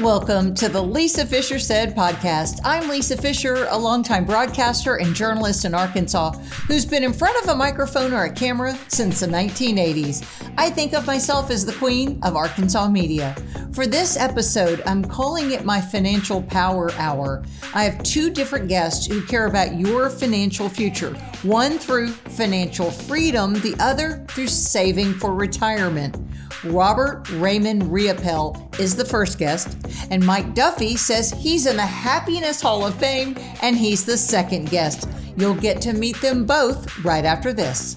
Welcome 0.00 0.54
to 0.56 0.68
the 0.68 0.82
Lisa 0.82 1.24
Fischer 1.24 1.60
Said 1.60 1.94
podcast. 1.94 2.58
I'm 2.64 2.88
Lisa 2.88 3.16
Fischer, 3.16 3.68
a 3.70 3.78
longtime 3.78 4.24
broadcaster 4.24 4.96
and 4.96 5.14
journalist 5.14 5.64
in 5.64 5.72
Arkansas 5.72 6.32
who's 6.66 6.84
been 6.84 7.04
in 7.04 7.12
front 7.12 7.40
of 7.42 7.48
a 7.48 7.54
microphone 7.54 8.12
or 8.12 8.24
a 8.24 8.32
camera 8.32 8.76
since 8.88 9.20
the 9.20 9.26
1980s. 9.28 10.26
I 10.58 10.68
think 10.68 10.94
of 10.94 11.06
myself 11.06 11.48
as 11.48 11.64
the 11.64 11.74
queen 11.74 12.18
of 12.24 12.34
Arkansas 12.34 12.88
media. 12.88 13.36
For 13.72 13.86
this 13.86 14.16
episode, 14.16 14.82
I'm 14.84 15.04
calling 15.04 15.52
it 15.52 15.64
my 15.64 15.80
Financial 15.80 16.42
Power 16.42 16.90
Hour. 16.94 17.44
I 17.72 17.84
have 17.84 18.02
two 18.02 18.30
different 18.30 18.68
guests 18.68 19.06
who 19.06 19.24
care 19.24 19.46
about 19.46 19.78
your 19.78 20.10
financial 20.10 20.68
future 20.68 21.14
one 21.44 21.78
through 21.78 22.08
financial 22.08 22.90
freedom, 22.90 23.54
the 23.60 23.76
other 23.78 24.24
through 24.28 24.48
saving 24.48 25.14
for 25.14 25.34
retirement. 25.34 26.16
Robert 26.64 27.28
Raymond 27.32 27.82
Riopel 27.82 28.78
is 28.80 28.96
the 28.96 29.04
first 29.04 29.38
guest, 29.38 29.76
and 30.10 30.24
Mike 30.24 30.54
Duffy 30.54 30.96
says 30.96 31.30
he's 31.30 31.66
in 31.66 31.76
the 31.76 31.82
Happiness 31.82 32.60
Hall 32.60 32.86
of 32.86 32.94
Fame 32.94 33.36
and 33.62 33.76
he's 33.76 34.04
the 34.04 34.16
second 34.16 34.70
guest. 34.70 35.08
You'll 35.36 35.54
get 35.54 35.80
to 35.82 35.92
meet 35.92 36.20
them 36.20 36.46
both 36.46 37.04
right 37.04 37.24
after 37.24 37.52
this. 37.52 37.96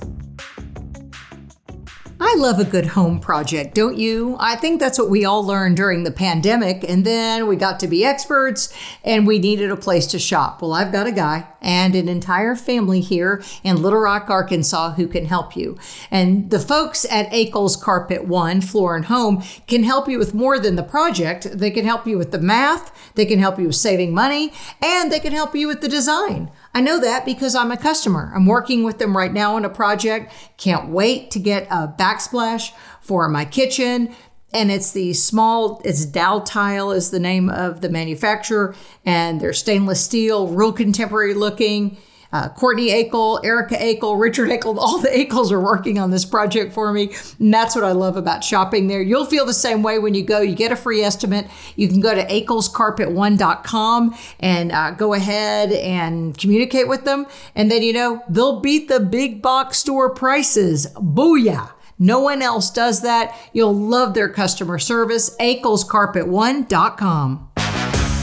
I 2.19 2.33
love 2.35 2.59
a 2.59 2.63
good 2.63 2.87
home 2.87 3.19
project, 3.19 3.75
don't 3.75 3.95
you? 3.95 4.37
I 4.39 4.55
think 4.55 4.79
that's 4.79 4.97
what 4.97 5.09
we 5.09 5.23
all 5.23 5.45
learned 5.45 5.77
during 5.77 6.03
the 6.03 6.11
pandemic. 6.11 6.83
And 6.83 7.05
then 7.05 7.45
we 7.45 7.55
got 7.55 7.79
to 7.81 7.87
be 7.87 8.03
experts 8.03 8.73
and 9.03 9.27
we 9.27 9.37
needed 9.37 9.69
a 9.69 9.75
place 9.75 10.07
to 10.07 10.19
shop. 10.19 10.63
Well, 10.63 10.73
I've 10.73 10.91
got 10.91 11.05
a 11.05 11.11
guy 11.11 11.47
and 11.61 11.93
an 11.93 12.09
entire 12.09 12.55
family 12.55 13.01
here 13.01 13.43
in 13.63 13.83
Little 13.83 13.99
Rock, 13.99 14.31
Arkansas 14.31 14.93
who 14.93 15.07
can 15.07 15.25
help 15.25 15.55
you. 15.55 15.77
And 16.09 16.49
the 16.49 16.59
folks 16.59 17.05
at 17.11 17.31
Akel's 17.31 17.75
Carpet 17.75 18.25
One 18.25 18.61
Floor 18.61 18.95
and 18.95 19.05
Home 19.05 19.43
can 19.67 19.83
help 19.83 20.07
you 20.07 20.17
with 20.17 20.33
more 20.33 20.57
than 20.57 20.75
the 20.75 20.83
project. 20.83 21.47
They 21.53 21.69
can 21.69 21.85
help 21.85 22.07
you 22.07 22.17
with 22.17 22.31
the 22.31 22.39
math, 22.39 23.13
they 23.13 23.25
can 23.25 23.37
help 23.37 23.59
you 23.59 23.67
with 23.67 23.75
saving 23.75 24.11
money, 24.11 24.53
and 24.81 25.11
they 25.11 25.19
can 25.19 25.33
help 25.33 25.53
you 25.53 25.67
with 25.67 25.81
the 25.81 25.89
design. 25.89 26.49
I 26.73 26.81
know 26.81 26.99
that 26.99 27.25
because 27.25 27.55
I'm 27.55 27.71
a 27.71 27.77
customer. 27.77 28.31
I'm 28.35 28.45
working 28.45 28.83
with 28.83 28.99
them 28.99 29.15
right 29.15 29.33
now 29.33 29.55
on 29.55 29.65
a 29.65 29.69
project. 29.69 30.31
Can't 30.57 30.89
wait 30.89 31.31
to 31.31 31.39
get 31.39 31.67
a 31.71 31.87
backsplash 31.87 32.71
for 33.01 33.27
my 33.27 33.45
kitchen. 33.45 34.13
And 34.53 34.71
it's 34.71 34.91
the 34.91 35.13
small, 35.13 35.81
it's 35.83 36.05
Daltile 36.05 36.95
is 36.95 37.11
the 37.11 37.19
name 37.19 37.49
of 37.49 37.81
the 37.81 37.89
manufacturer, 37.89 38.75
and 39.05 39.41
they're 39.41 39.51
stainless 39.51 40.03
steel, 40.03 40.47
real 40.47 40.71
contemporary 40.71 41.33
looking 41.33 41.97
uh, 42.31 42.49
Courtney 42.49 42.89
Akel, 42.89 43.43
Erica 43.43 43.75
Akel, 43.75 44.19
Richard 44.19 44.49
Akel, 44.49 44.77
all 44.77 44.99
the 44.99 45.09
Akels 45.09 45.51
are 45.51 45.61
working 45.61 45.99
on 45.99 46.11
this 46.11 46.25
project 46.25 46.73
for 46.73 46.93
me. 46.93 47.13
And 47.39 47.53
that's 47.53 47.75
what 47.75 47.83
I 47.83 47.91
love 47.91 48.15
about 48.17 48.43
shopping 48.43 48.87
there. 48.87 49.01
You'll 49.01 49.25
feel 49.25 49.45
the 49.45 49.53
same 49.53 49.83
way 49.83 49.99
when 49.99 50.13
you 50.13 50.23
go. 50.23 50.41
You 50.41 50.55
get 50.55 50.71
a 50.71 50.75
free 50.75 51.01
estimate. 51.01 51.47
You 51.75 51.87
can 51.87 51.99
go 51.99 52.15
to 52.15 52.25
akelscarpet1.com 52.25 54.17
and 54.39 54.71
uh, 54.71 54.91
go 54.91 55.13
ahead 55.13 55.71
and 55.71 56.37
communicate 56.37 56.87
with 56.87 57.05
them. 57.05 57.25
And 57.55 57.71
then, 57.71 57.81
you 57.83 57.93
know, 57.93 58.23
they'll 58.29 58.59
beat 58.59 58.87
the 58.87 58.99
big 58.99 59.41
box 59.41 59.77
store 59.77 60.13
prices. 60.13 60.87
Booyah. 60.95 61.71
No 61.99 62.19
one 62.19 62.43
else 62.43 62.69
does 62.69 63.01
that. 63.01 63.35
You'll 63.53 63.75
love 63.75 64.13
their 64.13 64.29
customer 64.29 64.77
service. 64.77 65.35
akelscarpet1.com. 65.37 67.49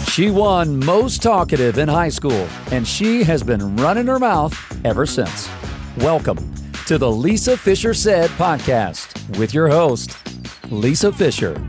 She 0.08 0.30
won 0.30 0.78
most 0.84 1.22
talkative 1.22 1.78
in 1.78 1.88
high 1.88 2.08
school, 2.08 2.48
and 2.70 2.86
she 2.86 3.24
has 3.24 3.42
been 3.42 3.76
running 3.76 4.06
her 4.06 4.20
mouth 4.20 4.54
ever 4.84 5.06
since. 5.06 5.48
Welcome 5.96 6.54
to 6.86 6.98
the 6.98 7.10
Lisa 7.10 7.56
Fischer 7.56 7.94
Said 7.94 8.30
podcast 8.30 9.38
with 9.38 9.52
your 9.52 9.68
host, 9.68 10.16
Lisa 10.70 11.12
Fischer. 11.12 11.60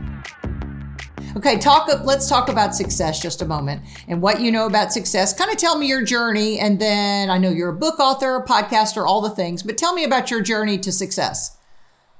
Okay, 1.36 1.58
talk. 1.58 1.88
Let's 2.04 2.28
talk 2.28 2.48
about 2.48 2.74
success 2.74 3.20
just 3.20 3.42
a 3.42 3.46
moment 3.46 3.82
and 4.06 4.22
what 4.22 4.40
you 4.40 4.52
know 4.52 4.66
about 4.66 4.92
success. 4.92 5.36
Kind 5.36 5.50
of 5.50 5.56
tell 5.56 5.76
me 5.76 5.88
your 5.88 6.04
journey, 6.04 6.60
and 6.60 6.80
then 6.80 7.30
I 7.30 7.38
know 7.38 7.50
you're 7.50 7.70
a 7.70 7.76
book 7.76 7.98
author, 7.98 8.36
a 8.36 8.44
podcaster, 8.44 9.04
all 9.04 9.20
the 9.20 9.30
things. 9.30 9.62
But 9.62 9.76
tell 9.76 9.92
me 9.92 10.04
about 10.04 10.30
your 10.30 10.40
journey 10.40 10.78
to 10.78 10.92
success. 10.92 11.56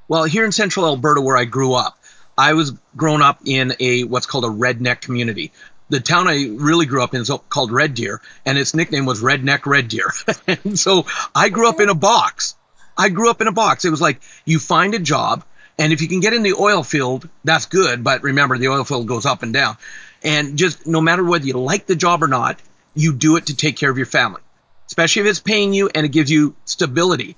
Well, 0.08 0.24
here 0.24 0.44
in 0.44 0.50
Central 0.52 0.86
Alberta, 0.86 1.20
where 1.20 1.36
I 1.36 1.44
grew 1.44 1.72
up, 1.74 1.98
I 2.36 2.52
was 2.52 2.72
grown 2.96 3.22
up 3.22 3.40
in 3.44 3.74
a 3.80 4.04
what's 4.04 4.26
called 4.26 4.44
a 4.44 4.48
redneck 4.48 5.00
community 5.00 5.52
the 5.88 6.00
town 6.00 6.26
I 6.28 6.48
really 6.52 6.86
grew 6.86 7.02
up 7.02 7.14
in 7.14 7.20
is 7.20 7.30
called 7.48 7.70
Red 7.70 7.94
Deer, 7.94 8.20
and 8.44 8.58
its 8.58 8.74
nickname 8.74 9.06
was 9.06 9.22
Redneck 9.22 9.66
Red 9.66 9.88
Deer. 9.88 10.10
and 10.46 10.78
so 10.78 11.06
I 11.34 11.48
grew 11.48 11.68
up 11.68 11.80
in 11.80 11.88
a 11.88 11.94
box. 11.94 12.56
I 12.96 13.08
grew 13.08 13.30
up 13.30 13.40
in 13.40 13.46
a 13.46 13.52
box. 13.52 13.84
It 13.84 13.90
was 13.90 14.00
like 14.00 14.20
you 14.44 14.58
find 14.58 14.94
a 14.94 14.98
job, 14.98 15.44
and 15.78 15.92
if 15.92 16.02
you 16.02 16.08
can 16.08 16.20
get 16.20 16.32
in 16.32 16.42
the 16.42 16.54
oil 16.54 16.82
field, 16.82 17.28
that's 17.44 17.66
good. 17.66 18.02
But 18.02 18.22
remember, 18.22 18.58
the 18.58 18.68
oil 18.68 18.84
field 18.84 19.06
goes 19.06 19.26
up 19.26 19.42
and 19.42 19.52
down. 19.52 19.76
And 20.22 20.56
just 20.56 20.86
no 20.86 21.00
matter 21.00 21.22
whether 21.22 21.46
you 21.46 21.54
like 21.54 21.86
the 21.86 21.96
job 21.96 22.22
or 22.22 22.28
not, 22.28 22.58
you 22.94 23.12
do 23.12 23.36
it 23.36 23.46
to 23.46 23.56
take 23.56 23.76
care 23.76 23.90
of 23.90 23.98
your 23.98 24.06
family, 24.06 24.40
especially 24.86 25.22
if 25.22 25.28
it's 25.28 25.40
paying 25.40 25.74
you 25.74 25.90
and 25.94 26.06
it 26.06 26.08
gives 26.08 26.30
you 26.30 26.56
stability. 26.64 27.36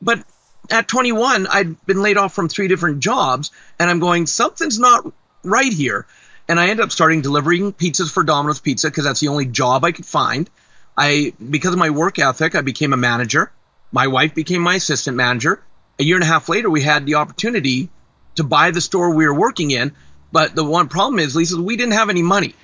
But 0.00 0.22
at 0.70 0.86
21, 0.86 1.48
I'd 1.48 1.84
been 1.84 2.00
laid 2.00 2.16
off 2.16 2.32
from 2.32 2.48
three 2.48 2.68
different 2.68 3.00
jobs, 3.00 3.50
and 3.78 3.90
I'm 3.90 3.98
going, 3.98 4.26
something's 4.26 4.78
not 4.78 5.12
right 5.42 5.72
here 5.72 6.06
and 6.48 6.58
I 6.58 6.68
ended 6.68 6.84
up 6.84 6.92
starting 6.92 7.20
delivering 7.20 7.72
pizzas 7.72 8.10
for 8.10 8.24
Domino's 8.24 8.60
Pizza 8.60 8.88
because 8.88 9.04
that's 9.04 9.20
the 9.20 9.28
only 9.28 9.44
job 9.46 9.84
I 9.84 9.92
could 9.92 10.06
find. 10.06 10.48
I 10.96 11.34
because 11.50 11.72
of 11.74 11.78
my 11.78 11.90
work 11.90 12.18
ethic, 12.18 12.54
I 12.54 12.62
became 12.62 12.92
a 12.92 12.96
manager. 12.96 13.52
My 13.92 14.06
wife 14.06 14.34
became 14.34 14.62
my 14.62 14.76
assistant 14.76 15.16
manager. 15.16 15.62
A 15.98 16.04
year 16.04 16.16
and 16.16 16.24
a 16.24 16.26
half 16.26 16.48
later, 16.48 16.70
we 16.70 16.82
had 16.82 17.06
the 17.06 17.16
opportunity 17.16 17.90
to 18.36 18.44
buy 18.44 18.70
the 18.70 18.80
store 18.80 19.10
we 19.10 19.26
were 19.26 19.34
working 19.34 19.70
in. 19.70 19.92
But 20.32 20.54
the 20.54 20.64
one 20.64 20.88
problem 20.88 21.18
is, 21.18 21.36
Lisa, 21.36 21.60
we 21.60 21.76
didn't 21.76 21.94
have 21.94 22.10
any 22.10 22.22
money. 22.22 22.54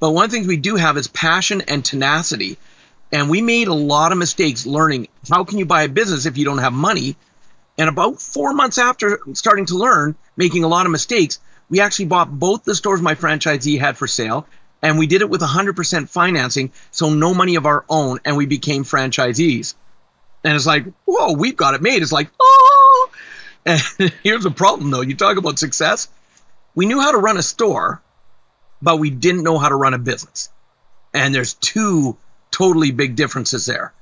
But 0.00 0.10
one 0.10 0.24
of 0.24 0.30
the 0.30 0.36
things 0.36 0.46
we 0.46 0.56
do 0.56 0.76
have 0.76 0.96
is 0.96 1.08
passion 1.08 1.62
and 1.62 1.84
tenacity. 1.84 2.58
And 3.12 3.28
we 3.28 3.42
made 3.42 3.68
a 3.68 3.74
lot 3.74 4.12
of 4.12 4.18
mistakes 4.18 4.66
learning 4.66 5.08
how 5.28 5.44
can 5.44 5.58
you 5.58 5.66
buy 5.66 5.82
a 5.82 5.88
business 5.88 6.26
if 6.26 6.38
you 6.38 6.44
don't 6.44 6.58
have 6.58 6.72
money. 6.72 7.16
And 7.78 7.88
about 7.88 8.20
four 8.20 8.52
months 8.52 8.78
after 8.78 9.20
starting 9.34 9.66
to 9.66 9.76
learn, 9.76 10.14
making 10.36 10.64
a 10.64 10.68
lot 10.68 10.86
of 10.86 10.92
mistakes, 10.92 11.40
we 11.72 11.80
actually 11.80 12.04
bought 12.04 12.30
both 12.30 12.64
the 12.64 12.74
stores 12.74 13.00
my 13.00 13.14
franchisee 13.14 13.80
had 13.80 13.96
for 13.96 14.06
sale, 14.06 14.46
and 14.82 14.98
we 14.98 15.06
did 15.06 15.22
it 15.22 15.30
with 15.30 15.40
100% 15.40 16.06
financing, 16.10 16.70
so 16.90 17.08
no 17.08 17.32
money 17.32 17.54
of 17.54 17.64
our 17.64 17.86
own, 17.88 18.20
and 18.26 18.36
we 18.36 18.44
became 18.44 18.84
franchisees. 18.84 19.74
And 20.44 20.54
it's 20.54 20.66
like, 20.66 20.84
whoa, 21.06 21.32
we've 21.32 21.56
got 21.56 21.72
it 21.72 21.80
made. 21.80 22.02
It's 22.02 22.12
like, 22.12 22.28
oh. 22.38 23.10
And 23.64 23.80
here's 24.22 24.42
the 24.42 24.50
problem, 24.50 24.90
though. 24.90 25.00
You 25.00 25.16
talk 25.16 25.38
about 25.38 25.58
success. 25.58 26.08
We 26.74 26.84
knew 26.84 27.00
how 27.00 27.12
to 27.12 27.16
run 27.16 27.38
a 27.38 27.42
store, 27.42 28.02
but 28.82 28.98
we 28.98 29.08
didn't 29.08 29.42
know 29.42 29.56
how 29.56 29.70
to 29.70 29.74
run 29.74 29.94
a 29.94 29.98
business. 29.98 30.50
And 31.14 31.34
there's 31.34 31.54
two 31.54 32.18
totally 32.50 32.90
big 32.90 33.16
differences 33.16 33.64
there. 33.64 33.94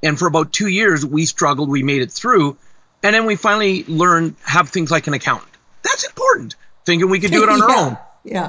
And 0.00 0.16
for 0.16 0.28
about 0.28 0.52
two 0.52 0.68
years, 0.68 1.04
we 1.04 1.24
struggled. 1.24 1.70
We 1.70 1.82
made 1.82 2.02
it 2.02 2.12
through. 2.12 2.56
And 3.02 3.16
then 3.16 3.26
we 3.26 3.34
finally 3.34 3.82
learned 3.82 4.36
have 4.44 4.68
things 4.68 4.92
like 4.92 5.08
an 5.08 5.14
accountant. 5.14 5.50
That's 5.82 6.06
important 6.06 6.54
thinking 6.86 7.10
we 7.10 7.20
could 7.20 7.32
do 7.32 7.42
it 7.42 7.48
on 7.48 7.58
yeah, 7.58 7.64
our 7.64 7.86
own. 7.86 7.98
Yeah. 8.24 8.48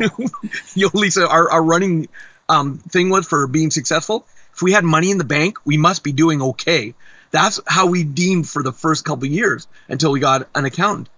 Yo, 0.75 0.89
Lisa, 0.93 1.27
our, 1.27 1.51
our 1.51 1.63
running 1.63 2.07
um, 2.47 2.77
thing 2.77 3.09
was 3.09 3.27
for 3.27 3.47
being 3.47 3.71
successful. 3.71 4.25
If 4.53 4.61
we 4.61 4.71
had 4.71 4.83
money 4.83 5.11
in 5.11 5.17
the 5.17 5.23
bank, 5.23 5.57
we 5.65 5.77
must 5.77 6.03
be 6.03 6.11
doing 6.13 6.41
okay. 6.41 6.93
That's 7.31 7.59
how 7.67 7.87
we 7.87 8.03
deemed 8.03 8.47
for 8.47 8.63
the 8.63 8.71
first 8.71 9.03
couple 9.03 9.27
years 9.27 9.67
until 9.89 10.11
we 10.11 10.19
got 10.19 10.47
an 10.55 10.65
accountant. 10.65 11.09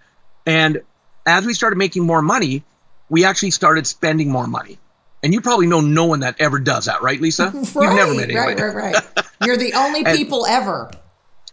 And 0.46 0.81
as 1.25 1.46
we 1.46 1.53
started 1.53 1.78
making 1.78 2.06
more 2.06 2.22
money, 2.22 2.63
we 3.09 3.25
actually 3.25 3.52
started 3.52 3.85
spending 3.85 4.31
more 4.31 4.47
money. 4.47 4.79
And 5.22 5.34
you 5.34 5.41
probably 5.41 5.68
know 5.68 5.81
no 5.81 6.06
one 6.06 6.22
that 6.22 6.35
ever 6.40 6.59
does 6.59 6.85
that, 6.85 7.02
right, 7.02 7.19
Lisa? 7.19 7.46
right, 7.46 7.53
You've 7.75 7.75
never 7.75 8.13
met 8.13 8.29
anybody. 8.29 8.62
Right, 8.62 8.74
right, 8.74 8.94
right. 8.94 9.25
You're 9.46 9.58
the 9.58 9.74
only 9.74 10.03
people 10.03 10.46
ever. 10.46 10.90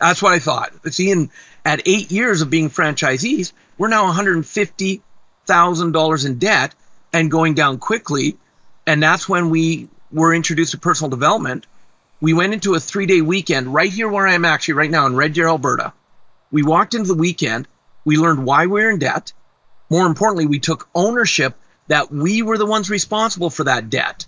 That's 0.01 0.23
what 0.23 0.33
I 0.33 0.39
thought. 0.39 0.73
See, 0.93 1.11
in, 1.11 1.31
at 1.65 1.83
eight 1.87 2.11
years 2.11 2.43
of 2.43 2.51
being 2.51 2.71
franchisees, 2.71 3.53
we're 3.77 3.89
now 3.89 4.05
150 4.05 5.03
thousand 5.47 5.93
dollars 5.93 6.25
in 6.25 6.39
debt 6.39 6.75
and 7.13 7.31
going 7.31 7.55
down 7.55 7.79
quickly. 7.79 8.37
And 8.87 9.03
that's 9.03 9.29
when 9.29 9.51
we 9.51 9.89
were 10.13 10.35
introduced 10.35 10.73
to 10.73 10.79
personal 10.79 11.11
development. 11.11 11.67
We 12.21 12.35
went 12.35 12.55
into 12.55 12.75
a 12.75 12.81
three 12.81 13.07
day 13.07 13.21
weekend 13.21 13.73
right 13.73 13.93
here 13.93 14.09
where 14.09 14.27
I 14.27 14.35
am 14.35 14.45
actually 14.45 14.75
right 14.75 14.91
now 14.91 15.07
in 15.07 15.17
Red 15.17 15.33
Deer, 15.33 15.49
Alberta. 15.49 15.93
We 16.51 16.63
walked 16.63 16.95
into 16.95 17.09
the 17.09 17.15
weekend. 17.15 17.69
We 18.05 18.17
learned 18.17 18.45
why 18.45 18.67
we 18.67 18.73
we're 18.73 18.91
in 18.91 18.99
debt. 18.99 19.33
More 19.91 20.07
importantly, 20.07 20.47
we 20.47 20.59
took 20.59 20.89
ownership 20.95 21.55
that 21.89 22.11
we 22.11 22.43
were 22.43 22.59
the 22.59 22.67
ones 22.67 22.91
responsible 22.91 23.51
for 23.51 23.65
that 23.65 23.91
debt. 23.91 24.27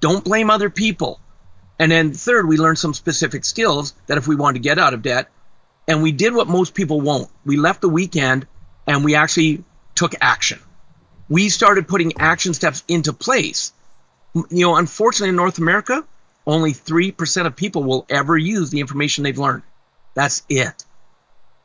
Don't 0.00 0.24
blame 0.24 0.50
other 0.50 0.70
people. 0.70 1.20
And 1.78 1.92
then 1.92 2.12
third, 2.12 2.48
we 2.48 2.56
learned 2.56 2.78
some 2.78 2.94
specific 2.94 3.44
skills 3.44 3.94
that 4.06 4.18
if 4.18 4.26
we 4.26 4.36
wanted 4.36 4.54
to 4.54 4.68
get 4.68 4.78
out 4.78 4.94
of 4.94 5.02
debt, 5.02 5.28
and 5.88 6.02
we 6.02 6.12
did 6.12 6.34
what 6.34 6.48
most 6.48 6.74
people 6.74 7.00
won't. 7.00 7.30
We 7.44 7.56
left 7.56 7.80
the 7.80 7.88
weekend 7.88 8.46
and 8.86 9.04
we 9.04 9.14
actually 9.14 9.64
took 9.96 10.14
action. 10.20 10.60
We 11.28 11.48
started 11.48 11.88
putting 11.88 12.18
action 12.18 12.54
steps 12.54 12.84
into 12.86 13.12
place. 13.12 13.72
You 14.34 14.46
know, 14.50 14.76
unfortunately, 14.76 15.30
in 15.30 15.36
North 15.36 15.58
America, 15.58 16.04
only 16.46 16.72
3% 16.72 17.46
of 17.46 17.56
people 17.56 17.82
will 17.82 18.06
ever 18.08 18.36
use 18.36 18.70
the 18.70 18.80
information 18.80 19.24
they've 19.24 19.38
learned. 19.38 19.64
That's 20.14 20.44
it. 20.48 20.84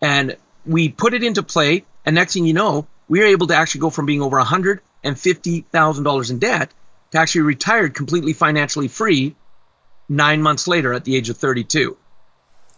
And 0.02 0.38
we 0.66 0.90
put 0.90 1.14
it 1.14 1.24
into 1.24 1.44
play, 1.44 1.86
and 2.06 2.16
next 2.16 2.34
thing 2.34 2.46
you 2.46 2.54
know, 2.54 2.88
we 3.08 3.20
were 3.20 3.26
able 3.26 3.48
to 3.48 3.56
actually 3.56 3.82
go 3.82 3.90
from 3.92 4.08
being 4.08 4.22
over 4.22 4.38
100 4.38 4.82
$250,000 5.04 6.32
in 6.32 6.40
debt 6.40 6.72
to 7.12 7.18
actually 7.18 7.42
retire 7.42 7.90
completely 7.90 8.34
financially 8.34 8.88
free 8.88 9.36
nine 10.08 10.42
months 10.42 10.68
later 10.68 10.94
at 10.94 11.04
the 11.04 11.16
age 11.16 11.30
of 11.30 11.38
32. 11.38 11.98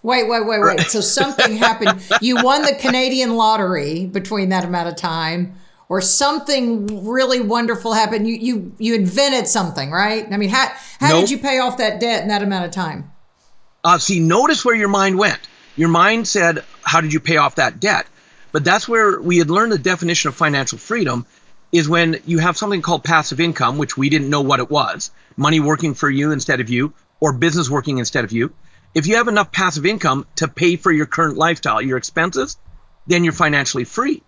Wait, 0.03 0.27
wait, 0.27 0.45
wait, 0.45 0.59
wait. 0.59 0.81
So 0.81 1.01
something 1.01 1.55
happened. 1.57 2.01
You 2.21 2.43
won 2.43 2.63
the 2.63 2.75
Canadian 2.75 3.35
lottery 3.35 4.05
between 4.05 4.49
that 4.49 4.65
amount 4.65 4.89
of 4.89 4.95
time, 4.95 5.55
or 5.89 6.01
something 6.01 7.05
really 7.05 7.39
wonderful 7.39 7.93
happened. 7.93 8.27
You 8.27 8.35
you 8.35 8.75
you 8.77 8.95
invented 8.95 9.47
something, 9.47 9.89
right? 9.89 10.27
I 10.31 10.37
mean, 10.37 10.49
how 10.49 10.67
how 10.99 11.09
Nope. 11.09 11.21
did 11.21 11.31
you 11.31 11.37
pay 11.39 11.59
off 11.59 11.77
that 11.77 11.99
debt 11.99 12.21
in 12.21 12.27
that 12.27 12.43
amount 12.43 12.65
of 12.65 12.71
time? 12.71 13.11
Uh, 13.83 13.97
see, 13.97 14.19
notice 14.19 14.63
where 14.63 14.75
your 14.75 14.87
mind 14.89 15.17
went. 15.17 15.39
Your 15.75 15.89
mind 15.89 16.27
said, 16.27 16.63
How 16.83 17.01
did 17.01 17.13
you 17.13 17.19
pay 17.19 17.37
off 17.37 17.55
that 17.55 17.79
debt? 17.79 18.05
But 18.51 18.63
that's 18.63 18.87
where 18.87 19.19
we 19.19 19.39
had 19.39 19.49
learned 19.49 19.71
the 19.71 19.79
definition 19.79 20.29
of 20.29 20.35
financial 20.35 20.77
freedom 20.77 21.25
is 21.71 21.89
when 21.89 22.21
you 22.25 22.37
have 22.37 22.55
something 22.55 22.83
called 22.83 23.03
passive 23.03 23.39
income, 23.39 23.79
which 23.79 23.97
we 23.97 24.09
didn't 24.09 24.29
know 24.29 24.41
what 24.41 24.59
it 24.59 24.69
was 24.69 25.09
money 25.35 25.59
working 25.59 25.95
for 25.95 26.09
you 26.09 26.31
instead 26.31 26.59
of 26.59 26.69
you, 26.69 26.93
or 27.19 27.33
business 27.33 27.69
working 27.69 27.97
instead 27.97 28.23
of 28.23 28.31
you. 28.31 28.53
If 28.93 29.07
you 29.07 29.15
have 29.15 29.27
enough 29.27 29.51
passive 29.51 29.85
income 29.85 30.27
to 30.35 30.47
pay 30.47 30.75
for 30.75 30.91
your 30.91 31.05
current 31.05 31.37
lifestyle, 31.37 31.81
your 31.81 31.97
expenses, 31.97 32.57
then 33.07 33.23
you're 33.23 33.33
financially 33.33 33.85
free. 33.85 34.21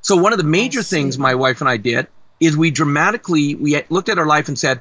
So 0.00 0.16
one 0.16 0.32
of 0.32 0.38
the 0.38 0.44
major 0.44 0.82
things 0.82 1.18
my 1.18 1.34
wife 1.34 1.60
and 1.60 1.68
I 1.68 1.76
did 1.76 2.06
is 2.40 2.56
we 2.56 2.70
dramatically 2.70 3.54
we 3.54 3.82
looked 3.90 4.08
at 4.08 4.18
our 4.18 4.26
life 4.26 4.48
and 4.48 4.58
said, 4.58 4.80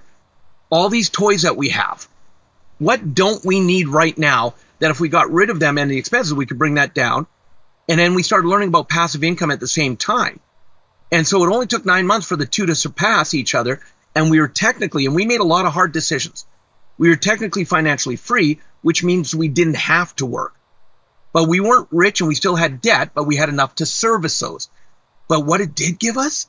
all 0.69 0.89
these 0.89 1.09
toys 1.09 1.44
that 1.44 1.57
we 1.57 1.69
have, 1.69 2.07
what 2.77 3.15
don't 3.15 3.44
we 3.44 3.59
need 3.59 3.88
right 3.88 4.18
now 4.18 4.53
that 4.79 4.91
if 4.91 5.00
we 5.00 5.09
got 5.09 5.31
rid 5.31 5.50
of 5.50 5.59
them 5.59 5.77
and 5.77 5.89
the 5.89 5.97
expenses, 5.97 6.33
we 6.33 6.45
could 6.45 6.59
bring 6.59 6.75
that 6.75 6.94
down. 6.94 7.25
And 7.89 8.00
then 8.00 8.13
we 8.13 8.24
started 8.24 8.47
learning 8.47 8.68
about 8.68 8.89
passive 8.89 9.24
income 9.24 9.50
at 9.50 9.59
the 9.59 9.68
same 9.68 9.97
time. 9.97 10.39
And 11.12 11.25
so 11.25 11.44
it 11.44 11.53
only 11.53 11.68
took 11.68 11.85
nine 11.85 12.06
months 12.06 12.27
for 12.27 12.35
the 12.35 12.45
two 12.45 12.65
to 12.65 12.75
surpass 12.75 13.33
each 13.33 13.56
other. 13.56 13.79
And 14.13 14.29
we 14.29 14.39
were 14.39 14.50
technically, 14.50 15.06
and 15.06 15.15
we 15.15 15.25
made 15.25 15.39
a 15.39 15.45
lot 15.45 15.65
of 15.65 15.74
hard 15.74 15.94
decisions. 15.94 16.45
We 16.97 17.09
were 17.09 17.15
technically 17.15 17.63
financially 17.63 18.18
free, 18.18 18.59
which 18.81 19.03
means 19.03 19.35
we 19.35 19.47
didn't 19.47 19.77
have 19.77 20.15
to 20.18 20.25
work. 20.25 20.53
But 21.33 21.47
we 21.47 21.59
weren't 21.59 21.89
rich 21.91 22.21
and 22.21 22.27
we 22.27 22.35
still 22.35 22.56
had 22.56 22.81
debt, 22.81 23.12
but 23.13 23.25
we 23.25 23.35
had 23.35 23.50
enough 23.50 23.75
to 23.75 23.85
service 23.85 24.39
those. 24.39 24.69
But 25.27 25.45
what 25.45 25.62
it 25.62 25.75
did 25.75 26.00
give 26.00 26.18
us 26.18 26.47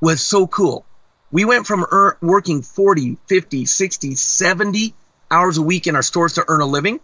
was 0.00 0.20
so 0.20 0.46
cool. 0.46 0.84
We 1.30 1.44
went 1.44 1.66
from 1.66 1.86
ear- 1.92 2.18
working 2.20 2.62
40, 2.62 3.18
50, 3.26 3.66
60, 3.66 4.14
70 4.14 4.94
hours 5.30 5.58
a 5.58 5.62
week 5.62 5.86
in 5.86 5.96
our 5.96 6.02
stores 6.02 6.34
to 6.34 6.44
earn 6.46 6.60
a 6.60 6.66
living 6.66 7.00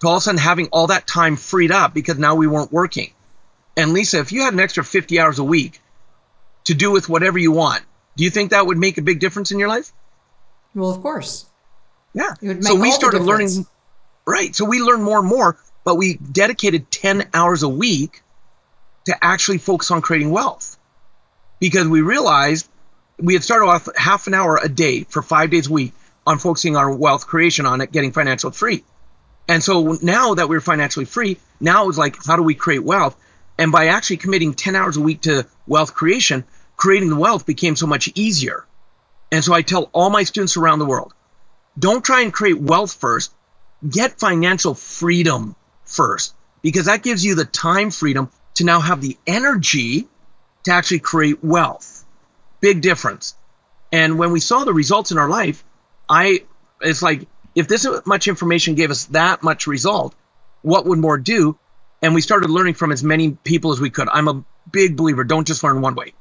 to 0.00 0.08
all 0.08 0.16
of 0.16 0.22
a 0.22 0.24
sudden 0.24 0.38
having 0.38 0.68
all 0.68 0.88
that 0.88 1.06
time 1.06 1.36
freed 1.36 1.70
up 1.70 1.94
because 1.94 2.18
now 2.18 2.34
we 2.34 2.46
weren't 2.46 2.72
working. 2.72 3.12
And 3.76 3.92
Lisa, 3.92 4.18
if 4.18 4.32
you 4.32 4.42
had 4.42 4.52
an 4.52 4.60
extra 4.60 4.84
50 4.84 5.18
hours 5.20 5.38
a 5.38 5.44
week 5.44 5.80
to 6.64 6.74
do 6.74 6.90
with 6.90 7.08
whatever 7.08 7.38
you 7.38 7.52
want, 7.52 7.82
do 8.16 8.24
you 8.24 8.30
think 8.30 8.50
that 8.50 8.66
would 8.66 8.78
make 8.78 8.98
a 8.98 9.02
big 9.02 9.20
difference 9.20 9.52
in 9.52 9.58
your 9.58 9.68
life? 9.68 9.92
Well, 10.74 10.90
of 10.90 11.00
course. 11.02 11.46
Yeah. 12.14 12.34
It 12.42 12.48
would 12.48 12.64
so 12.64 12.74
we 12.74 12.90
started 12.90 13.22
learning, 13.22 13.66
right. 14.26 14.54
So 14.54 14.64
we 14.64 14.80
learned 14.80 15.02
more 15.02 15.18
and 15.18 15.28
more, 15.28 15.56
but 15.84 15.96
we 15.96 16.14
dedicated 16.14 16.90
10 16.90 17.30
hours 17.34 17.62
a 17.62 17.68
week 17.68 18.22
to 19.06 19.24
actually 19.24 19.58
focus 19.58 19.90
on 19.90 20.02
creating 20.02 20.30
wealth 20.30 20.78
because 21.58 21.88
we 21.88 22.00
realized 22.00 22.68
we 23.18 23.34
had 23.34 23.44
started 23.44 23.66
off 23.66 23.88
half 23.96 24.26
an 24.26 24.34
hour 24.34 24.58
a 24.62 24.68
day 24.68 25.04
for 25.04 25.22
five 25.22 25.50
days 25.50 25.68
a 25.68 25.72
week 25.72 25.92
on 26.26 26.38
focusing 26.38 26.76
on 26.76 26.98
wealth 26.98 27.26
creation 27.26 27.66
on 27.66 27.80
it, 27.80 27.92
getting 27.92 28.12
financial 28.12 28.50
free. 28.50 28.84
And 29.48 29.62
so 29.62 29.98
now 30.02 30.34
that 30.34 30.48
we're 30.48 30.60
financially 30.60 31.04
free, 31.04 31.38
now 31.60 31.88
it's 31.88 31.98
like, 31.98 32.16
how 32.24 32.36
do 32.36 32.42
we 32.42 32.54
create 32.54 32.84
wealth? 32.84 33.16
And 33.58 33.72
by 33.72 33.88
actually 33.88 34.18
committing 34.18 34.54
10 34.54 34.76
hours 34.76 34.96
a 34.96 35.00
week 35.00 35.22
to 35.22 35.46
wealth 35.66 35.94
creation, 35.94 36.44
creating 36.76 37.10
the 37.10 37.16
wealth 37.16 37.44
became 37.44 37.76
so 37.76 37.86
much 37.86 38.08
easier. 38.14 38.64
And 39.30 39.44
so 39.44 39.52
I 39.52 39.62
tell 39.62 39.90
all 39.92 40.10
my 40.10 40.24
students 40.24 40.56
around 40.56 40.78
the 40.78 40.86
world, 40.86 41.12
don't 41.78 42.04
try 42.04 42.22
and 42.22 42.32
create 42.32 42.60
wealth 42.60 42.92
first. 42.94 43.32
Get 43.88 44.18
financial 44.18 44.74
freedom 44.74 45.56
first, 45.84 46.34
because 46.62 46.86
that 46.86 47.02
gives 47.02 47.24
you 47.24 47.34
the 47.34 47.44
time 47.44 47.90
freedom 47.90 48.30
to 48.54 48.64
now 48.64 48.80
have 48.80 49.00
the 49.00 49.16
energy 49.26 50.06
to 50.64 50.72
actually 50.72 51.00
create 51.00 51.42
wealth. 51.42 52.04
Big 52.60 52.80
difference. 52.80 53.34
And 53.90 54.18
when 54.18 54.30
we 54.30 54.40
saw 54.40 54.64
the 54.64 54.72
results 54.72 55.10
in 55.10 55.18
our 55.18 55.28
life, 55.28 55.64
I, 56.08 56.44
it's 56.80 57.02
like, 57.02 57.26
if 57.54 57.68
this 57.68 57.86
much 58.06 58.28
information 58.28 58.74
gave 58.74 58.90
us 58.90 59.06
that 59.06 59.42
much 59.42 59.66
result, 59.66 60.14
what 60.62 60.86
would 60.86 60.98
more 60.98 61.18
do? 61.18 61.58
And 62.00 62.14
we 62.14 62.20
started 62.20 62.50
learning 62.50 62.74
from 62.74 62.92
as 62.92 63.02
many 63.02 63.32
people 63.32 63.72
as 63.72 63.80
we 63.80 63.90
could. 63.90 64.08
I'm 64.08 64.28
a 64.28 64.44
big 64.70 64.96
believer. 64.96 65.24
Don't 65.24 65.46
just 65.46 65.62
learn 65.62 65.80
one 65.80 65.94
way. 65.94 66.14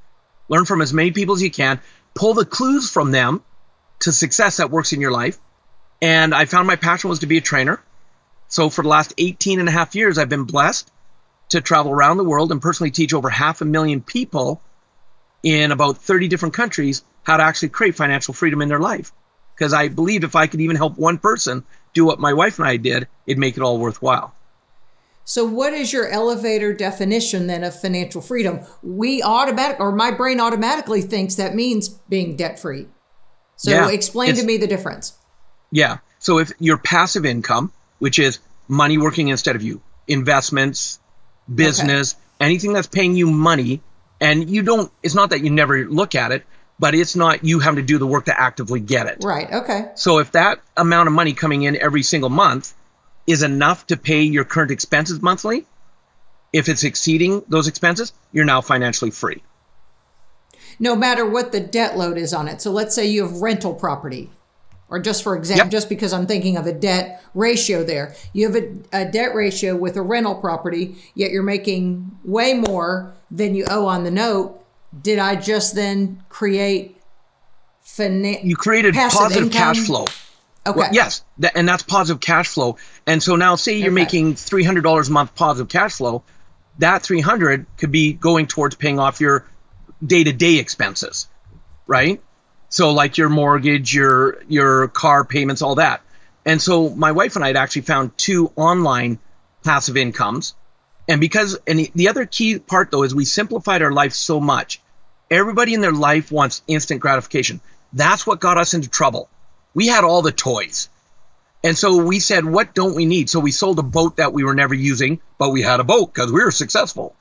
Learn 0.49 0.65
from 0.65 0.81
as 0.81 0.93
many 0.93 1.11
people 1.11 1.35
as 1.35 1.41
you 1.41 1.51
can. 1.51 1.79
Pull 2.15 2.33
the 2.33 2.45
clues 2.45 2.89
from 2.89 3.11
them 3.11 3.43
to 3.99 4.11
success 4.11 4.57
that 4.57 4.71
works 4.71 4.93
in 4.93 4.99
your 4.99 5.11
life. 5.11 5.39
And 6.01 6.33
I 6.33 6.45
found 6.45 6.67
my 6.67 6.75
passion 6.75 7.09
was 7.09 7.19
to 7.19 7.27
be 7.27 7.37
a 7.37 7.41
trainer. 7.41 7.81
So 8.47 8.69
for 8.69 8.81
the 8.81 8.89
last 8.89 9.13
18 9.17 9.59
and 9.59 9.69
a 9.69 9.71
half 9.71 9.95
years, 9.95 10.17
I've 10.17 10.29
been 10.29 10.45
blessed 10.45 10.91
to 11.49 11.61
travel 11.61 11.91
around 11.91 12.17
the 12.17 12.23
world 12.23 12.51
and 12.51 12.61
personally 12.61 12.91
teach 12.91 13.13
over 13.13 13.29
half 13.29 13.61
a 13.61 13.65
million 13.65 14.01
people 14.01 14.61
in 15.43 15.71
about 15.71 15.97
30 15.97 16.27
different 16.27 16.53
countries 16.53 17.03
how 17.23 17.37
to 17.37 17.43
actually 17.43 17.69
create 17.69 17.95
financial 17.95 18.33
freedom 18.33 18.61
in 18.61 18.69
their 18.69 18.79
life. 18.79 19.11
Because 19.55 19.73
I 19.73 19.89
believe 19.89 20.23
if 20.23 20.35
I 20.35 20.47
could 20.47 20.61
even 20.61 20.75
help 20.75 20.97
one 20.97 21.17
person 21.17 21.63
do 21.93 22.05
what 22.05 22.19
my 22.19 22.33
wife 22.33 22.57
and 22.57 22.67
I 22.67 22.77
did, 22.77 23.07
it'd 23.27 23.37
make 23.37 23.57
it 23.57 23.63
all 23.63 23.77
worthwhile. 23.77 24.33
So, 25.23 25.45
what 25.45 25.73
is 25.73 25.93
your 25.93 26.07
elevator 26.07 26.73
definition 26.73 27.47
then 27.47 27.63
of 27.63 27.79
financial 27.79 28.21
freedom? 28.21 28.61
We 28.81 29.21
automatic, 29.21 29.79
or 29.79 29.91
my 29.91 30.09
brain 30.09 30.39
automatically 30.39 31.01
thinks 31.01 31.35
that 31.35 31.53
means 31.53 31.89
being 31.89 32.35
debt 32.35 32.59
free. 32.59 32.87
So, 33.55 33.69
Yeah, 33.69 33.89
explain 33.89 34.33
to 34.35 34.43
me 34.43 34.57
the 34.57 34.67
difference. 34.67 35.13
Yeah. 35.71 35.97
So 36.19 36.39
if 36.39 36.51
your 36.59 36.77
passive 36.77 37.25
income, 37.25 37.71
which 37.99 38.19
is 38.19 38.39
money 38.67 38.97
working 38.97 39.29
instead 39.29 39.55
of 39.55 39.61
you, 39.61 39.81
investments, 40.07 40.99
business, 41.53 42.15
anything 42.39 42.73
that's 42.73 42.87
paying 42.87 43.15
you 43.15 43.31
money, 43.31 43.81
and 44.19 44.49
you 44.49 44.61
don't, 44.61 44.91
it's 45.01 45.15
not 45.15 45.31
that 45.31 45.43
you 45.43 45.49
never 45.49 45.85
look 45.85 46.15
at 46.15 46.31
it, 46.31 46.45
but 46.79 46.95
it's 46.95 47.15
not 47.15 47.43
you 47.43 47.59
having 47.59 47.77
to 47.77 47.81
do 47.83 47.97
the 47.97 48.07
work 48.07 48.25
to 48.25 48.39
actively 48.39 48.79
get 48.79 49.07
it. 49.07 49.23
Right. 49.23 49.51
Okay. 49.51 49.85
So 49.95 50.19
if 50.19 50.31
that 50.31 50.59
amount 50.75 51.07
of 51.07 51.13
money 51.13 51.33
coming 51.33 51.63
in 51.63 51.75
every 51.75 52.03
single 52.03 52.29
month 52.29 52.73
is 53.27 53.43
enough 53.43 53.85
to 53.87 53.97
pay 53.97 54.21
your 54.23 54.45
current 54.45 54.71
expenses 54.71 55.21
monthly, 55.21 55.65
if 56.51 56.69
it's 56.69 56.83
exceeding 56.83 57.43
those 57.47 57.67
expenses, 57.67 58.13
you're 58.31 58.45
now 58.45 58.61
financially 58.61 59.11
free. 59.11 59.43
No 60.79 60.95
matter 60.95 61.25
what 61.25 61.51
the 61.51 61.59
debt 61.59 61.97
load 61.97 62.17
is 62.17 62.33
on 62.33 62.47
it. 62.47 62.61
So, 62.61 62.71
let's 62.71 62.95
say 62.95 63.05
you 63.05 63.23
have 63.23 63.41
rental 63.41 63.73
property, 63.73 64.29
or 64.91 64.99
just 64.99 65.23
for 65.23 65.35
example, 65.35 65.65
Yep. 65.65 65.71
just 65.71 65.89
because 65.89 66.13
I'm 66.13 66.27
thinking 66.27 66.57
of 66.57 66.67
a 66.67 66.73
debt 66.73 67.23
ratio 67.33 67.83
there, 67.83 68.13
you 68.33 68.51
have 68.51 68.61
a, 68.63 69.01
a 69.01 69.05
debt 69.09 69.33
ratio 69.33 69.75
with 69.75 69.97
a 69.97 70.01
rental 70.01 70.35
property, 70.35 70.97
yet 71.15 71.31
you're 71.31 71.41
making 71.41 72.11
way 72.23 72.53
more 72.53 73.13
than 73.31 73.55
you 73.55 73.65
owe 73.69 73.87
on 73.87 74.03
the 74.03 74.11
note. 74.11 74.59
Did 75.01 75.17
I 75.17 75.37
just 75.37 75.73
then 75.73 76.21
create 76.29 76.97
finan- 77.85 78.43
You 78.43 78.55
created 78.55 78.93
positive 78.93 79.51
cash 79.51 79.79
flow. 79.79 80.05
Okay. 80.67 80.77
Well, 80.79 80.89
yes, 80.91 81.23
that, 81.39 81.53
and 81.55 81.67
that's 81.67 81.81
positive 81.81 82.21
cash 82.21 82.49
flow. 82.49 82.77
And 83.07 83.23
so 83.23 83.35
now, 83.35 83.55
say 83.55 83.77
you're 83.77 83.87
Okay. 83.87 83.93
making 83.93 84.35
three 84.35 84.63
hundred 84.63 84.83
dollars 84.83 85.09
a 85.09 85.11
month 85.11 85.33
positive 85.33 85.69
cash 85.69 85.93
flow, 85.93 86.23
that 86.79 87.01
three 87.01 87.21
hundred 87.21 87.65
could 87.77 87.91
be 87.91 88.13
going 88.13 88.45
towards 88.47 88.75
paying 88.75 88.99
off 88.99 89.21
your 89.21 89.45
day-to-day 90.05 90.57
expenses, 90.57 91.27
right? 91.87 92.21
So 92.71 92.93
like 92.93 93.17
your 93.17 93.29
mortgage, 93.29 93.93
your 93.93 94.41
your 94.47 94.87
car 94.87 95.23
payments, 95.25 95.61
all 95.61 95.75
that. 95.75 96.01
And 96.45 96.59
so 96.59 96.89
my 96.89 97.11
wife 97.11 97.35
and 97.35 97.43
I 97.45 97.47
had 97.47 97.57
actually 97.57 97.83
found 97.83 98.17
two 98.17 98.51
online 98.55 99.19
passive 99.63 99.97
incomes. 99.97 100.55
And 101.07 101.19
because 101.19 101.59
and 101.67 101.79
the- 101.79 101.91
the 101.93 102.07
other 102.07 102.25
key 102.25 102.57
part 102.59 102.89
though 102.89 103.03
is 103.03 103.13
we 103.13 103.25
simplified 103.25 103.81
our 103.81 103.91
life 103.91 104.13
so 104.13 104.39
much. 104.39 104.81
Everybody 105.29 105.73
in 105.73 105.81
their 105.81 105.91
life 105.91 106.31
wants 106.31 106.61
instant 106.65 107.01
gratification. 107.01 107.59
That's 107.91 108.25
what 108.25 108.39
got 108.39 108.57
us 108.57 108.73
into 108.73 108.89
trouble. 108.89 109.29
We 109.73 109.87
had 109.87 110.05
all 110.05 110.21
the 110.21 110.31
toys. 110.31 110.89
And 111.63 111.77
so 111.77 111.97
we 111.97 112.19
said, 112.19 112.45
what 112.45 112.73
don't 112.73 112.95
we 112.95 113.05
need? 113.05 113.29
So 113.29 113.39
we 113.39 113.51
sold 113.51 113.79
a 113.79 113.83
boat 113.83 114.15
that 114.15 114.33
we 114.33 114.43
were 114.43 114.55
never 114.55 114.73
using, 114.73 115.19
but 115.37 115.51
we 115.51 115.61
had 115.61 115.79
a 115.79 115.83
boat 115.83 116.13
because 116.13 116.31
we 116.31 116.43
were 116.43 116.51
successful. 116.51 117.15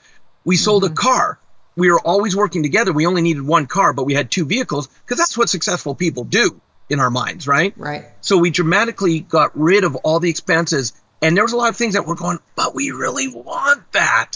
We 0.45 0.57
sold 0.57 0.85
a 0.85 0.87
mm-hmm. 0.87 0.95
car. 0.95 1.39
We 1.81 1.91
were 1.91 2.01
always 2.01 2.37
working 2.37 2.63
together. 2.63 2.93
We 2.93 3.07
only 3.07 3.23
needed 3.23 3.43
one 3.43 3.67
car, 3.67 3.95
but 3.95 4.05
we 4.05 4.13
had 4.13 4.31
two 4.31 4.45
vehicles 4.45 4.87
because 4.87 5.17
that's 5.17 5.37
what 5.37 5.49
successful 5.49 5.95
people 5.95 6.25
do 6.25 6.61
in 6.91 7.01
our 7.01 7.11
minds, 7.11 7.49
right? 7.49 7.73
Right. 7.77 8.05
So 8.21 8.37
we 8.37 8.51
dramatically 8.51 9.21
got 9.21 9.59
rid 9.59 9.85
of 9.85 9.97
all 9.97 10.21
the 10.21 10.29
expenses. 10.29 10.93
And 11.23 11.35
there 11.35 11.43
was 11.45 11.55
a 11.55 11.57
lot 11.57 11.71
of 11.71 11.77
things 11.77 11.95
that 11.95 12.07
were 12.07 12.17
going, 12.17 12.39
but 12.55 12.75
we 12.75 12.91
really 12.91 13.29
want 13.29 13.91
that. 13.93 14.33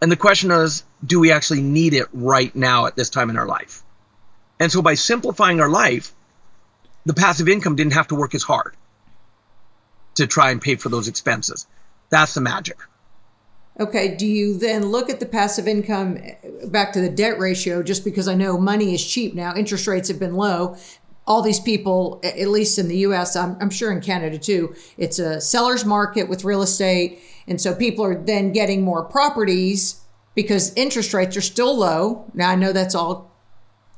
And 0.00 0.10
the 0.10 0.16
question 0.16 0.50
is, 0.50 0.82
do 1.06 1.20
we 1.20 1.30
actually 1.30 1.62
need 1.62 1.94
it 1.94 2.08
right 2.12 2.54
now 2.54 2.86
at 2.86 2.96
this 2.96 3.10
time 3.10 3.30
in 3.30 3.38
our 3.38 3.46
life? 3.46 3.82
And 4.58 4.72
so 4.72 4.82
by 4.82 4.94
simplifying 4.94 5.60
our 5.60 5.68
life, 5.68 6.12
the 7.06 7.14
passive 7.14 7.48
income 7.48 7.76
didn't 7.76 7.94
have 7.94 8.08
to 8.08 8.16
work 8.16 8.34
as 8.34 8.42
hard 8.42 8.74
to 10.16 10.26
try 10.26 10.50
and 10.50 10.60
pay 10.60 10.74
for 10.74 10.88
those 10.88 11.06
expenses. 11.06 11.66
That's 12.10 12.34
the 12.34 12.40
magic. 12.40 12.78
Okay, 13.80 14.14
do 14.14 14.26
you 14.26 14.58
then 14.58 14.86
look 14.86 15.08
at 15.08 15.18
the 15.18 15.26
passive 15.26 15.66
income 15.66 16.18
eh, 16.18 16.34
back 16.66 16.92
to 16.92 17.00
the 17.00 17.08
debt 17.08 17.38
ratio 17.38 17.82
just 17.82 18.04
because 18.04 18.28
I 18.28 18.34
know 18.34 18.58
money 18.58 18.94
is 18.94 19.04
cheap 19.04 19.34
now, 19.34 19.54
interest 19.54 19.86
rates 19.86 20.08
have 20.08 20.18
been 20.18 20.34
low. 20.34 20.76
All 21.26 21.40
these 21.40 21.60
people, 21.60 22.20
at 22.24 22.48
least 22.48 22.78
in 22.78 22.88
the 22.88 22.98
US, 22.98 23.36
I'm, 23.36 23.56
I'm 23.60 23.70
sure 23.70 23.92
in 23.92 24.00
Canada 24.00 24.38
too, 24.38 24.74
it's 24.98 25.18
a 25.18 25.40
seller's 25.40 25.84
market 25.84 26.28
with 26.28 26.44
real 26.44 26.62
estate. 26.62 27.20
And 27.46 27.60
so 27.60 27.74
people 27.74 28.04
are 28.04 28.16
then 28.16 28.52
getting 28.52 28.82
more 28.82 29.04
properties 29.04 30.00
because 30.34 30.74
interest 30.74 31.14
rates 31.14 31.36
are 31.36 31.42
still 31.42 31.76
low. 31.76 32.30
Now, 32.34 32.50
I 32.50 32.56
know 32.56 32.72
that's 32.72 32.94
all 32.94 33.32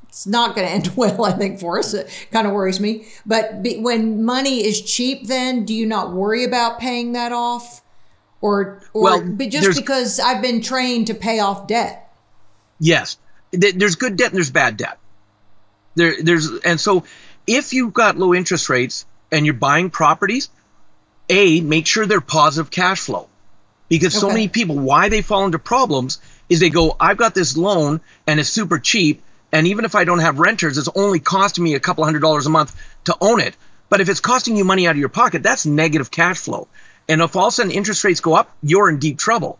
it's 0.07 0.25
not 0.25 0.55
going 0.55 0.65
to 0.65 0.73
end 0.73 0.91
well, 0.95 1.25
I 1.25 1.33
think, 1.33 1.59
for 1.59 1.77
us. 1.77 1.93
It 1.93 2.27
kind 2.31 2.47
of 2.47 2.53
worries 2.53 2.79
me. 2.79 3.05
But 3.25 3.61
be, 3.61 3.79
when 3.79 4.23
money 4.23 4.63
is 4.63 4.81
cheap, 4.81 5.27
then 5.27 5.65
do 5.65 5.73
you 5.73 5.85
not 5.85 6.13
worry 6.13 6.43
about 6.45 6.79
paying 6.79 7.11
that 7.13 7.33
off? 7.33 7.81
Or, 8.41 8.81
or 8.93 9.01
well, 9.01 9.35
just 9.49 9.79
because 9.79 10.19
I've 10.19 10.41
been 10.41 10.61
trained 10.61 11.07
to 11.07 11.13
pay 11.13 11.39
off 11.39 11.67
debt? 11.67 12.13
Yes. 12.79 13.17
There's 13.51 13.95
good 13.95 14.17
debt 14.17 14.27
and 14.27 14.35
there's 14.35 14.51
bad 14.51 14.77
debt. 14.77 14.97
There, 15.95 16.15
there's, 16.21 16.51
and 16.59 16.79
so 16.79 17.05
if 17.47 17.73
you've 17.73 17.93
got 17.93 18.17
low 18.17 18.33
interest 18.33 18.69
rates 18.69 19.05
and 19.31 19.45
you're 19.45 19.55
buying 19.55 19.89
properties, 19.89 20.49
A, 21.29 21.61
make 21.61 21.87
sure 21.87 22.05
they're 22.05 22.21
positive 22.21 22.69
cash 22.69 23.01
flow. 23.01 23.29
Because 23.87 24.15
okay. 24.15 24.21
so 24.21 24.27
many 24.27 24.47
people, 24.47 24.77
why 24.77 25.09
they 25.09 25.21
fall 25.21 25.45
into 25.45 25.59
problems 25.59 26.19
is 26.49 26.59
they 26.59 26.69
go, 26.69 26.95
I've 26.99 27.17
got 27.17 27.33
this 27.33 27.55
loan 27.55 28.01
and 28.27 28.39
it's 28.39 28.49
super 28.49 28.79
cheap 28.79 29.21
and 29.55 29.67
even 29.67 29.85
if 29.85 29.95
I 29.95 30.03
don't 30.03 30.19
have 30.19 30.39
renters, 30.39 30.77
it's 30.77 30.89
only 30.95 31.21
costing 31.21 31.63
me 31.63 31.75
a 31.75 31.79
couple 31.79 32.03
hundred 32.03 32.19
dollars 32.19 32.45
a 32.45 32.49
month 32.49 32.75
to 33.05 33.15
own 33.21 33.39
it. 33.39 33.55
But 33.87 34.01
if 34.01 34.09
it's 34.09 34.19
costing 34.19 34.57
you 34.57 34.65
money 34.65 34.85
out 34.85 34.91
of 34.91 34.97
your 34.97 35.07
pocket, 35.07 35.43
that's 35.43 35.65
negative 35.65 36.11
cash 36.11 36.39
flow. 36.39 36.67
And 37.07 37.21
if 37.21 37.35
all 37.35 37.47
of 37.47 37.49
a 37.49 37.51
sudden 37.51 37.71
interest 37.71 38.03
rates 38.03 38.19
go 38.19 38.33
up, 38.33 38.55
you're 38.63 38.89
in 38.89 38.99
deep 38.99 39.17
trouble. 39.17 39.59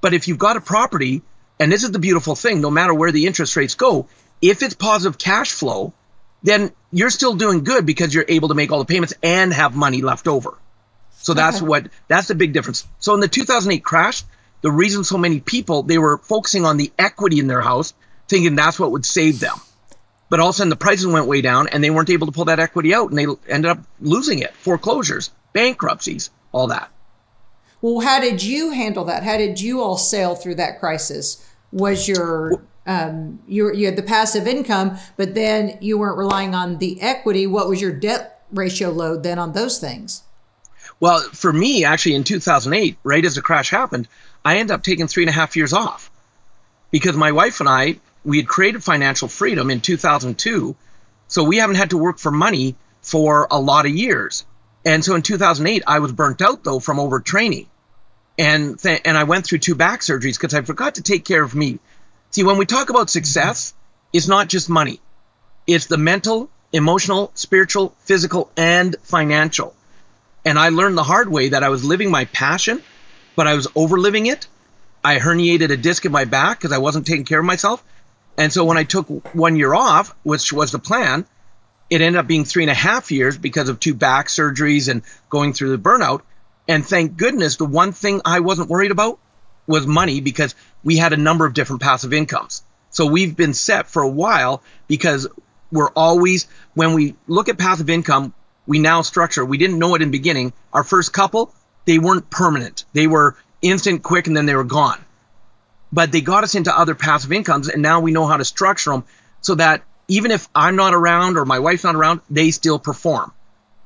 But 0.00 0.14
if 0.14 0.28
you've 0.28 0.38
got 0.38 0.56
a 0.56 0.60
property, 0.60 1.22
and 1.58 1.70
this 1.70 1.84
is 1.84 1.90
the 1.90 1.98
beautiful 1.98 2.34
thing, 2.34 2.60
no 2.60 2.70
matter 2.70 2.94
where 2.94 3.12
the 3.12 3.26
interest 3.26 3.56
rates 3.56 3.74
go, 3.74 4.08
if 4.40 4.62
it's 4.62 4.74
positive 4.74 5.18
cash 5.18 5.52
flow, 5.52 5.92
then 6.42 6.72
you're 6.90 7.10
still 7.10 7.34
doing 7.34 7.64
good 7.64 7.84
because 7.84 8.14
you're 8.14 8.24
able 8.28 8.48
to 8.48 8.54
make 8.54 8.72
all 8.72 8.78
the 8.78 8.84
payments 8.84 9.14
and 9.22 9.52
have 9.52 9.76
money 9.76 10.00
left 10.00 10.26
over. 10.26 10.56
So 11.18 11.34
that's 11.34 11.58
okay. 11.58 11.66
what 11.66 11.88
that's 12.08 12.28
the 12.28 12.34
big 12.34 12.54
difference. 12.54 12.86
So 12.98 13.12
in 13.12 13.20
the 13.20 13.28
2008 13.28 13.84
crash, 13.84 14.22
the 14.62 14.70
reason 14.70 15.04
so 15.04 15.18
many 15.18 15.40
people 15.40 15.82
they 15.82 15.98
were 15.98 16.16
focusing 16.18 16.64
on 16.64 16.78
the 16.78 16.92
equity 16.98 17.40
in 17.40 17.46
their 17.46 17.60
house 17.60 17.92
thinking 18.28 18.54
that's 18.54 18.78
what 18.78 18.92
would 18.92 19.04
save 19.04 19.40
them. 19.40 19.56
But 20.30 20.38
all 20.38 20.50
of 20.50 20.54
a 20.54 20.56
sudden, 20.56 20.70
the 20.70 20.76
prices 20.76 21.08
went 21.08 21.26
way 21.26 21.42
down, 21.42 21.66
and 21.68 21.82
they 21.82 21.90
weren't 21.90 22.08
able 22.08 22.28
to 22.28 22.32
pull 22.32 22.44
that 22.44 22.60
equity 22.60 22.94
out, 22.94 23.10
and 23.10 23.18
they 23.18 23.26
ended 23.52 23.70
up 23.70 23.80
losing 24.00 24.38
it. 24.38 24.54
Foreclosures, 24.54 25.30
bankruptcies, 25.52 26.30
all 26.52 26.66
that. 26.68 26.90
Well, 27.82 28.00
how 28.00 28.20
did 28.20 28.42
you 28.42 28.70
handle 28.70 29.04
that? 29.06 29.22
How 29.22 29.36
did 29.36 29.60
you 29.60 29.80
all 29.80 29.96
sail 29.96 30.34
through 30.34 30.56
that 30.56 30.80
crisis? 30.80 31.46
Was 31.72 32.08
your 32.08 32.62
um, 32.86 33.40
you, 33.46 33.72
you 33.72 33.86
had 33.86 33.96
the 33.96 34.02
passive 34.02 34.46
income, 34.46 34.98
but 35.16 35.34
then 35.34 35.78
you 35.80 35.98
weren't 35.98 36.18
relying 36.18 36.54
on 36.54 36.78
the 36.78 37.00
equity. 37.00 37.46
What 37.46 37.68
was 37.68 37.80
your 37.80 37.92
debt 37.92 38.42
ratio 38.50 38.90
load 38.90 39.22
then 39.22 39.38
on 39.38 39.52
those 39.52 39.78
things? 39.78 40.22
Well, 40.98 41.20
for 41.20 41.52
me, 41.52 41.84
actually, 41.84 42.16
in 42.16 42.24
2008, 42.24 42.96
right 43.04 43.24
as 43.24 43.34
the 43.36 43.42
crash 43.42 43.70
happened, 43.70 44.08
I 44.44 44.58
ended 44.58 44.74
up 44.74 44.82
taking 44.82 45.06
three 45.06 45.22
and 45.22 45.30
a 45.30 45.32
half 45.32 45.56
years 45.56 45.72
off 45.72 46.10
because 46.90 47.16
my 47.16 47.32
wife 47.32 47.60
and 47.60 47.68
I 47.68 47.96
we 48.24 48.36
had 48.36 48.48
created 48.48 48.84
financial 48.84 49.28
freedom 49.28 49.70
in 49.70 49.80
2002, 49.80 50.76
so 51.28 51.44
we 51.44 51.56
haven't 51.56 51.76
had 51.76 51.90
to 51.90 51.98
work 51.98 52.18
for 52.18 52.30
money 52.30 52.74
for 53.02 53.46
a 53.50 53.58
lot 53.58 53.86
of 53.86 53.92
years. 53.92 54.44
And 54.84 55.04
so 55.04 55.14
in 55.14 55.22
2008, 55.22 55.82
I 55.86 55.98
was 55.98 56.12
burnt 56.12 56.40
out 56.40 56.64
though 56.64 56.80
from 56.80 56.98
overtraining, 56.98 57.66
and 58.38 58.78
th- 58.78 59.02
and 59.04 59.16
I 59.16 59.24
went 59.24 59.46
through 59.46 59.58
two 59.58 59.74
back 59.74 60.00
surgeries 60.00 60.38
because 60.40 60.54
I 60.54 60.62
forgot 60.62 60.94
to 60.94 61.02
take 61.02 61.24
care 61.24 61.42
of 61.42 61.54
me. 61.54 61.78
See, 62.30 62.44
when 62.44 62.56
we 62.56 62.66
talk 62.66 62.88
about 62.90 63.10
success, 63.10 63.74
it's 64.12 64.28
not 64.28 64.48
just 64.48 64.70
money; 64.70 65.00
it's 65.66 65.86
the 65.86 65.98
mental, 65.98 66.48
emotional, 66.72 67.30
spiritual, 67.34 67.94
physical, 68.00 68.50
and 68.56 68.96
financial. 69.02 69.74
And 70.44 70.58
I 70.58 70.70
learned 70.70 70.96
the 70.96 71.02
hard 71.02 71.28
way 71.28 71.50
that 71.50 71.62
I 71.62 71.68
was 71.68 71.84
living 71.84 72.10
my 72.10 72.24
passion, 72.24 72.82
but 73.36 73.46
I 73.46 73.54
was 73.54 73.66
overliving 73.68 74.26
it. 74.26 74.46
I 75.04 75.18
herniated 75.18 75.70
a 75.70 75.76
disc 75.76 76.04
in 76.06 76.12
my 76.12 76.24
back 76.24 76.58
because 76.58 76.72
I 76.72 76.78
wasn't 76.78 77.06
taking 77.06 77.24
care 77.24 77.40
of 77.40 77.44
myself. 77.44 77.84
And 78.38 78.50
so 78.50 78.64
when 78.64 78.78
I 78.78 78.84
took 78.84 79.34
one 79.34 79.56
year 79.56 79.74
off, 79.74 80.14
which 80.22 80.52
was 80.52 80.72
the 80.72 80.78
plan, 80.78 81.26
it 81.90 82.00
ended 82.00 82.18
up 82.18 82.26
being 82.26 82.44
three 82.44 82.62
and 82.62 82.70
a 82.70 82.74
half 82.74 83.10
years 83.10 83.36
because 83.36 83.68
of 83.68 83.80
two 83.80 83.94
back 83.94 84.28
surgeries 84.28 84.88
and 84.88 85.02
going 85.28 85.52
through 85.52 85.76
the 85.76 85.82
burnout. 85.82 86.22
And 86.68 86.86
thank 86.86 87.16
goodness, 87.16 87.56
the 87.56 87.64
one 87.64 87.92
thing 87.92 88.20
I 88.24 88.40
wasn't 88.40 88.70
worried 88.70 88.92
about 88.92 89.18
was 89.66 89.86
money 89.86 90.20
because 90.20 90.54
we 90.84 90.96
had 90.96 91.12
a 91.12 91.16
number 91.16 91.44
of 91.44 91.52
different 91.52 91.82
passive 91.82 92.12
incomes. 92.12 92.62
So 92.90 93.06
we've 93.06 93.36
been 93.36 93.54
set 93.54 93.88
for 93.88 94.02
a 94.02 94.08
while 94.08 94.62
because 94.88 95.26
we're 95.70 95.90
always, 95.90 96.46
when 96.74 96.94
we 96.94 97.16
look 97.26 97.48
at 97.48 97.58
passive 97.58 97.90
income, 97.90 98.34
we 98.66 98.78
now 98.78 99.02
structure, 99.02 99.44
we 99.44 99.58
didn't 99.58 99.78
know 99.78 99.94
it 99.94 100.02
in 100.02 100.10
beginning. 100.10 100.52
Our 100.72 100.84
first 100.84 101.12
couple, 101.12 101.52
they 101.84 101.98
weren't 101.98 102.30
permanent. 102.30 102.84
They 102.92 103.06
were 103.06 103.36
instant, 103.62 104.02
quick, 104.02 104.26
and 104.26 104.36
then 104.36 104.46
they 104.46 104.54
were 104.54 104.64
gone 104.64 104.98
but 105.92 106.12
they 106.12 106.20
got 106.20 106.44
us 106.44 106.54
into 106.54 106.76
other 106.76 106.94
passive 106.94 107.32
incomes 107.32 107.68
and 107.68 107.82
now 107.82 108.00
we 108.00 108.12
know 108.12 108.26
how 108.26 108.36
to 108.36 108.44
structure 108.44 108.90
them 108.90 109.04
so 109.40 109.54
that 109.54 109.82
even 110.10 110.32
if 110.32 110.48
I'm 110.54 110.74
not 110.74 110.92
around 110.92 111.38
or 111.38 111.44
my 111.44 111.60
wife's 111.60 111.84
not 111.84 111.94
around, 111.94 112.20
they 112.28 112.50
still 112.50 112.80
perform. 112.80 113.32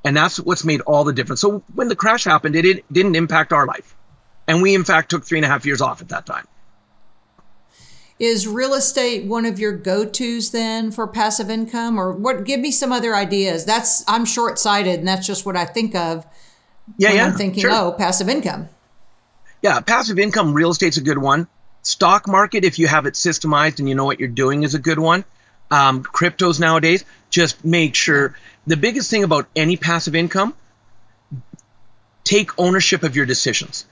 And 0.05 0.17
that's 0.17 0.41
what's 0.41 0.65
made 0.65 0.81
all 0.81 1.05
the 1.05 1.13
difference. 1.13 1.43
So 1.43 1.63
when 1.75 1.89
the 1.89 1.97
crash 1.97 2.25
happened, 2.25 2.57
it, 2.57 2.65
it 2.65 2.93
didn't 2.93 3.15
impact 3.15 3.53
our 3.53 3.67
life. 3.67 3.95
And 4.49 4.63
we, 4.63 4.75
in 4.75 4.85
fact, 4.85 5.11
took 5.11 5.25
three 5.25 5.39
and 5.39 5.45
a 5.45 5.49
half 5.49 5.67
years 5.67 5.83
off 5.83 6.01
at 6.01 6.09
that 6.09 6.25
time. 6.25 6.47
Is 8.19 8.47
real 8.47 8.75
estate 8.75 9.27
one 9.27 9.45
of 9.45 9.59
your 9.59 9.73
go-tos 9.73 10.51
then 10.51 10.93
for 10.93 11.07
passive 11.07 11.51
income, 11.51 11.99
or 11.99 12.13
what? 12.13 12.45
Give 12.45 12.61
me 12.61 12.71
some 12.71 12.93
other 12.93 13.15
ideas. 13.15 13.65
That's 13.65 14.05
I'm 14.07 14.25
short-sighted, 14.25 15.01
and 15.01 15.09
that's 15.09 15.27
just 15.27 15.45
what 15.45 15.57
I 15.57 15.65
think 15.65 15.95
of 15.95 16.25
yeah, 16.97 17.09
when 17.09 17.17
yeah, 17.17 17.27
I'm 17.27 17.35
thinking, 17.35 17.63
sure. 17.63 17.73
oh, 17.73 17.93
passive 17.93 18.29
income. 18.29 18.69
Yeah, 19.63 19.81
passive 19.81 20.19
income, 20.19 20.55
real 20.55 20.71
estate's 20.71 20.97
a 20.97 21.03
good 21.03 21.19
one. 21.19 21.49
Stock 21.83 22.29
market, 22.29 22.65
if 22.65 22.79
you 22.79 22.87
have 22.87 23.07
it 23.07 23.15
systemized 23.15 23.81
and 23.81 23.89
you 23.89 23.95
know 23.95 24.05
what 24.05 24.21
you're 24.21 24.29
doing, 24.29 24.63
is 24.63 24.75
a 24.75 24.79
good 24.79 24.99
one. 24.99 25.25
Um, 25.71 26.03
cryptos 26.05 26.61
nowadays, 26.61 27.05
just 27.31 27.65
make 27.65 27.95
sure. 27.95 28.37
The 28.67 28.77
biggest 28.77 29.11
thing 29.11 29.25
about 29.25 29.49
any 29.55 29.77
passive 29.77 30.15
income, 30.15 30.55
take 32.23 32.59
ownership 32.59 33.03
of 33.03 33.17
your 33.17 33.27
decisions. 33.27 33.85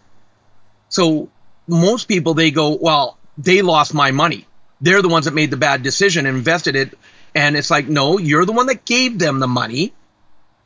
So 0.88 1.28
most 1.66 2.08
people 2.08 2.34
they 2.34 2.50
go, 2.50 2.76
well, 2.80 3.18
they 3.38 3.62
lost 3.62 3.94
my 3.94 4.10
money. 4.10 4.46
They're 4.80 5.02
the 5.02 5.08
ones 5.08 5.26
that 5.26 5.34
made 5.34 5.50
the 5.50 5.56
bad 5.56 5.82
decision 5.82 6.26
invested 6.26 6.76
it. 6.76 6.98
And 7.34 7.56
it's 7.56 7.70
like, 7.70 7.88
no, 7.88 8.18
you're 8.18 8.44
the 8.44 8.52
one 8.52 8.66
that 8.66 8.84
gave 8.84 9.18
them 9.18 9.38
the 9.38 9.46
money. 9.46 9.92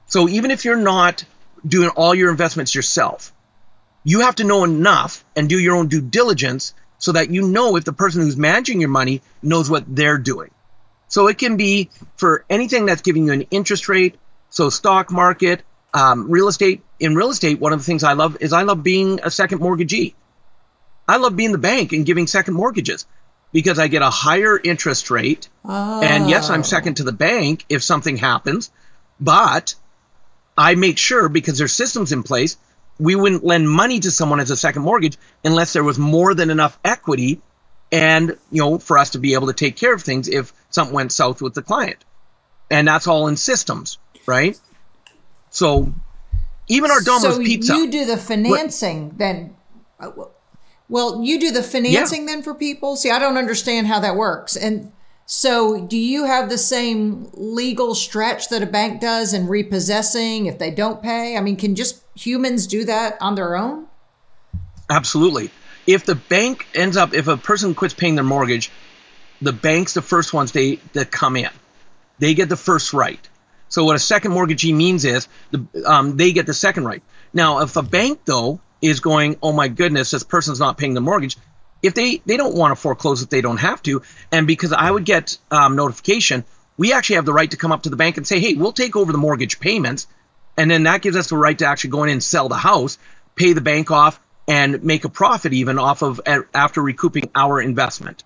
So 0.06 0.28
even 0.28 0.50
if 0.50 0.64
you're 0.64 0.76
not 0.76 1.24
doing 1.66 1.90
all 1.90 2.14
your 2.14 2.30
investments 2.30 2.74
yourself, 2.74 3.32
you 4.04 4.20
have 4.20 4.36
to 4.36 4.44
know 4.44 4.64
enough 4.64 5.24
and 5.34 5.48
do 5.48 5.58
your 5.58 5.76
own 5.76 5.88
due 5.88 6.00
diligence 6.00 6.74
so 6.98 7.12
that 7.12 7.30
you 7.30 7.42
know 7.48 7.76
if 7.76 7.84
the 7.84 7.92
person 7.92 8.22
who's 8.22 8.36
managing 8.36 8.80
your 8.80 8.88
money 8.88 9.20
knows 9.42 9.68
what 9.68 9.84
they're 9.86 10.18
doing. 10.18 10.50
So 11.08 11.28
it 11.28 11.38
can 11.38 11.56
be 11.56 11.90
for 12.16 12.44
anything 12.50 12.86
that's 12.86 13.02
giving 13.02 13.26
you 13.26 13.32
an 13.32 13.42
interest 13.50 13.88
rate. 13.88 14.16
So 14.50 14.70
stock 14.70 15.10
market, 15.10 15.62
um, 15.94 16.30
real 16.30 16.48
estate. 16.48 16.82
In 16.98 17.14
real 17.14 17.30
estate, 17.30 17.60
one 17.60 17.72
of 17.72 17.78
the 17.78 17.84
things 17.84 18.04
I 18.04 18.14
love 18.14 18.38
is 18.40 18.52
I 18.52 18.62
love 18.62 18.82
being 18.82 19.20
a 19.22 19.30
second 19.30 19.60
mortgagee. 19.60 20.14
I 21.08 21.18
love 21.18 21.36
being 21.36 21.52
the 21.52 21.58
bank 21.58 21.92
and 21.92 22.04
giving 22.04 22.26
second 22.26 22.54
mortgages 22.54 23.06
because 23.52 23.78
I 23.78 23.88
get 23.88 24.02
a 24.02 24.10
higher 24.10 24.58
interest 24.58 25.10
rate. 25.10 25.48
Oh. 25.64 26.02
And 26.02 26.28
yes, 26.28 26.50
I'm 26.50 26.64
second 26.64 26.96
to 26.96 27.04
the 27.04 27.12
bank 27.12 27.64
if 27.68 27.84
something 27.84 28.16
happens, 28.16 28.70
but 29.20 29.74
I 30.58 30.74
make 30.74 30.98
sure 30.98 31.28
because 31.28 31.58
there's 31.58 31.72
systems 31.72 32.12
in 32.12 32.22
place 32.22 32.56
we 32.98 33.14
wouldn't 33.14 33.44
lend 33.44 33.68
money 33.68 34.00
to 34.00 34.10
someone 34.10 34.40
as 34.40 34.50
a 34.50 34.56
second 34.56 34.82
mortgage 34.82 35.18
unless 35.44 35.72
there 35.72 35.84
was 35.84 35.98
more 35.98 36.34
than 36.34 36.50
enough 36.50 36.78
equity 36.84 37.40
and 37.92 38.36
you 38.50 38.62
know 38.62 38.78
for 38.78 38.98
us 38.98 39.10
to 39.10 39.18
be 39.18 39.34
able 39.34 39.46
to 39.46 39.52
take 39.52 39.76
care 39.76 39.94
of 39.94 40.02
things 40.02 40.28
if 40.28 40.52
something 40.70 40.94
went 40.94 41.12
south 41.12 41.40
with 41.40 41.54
the 41.54 41.62
client 41.62 42.04
and 42.70 42.86
that's 42.86 43.06
all 43.06 43.28
in 43.28 43.36
systems 43.36 43.98
right 44.26 44.58
so 45.50 45.92
even 46.68 46.90
our 46.90 47.00
Domino's 47.00 47.36
so 47.36 47.42
pizza 47.42 47.74
you 47.74 47.90
do 47.90 48.04
the 48.04 48.16
financing 48.16 49.08
what? 49.08 49.18
then 49.18 49.56
well 50.88 51.22
you 51.22 51.38
do 51.38 51.50
the 51.52 51.62
financing 51.62 52.22
yeah. 52.22 52.34
then 52.34 52.42
for 52.42 52.54
people 52.54 52.96
see 52.96 53.10
i 53.10 53.18
don't 53.18 53.36
understand 53.36 53.86
how 53.86 54.00
that 54.00 54.16
works 54.16 54.56
and 54.56 54.92
so, 55.28 55.84
do 55.84 55.98
you 55.98 56.24
have 56.24 56.48
the 56.48 56.56
same 56.56 57.28
legal 57.34 57.96
stretch 57.96 58.48
that 58.50 58.62
a 58.62 58.66
bank 58.66 59.00
does 59.00 59.34
in 59.34 59.48
repossessing 59.48 60.46
if 60.46 60.60
they 60.60 60.70
don't 60.70 61.02
pay? 61.02 61.36
I 61.36 61.40
mean, 61.40 61.56
can 61.56 61.74
just 61.74 62.04
humans 62.14 62.68
do 62.68 62.84
that 62.84 63.18
on 63.20 63.34
their 63.34 63.56
own? 63.56 63.88
Absolutely. 64.88 65.50
If 65.86 66.04
the 66.04 66.14
bank 66.14 66.66
ends 66.74 66.96
up, 66.96 67.14
if 67.14 67.28
a 67.28 67.36
person 67.36 67.74
quits 67.74 67.94
paying 67.94 68.16
their 68.16 68.24
mortgage, 68.24 68.70
the 69.40 69.52
bank's 69.52 69.94
the 69.94 70.02
first 70.02 70.32
ones 70.32 70.52
they 70.52 70.76
that 70.94 71.10
come 71.10 71.36
in. 71.36 71.50
They 72.18 72.34
get 72.34 72.48
the 72.48 72.56
first 72.56 72.92
right. 72.92 73.20
So 73.68 73.84
what 73.84 73.96
a 73.96 74.00
second 74.00 74.32
mortgagee 74.32 74.72
means 74.72 75.04
is 75.04 75.28
the, 75.50 75.66
um, 75.84 76.16
they 76.16 76.32
get 76.32 76.46
the 76.46 76.54
second 76.54 76.84
right. 76.84 77.02
Now, 77.32 77.60
if 77.60 77.76
a 77.76 77.82
bank 77.82 78.20
though 78.24 78.60
is 78.80 79.00
going, 79.00 79.36
oh 79.42 79.52
my 79.52 79.68
goodness, 79.68 80.10
this 80.10 80.22
person's 80.22 80.60
not 80.60 80.78
paying 80.78 80.94
the 80.94 81.00
mortgage. 81.00 81.36
If 81.82 81.94
they 81.94 82.22
they 82.24 82.36
don't 82.36 82.56
want 82.56 82.72
to 82.72 82.76
foreclose 82.80 83.22
if 83.22 83.28
they 83.28 83.40
don't 83.40 83.58
have 83.58 83.82
to, 83.82 84.02
and 84.32 84.46
because 84.46 84.72
I 84.72 84.90
would 84.90 85.04
get 85.04 85.38
um, 85.50 85.76
notification, 85.76 86.44
we 86.76 86.92
actually 86.92 87.16
have 87.16 87.26
the 87.26 87.32
right 87.32 87.50
to 87.50 87.56
come 87.56 87.72
up 87.72 87.82
to 87.82 87.90
the 87.90 87.96
bank 87.96 88.16
and 88.16 88.26
say, 88.26 88.40
hey, 88.40 88.54
we'll 88.54 88.72
take 88.72 88.96
over 88.96 89.12
the 89.12 89.18
mortgage 89.18 89.60
payments, 89.60 90.06
and 90.56 90.70
then 90.70 90.84
that 90.84 91.02
gives 91.02 91.16
us 91.16 91.28
the 91.28 91.36
right 91.36 91.58
to 91.58 91.66
actually 91.66 91.90
go 91.90 92.04
in 92.04 92.10
and 92.10 92.22
sell 92.22 92.48
the 92.48 92.56
house, 92.56 92.98
pay 93.34 93.52
the 93.52 93.60
bank 93.60 93.90
off, 93.90 94.18
and 94.48 94.82
make 94.84 95.04
a 95.04 95.08
profit 95.08 95.52
even 95.52 95.78
off 95.78 96.02
of 96.02 96.20
after 96.54 96.80
recouping 96.80 97.30
our 97.34 97.60
investment. 97.60 98.24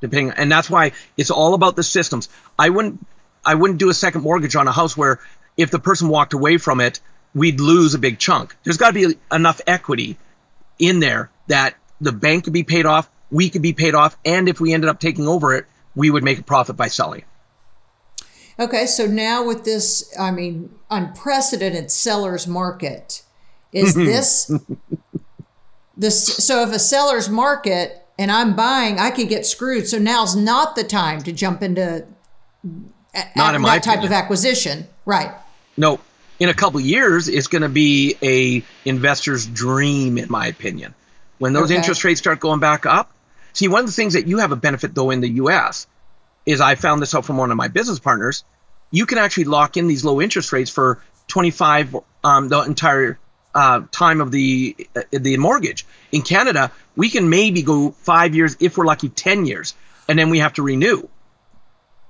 Depending, 0.00 0.30
and 0.36 0.50
that's 0.50 0.70
why 0.70 0.92
it's 1.16 1.30
all 1.30 1.54
about 1.54 1.74
the 1.74 1.82
systems. 1.82 2.28
I 2.58 2.68
wouldn't 2.68 3.04
I 3.44 3.54
wouldn't 3.54 3.80
do 3.80 3.90
a 3.90 3.94
second 3.94 4.22
mortgage 4.22 4.54
on 4.54 4.68
a 4.68 4.72
house 4.72 4.96
where 4.96 5.18
if 5.56 5.70
the 5.70 5.80
person 5.80 6.08
walked 6.08 6.34
away 6.34 6.58
from 6.58 6.80
it, 6.80 7.00
we'd 7.34 7.60
lose 7.60 7.94
a 7.94 7.98
big 7.98 8.18
chunk. 8.18 8.56
There's 8.62 8.76
got 8.76 8.94
to 8.94 9.08
be 9.08 9.18
enough 9.32 9.60
equity 9.66 10.16
in 10.78 11.00
there 11.00 11.30
that 11.48 11.74
the 12.00 12.12
bank 12.12 12.44
could 12.44 12.52
be 12.52 12.62
paid 12.62 12.86
off, 12.86 13.10
we 13.30 13.50
could 13.50 13.62
be 13.62 13.72
paid 13.72 13.94
off, 13.94 14.16
and 14.24 14.48
if 14.48 14.60
we 14.60 14.72
ended 14.72 14.88
up 14.88 15.00
taking 15.00 15.26
over 15.26 15.54
it, 15.54 15.66
we 15.94 16.10
would 16.10 16.22
make 16.22 16.38
a 16.38 16.42
profit 16.42 16.76
by 16.76 16.88
selling. 16.88 17.24
Okay, 18.60 18.86
so 18.86 19.06
now 19.06 19.44
with 19.44 19.64
this, 19.64 20.12
I 20.18 20.30
mean, 20.30 20.74
unprecedented 20.90 21.90
seller's 21.90 22.46
market, 22.46 23.22
is 23.72 23.94
this 23.94 24.50
this? 25.98 26.26
So 26.46 26.62
if 26.62 26.72
a 26.72 26.78
seller's 26.78 27.28
market 27.28 28.02
and 28.18 28.30
I'm 28.30 28.56
buying, 28.56 28.98
I 28.98 29.10
could 29.10 29.28
get 29.28 29.44
screwed. 29.46 29.86
So 29.88 29.98
now's 29.98 30.34
not 30.34 30.76
the 30.76 30.84
time 30.84 31.20
to 31.22 31.32
jump 31.32 31.62
into 31.62 32.06
not 33.36 33.54
in 33.54 33.62
my 33.62 33.74
that 33.76 33.82
type 33.82 33.98
opinion. 33.98 34.12
of 34.12 34.12
acquisition, 34.12 34.86
right? 35.04 35.32
No, 35.76 36.00
in 36.38 36.48
a 36.48 36.54
couple 36.54 36.80
years, 36.80 37.28
it's 37.28 37.46
going 37.48 37.62
to 37.62 37.68
be 37.68 38.16
a 38.22 38.64
investor's 38.88 39.46
dream, 39.46 40.18
in 40.18 40.30
my 40.30 40.46
opinion. 40.46 40.94
When 41.38 41.52
those 41.52 41.70
Okay. 41.70 41.76
interest 41.76 42.04
rates 42.04 42.20
start 42.20 42.40
going 42.40 42.60
back 42.60 42.86
up, 42.86 43.12
see, 43.52 43.68
one 43.68 43.80
of 43.80 43.86
the 43.86 43.92
things 43.92 44.14
that 44.14 44.26
you 44.26 44.38
have 44.38 44.52
a 44.52 44.56
benefit 44.56 44.94
though 44.94 45.10
in 45.10 45.20
the 45.20 45.28
U.S. 45.30 45.86
is 46.46 46.60
I 46.60 46.74
found 46.74 47.00
this 47.00 47.14
out 47.14 47.24
from 47.24 47.36
one 47.36 47.50
of 47.50 47.56
my 47.56 47.68
business 47.68 47.98
partners. 47.98 48.44
You 48.90 49.06
can 49.06 49.18
actually 49.18 49.44
lock 49.44 49.76
in 49.76 49.86
these 49.86 50.04
low 50.04 50.20
interest 50.20 50.52
rates 50.52 50.70
for 50.70 51.02
25 51.28 51.96
um, 52.24 52.48
the 52.48 52.62
entire 52.62 53.18
uh, 53.58 53.82
time 53.90 54.20
of 54.20 54.30
the 54.30 54.76
uh, 54.94 55.02
the 55.10 55.36
mortgage. 55.36 55.84
In 56.12 56.22
Canada, 56.22 56.70
we 56.94 57.10
can 57.10 57.28
maybe 57.28 57.62
go 57.62 57.90
five 57.90 58.36
years 58.36 58.56
if 58.60 58.78
we're 58.78 58.86
lucky, 58.86 59.08
10 59.08 59.46
years, 59.46 59.74
and 60.08 60.16
then 60.16 60.30
we 60.30 60.38
have 60.38 60.52
to 60.54 60.62
renew. 60.62 61.08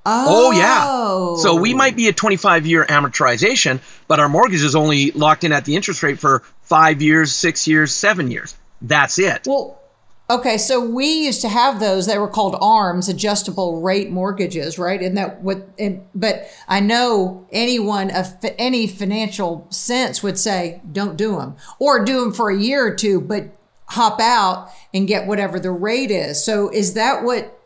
Oh, 0.04 0.50
Oh 0.50 0.50
yeah. 0.50 1.42
So 1.42 1.56
we 1.56 1.72
might 1.72 1.96
be 1.96 2.08
a 2.08 2.12
25 2.12 2.66
year 2.66 2.84
amortization, 2.84 3.80
but 4.08 4.20
our 4.20 4.28
mortgage 4.28 4.62
is 4.62 4.76
only 4.76 5.10
locked 5.12 5.44
in 5.44 5.52
at 5.52 5.64
the 5.64 5.74
interest 5.74 6.02
rate 6.02 6.18
for 6.18 6.42
five 6.64 7.00
years, 7.00 7.34
six 7.34 7.66
years, 7.66 7.94
seven 7.94 8.30
years. 8.30 8.54
That's 8.82 9.18
it. 9.18 9.46
Well, 9.46 9.80
okay, 10.30 10.58
so 10.58 10.80
we 10.80 11.24
used 11.24 11.40
to 11.42 11.48
have 11.48 11.80
those. 11.80 12.06
They 12.06 12.18
were 12.18 12.28
called 12.28 12.56
ARMs, 12.60 13.08
adjustable 13.08 13.80
rate 13.80 14.10
mortgages, 14.10 14.78
right? 14.78 15.00
And 15.00 15.16
that 15.16 15.42
what? 15.42 15.68
And, 15.78 16.04
but 16.14 16.48
I 16.68 16.80
know 16.80 17.46
anyone 17.50 18.10
of 18.10 18.34
any 18.58 18.86
financial 18.86 19.66
sense 19.70 20.22
would 20.22 20.38
say, 20.38 20.80
don't 20.90 21.16
do 21.16 21.36
them, 21.36 21.56
or 21.78 22.04
do 22.04 22.20
them 22.20 22.32
for 22.32 22.50
a 22.50 22.58
year 22.58 22.86
or 22.86 22.94
two, 22.94 23.20
but 23.20 23.48
hop 23.86 24.20
out 24.20 24.70
and 24.92 25.08
get 25.08 25.26
whatever 25.26 25.58
the 25.58 25.70
rate 25.70 26.10
is. 26.10 26.42
So 26.44 26.68
is 26.70 26.94
that 26.94 27.24
what 27.24 27.58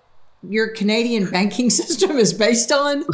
your 0.48 0.68
Canadian 0.68 1.30
banking 1.30 1.70
system 1.70 2.12
is 2.12 2.32
based 2.32 2.70
on? 2.70 3.04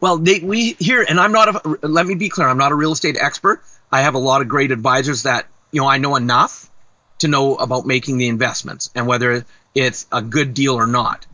Well, 0.00 0.18
we 0.18 0.72
here, 0.78 1.04
and 1.08 1.20
I'm 1.20 1.32
not 1.32 1.54
a. 1.54 1.86
Let 1.86 2.06
me 2.06 2.14
be 2.14 2.28
clear. 2.28 2.48
I'm 2.48 2.58
not 2.58 2.72
a 2.72 2.74
real 2.74 2.92
estate 2.92 3.16
expert. 3.20 3.62
I 3.92 4.00
have 4.00 4.14
a 4.14 4.18
lot 4.18 4.40
of 4.40 4.48
great 4.48 4.72
advisors 4.72 5.22
that 5.22 5.46
you 5.70 5.80
know 5.80 5.86
I 5.86 5.98
know 5.98 6.16
enough 6.16 6.70
to 7.18 7.28
know 7.28 7.56
about 7.56 7.86
making 7.86 8.18
the 8.18 8.28
investments 8.28 8.90
and 8.94 9.06
whether 9.06 9.44
it's 9.74 10.06
a 10.12 10.22
good 10.22 10.54
deal 10.54 10.74
or 10.74 10.86
not. 10.86 11.26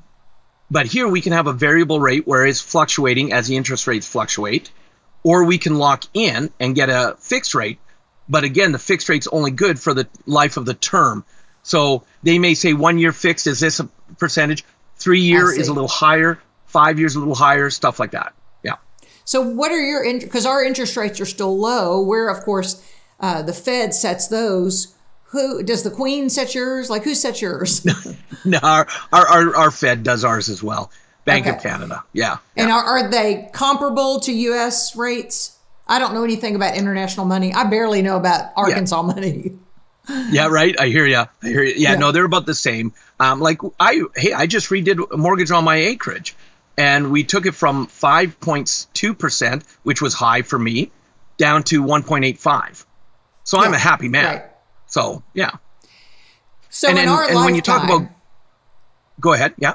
But 0.71 0.87
here 0.87 1.07
we 1.07 1.21
can 1.21 1.33
have 1.33 1.47
a 1.47 1.53
variable 1.53 2.01
rate 2.01 2.27
where 2.27 2.47
it's 2.47 2.61
fluctuating 2.61 3.33
as 3.33 3.47
the 3.47 3.57
interest 3.57 3.87
rates 3.87 4.07
fluctuate, 4.07 4.71
or 5.23 5.45
we 5.45 5.59
can 5.59 5.77
lock 5.77 6.05
in 6.15 6.51
and 6.59 6.75
get 6.75 6.89
a 6.89 7.17
fixed 7.19 7.55
rate. 7.55 7.79
But 8.29 8.45
again, 8.45 8.73
the 8.73 8.79
fixed 8.79 9.09
rate's 9.09 9.27
only 9.27 9.51
good 9.51 9.79
for 9.79 9.92
the 9.92 10.09
life 10.27 10.57
of 10.57 10.64
the 10.64 10.75
term. 10.75 11.25
So 11.62 12.05
they 12.23 12.38
may 12.38 12.55
say 12.55 12.73
one 12.73 12.99
year 12.99 13.12
fixed 13.12 13.47
is 13.47 13.61
this 13.61 13.81
a 13.81 13.85
percentage, 14.18 14.64
three 14.97 15.21
year 15.21 15.53
is 15.53 15.68
a 15.68 15.73
little 15.73 15.88
higher, 15.88 16.40
five 16.66 16.99
years 16.99 17.16
a 17.16 17.18
little 17.18 17.35
higher, 17.35 17.68
stuff 17.71 18.01
like 18.01 18.12
that. 18.12 18.33
Yeah. 18.62 18.77
So 19.25 19.42
what 19.42 19.71
are 19.73 19.81
your 19.81 20.21
because 20.21 20.47
our 20.47 20.64
interest 20.64 20.97
rates 20.97 21.21
are 21.21 21.27
still 21.27 21.59
low? 21.59 22.01
Where 22.01 22.29
of 22.29 22.42
course 22.45 22.83
uh, 23.21 23.42
the 23.42 23.53
Fed 23.53 23.95
sets 23.95 24.29
those. 24.29 24.95
Who 25.33 25.62
does 25.62 25.83
the 25.83 25.90
Queen 25.90 26.31
set 26.31 26.55
yours? 26.55 26.88
Like 26.90 27.05
who 27.05 27.14
sets 27.14 27.40
yours? 27.42 27.87
No, 28.45 28.59
our, 28.61 28.87
our, 29.12 29.55
our, 29.55 29.71
Fed 29.71 30.03
does 30.03 30.25
ours 30.25 30.49
as 30.49 30.64
well. 30.64 30.90
Bank 31.25 31.47
of 31.47 31.62
Canada. 31.62 32.03
Yeah. 32.12 32.38
And 32.57 32.73
are, 32.73 32.83
are 32.83 33.09
they 33.09 33.49
comparable 33.53 34.18
to 34.18 34.33
U.S. 34.33 34.97
rates? 34.97 35.57
I 35.87 36.01
don't 36.01 36.12
know 36.12 36.25
anything 36.25 36.57
about 36.57 36.75
international 36.77 37.25
money. 37.25 37.55
I 37.55 37.64
barely 37.71 38.03
know 38.03 38.16
about 38.16 38.51
Arkansas 38.57 39.03
money. 39.03 39.53
Yeah, 40.31 40.49
right. 40.49 40.75
I 40.81 40.88
hear 40.88 41.07
you. 41.07 41.18
I 41.18 41.29
hear 41.42 41.62
you. 41.62 41.75
Yeah, 41.77 41.92
Yeah. 41.92 41.99
no, 41.99 42.11
they're 42.11 42.25
about 42.25 42.45
the 42.45 42.57
same. 42.57 42.92
Um, 43.21 43.38
like 43.38 43.61
I, 43.79 44.01
hey, 44.16 44.33
I 44.33 44.47
just 44.49 44.68
redid 44.68 45.12
a 45.12 45.16
mortgage 45.16 45.53
on 45.53 45.62
my 45.62 45.77
acreage, 45.77 46.35
and 46.77 47.12
we 47.12 47.23
took 47.23 47.47
it 47.47 47.53
from 47.55 47.87
5.2 47.87 49.16
percent, 49.16 49.64
which 49.85 50.03
was 50.03 50.12
high 50.14 50.42
for 50.42 50.59
me, 50.59 50.90
down 51.37 51.62
to 51.64 51.85
1.85. 51.85 52.85
So 53.45 53.59
I'm 53.61 53.75
a 53.75 53.79
happy 53.79 54.09
man. 54.09 54.25
right. 54.25 54.45
So 54.92 55.22
yeah. 55.33 55.52
So 56.68 56.88
and 56.88 56.98
in 56.98 57.07
then, 57.07 57.14
our 57.14 57.24
and 57.24 57.35
lifetime, 57.35 57.44
when 57.46 57.55
you 57.55 57.62
talk 57.62 57.83
about, 57.83 58.09
go 59.18 59.33
ahead. 59.33 59.55
Yeah. 59.57 59.74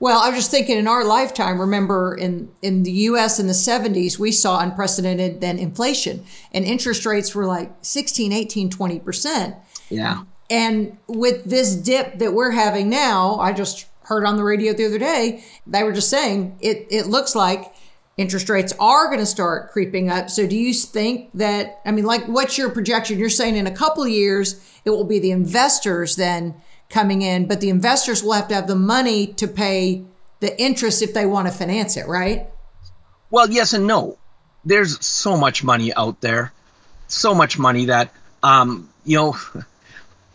well, 0.00 0.20
I 0.20 0.28
was 0.28 0.38
just 0.38 0.50
thinking 0.50 0.76
in 0.76 0.88
our 0.88 1.04
lifetime. 1.04 1.60
Remember, 1.60 2.16
in 2.16 2.50
in 2.60 2.82
the 2.82 2.90
U.S. 3.10 3.38
in 3.38 3.46
the 3.46 3.52
'70s, 3.52 4.18
we 4.18 4.32
saw 4.32 4.58
unprecedented 4.58 5.40
then 5.40 5.56
inflation, 5.60 6.24
and 6.50 6.64
interest 6.64 7.06
rates 7.06 7.32
were 7.32 7.46
like 7.46 7.70
16, 7.82 8.32
18, 8.32 8.70
20 8.70 8.98
percent. 8.98 9.54
Yeah. 9.88 10.24
And 10.50 10.98
with 11.06 11.44
this 11.44 11.76
dip 11.76 12.18
that 12.18 12.32
we're 12.32 12.50
having 12.50 12.90
now, 12.90 13.36
I 13.36 13.52
just 13.52 13.86
heard 14.02 14.26
on 14.26 14.36
the 14.36 14.42
radio 14.42 14.72
the 14.72 14.84
other 14.84 14.98
day, 14.98 15.44
they 15.64 15.84
were 15.84 15.92
just 15.92 16.10
saying 16.10 16.58
it, 16.60 16.88
it 16.90 17.06
looks 17.06 17.36
like 17.36 17.72
interest 18.20 18.48
rates 18.48 18.72
are 18.78 19.06
going 19.06 19.18
to 19.18 19.26
start 19.26 19.70
creeping 19.70 20.10
up. 20.10 20.28
So 20.28 20.46
do 20.46 20.56
you 20.56 20.74
think 20.74 21.30
that, 21.34 21.80
I 21.86 21.90
mean, 21.90 22.04
like, 22.04 22.26
what's 22.26 22.58
your 22.58 22.70
projection? 22.70 23.18
You're 23.18 23.30
saying 23.30 23.56
in 23.56 23.66
a 23.66 23.70
couple 23.70 24.02
of 24.02 24.10
years, 24.10 24.60
it 24.84 24.90
will 24.90 25.04
be 25.04 25.18
the 25.18 25.30
investors 25.30 26.16
then 26.16 26.54
coming 26.90 27.22
in, 27.22 27.48
but 27.48 27.60
the 27.60 27.70
investors 27.70 28.22
will 28.22 28.32
have 28.32 28.48
to 28.48 28.54
have 28.54 28.66
the 28.66 28.76
money 28.76 29.26
to 29.26 29.48
pay 29.48 30.04
the 30.40 30.60
interest 30.60 31.02
if 31.02 31.14
they 31.14 31.24
want 31.24 31.48
to 31.48 31.52
finance 31.52 31.96
it, 31.96 32.06
right? 32.06 32.46
Well, 33.30 33.48
yes 33.50 33.72
and 33.72 33.86
no. 33.86 34.18
There's 34.64 35.04
so 35.04 35.36
much 35.36 35.64
money 35.64 35.94
out 35.94 36.20
there, 36.20 36.52
so 37.08 37.34
much 37.34 37.58
money 37.58 37.86
that, 37.86 38.12
um, 38.42 38.88
you 39.04 39.16
know, 39.16 39.36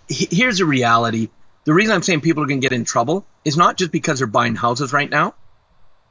here's 0.09 0.57
the 0.57 0.65
reality. 0.65 1.29
The 1.65 1.73
reason 1.73 1.93
I'm 1.93 2.03
saying 2.03 2.21
people 2.21 2.43
are 2.43 2.47
going 2.47 2.61
to 2.61 2.65
get 2.65 2.75
in 2.75 2.85
trouble 2.85 3.25
is 3.43 3.57
not 3.57 3.77
just 3.77 3.91
because 3.91 4.19
they're 4.19 4.27
buying 4.27 4.55
houses 4.55 4.93
right 4.93 5.09
now, 5.09 5.35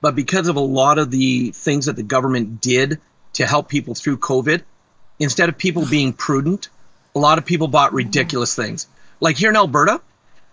but 0.05 0.15
because 0.15 0.49
of 0.49 0.57
a 0.57 0.61
lot 0.61 0.99
of 0.99 1.11
the 1.11 1.51
things 1.53 1.87
that 1.87 1.97
the 1.97 2.03
government 2.03 2.61
did 2.61 3.01
to 3.33 3.47
help 3.47 3.71
people 3.71 3.95
through 3.95 4.19
COVID. 4.19 4.61
Instead 5.19 5.49
of 5.49 5.57
people 5.57 5.87
being 5.87 6.13
prudent, 6.13 6.69
a 7.15 7.19
lot 7.19 7.39
of 7.39 7.47
people 7.47 7.69
bought 7.69 7.95
ridiculous 7.95 8.55
things. 8.55 8.87
Like 9.19 9.39
here 9.39 9.49
in 9.49 9.57
Alberta, 9.57 10.03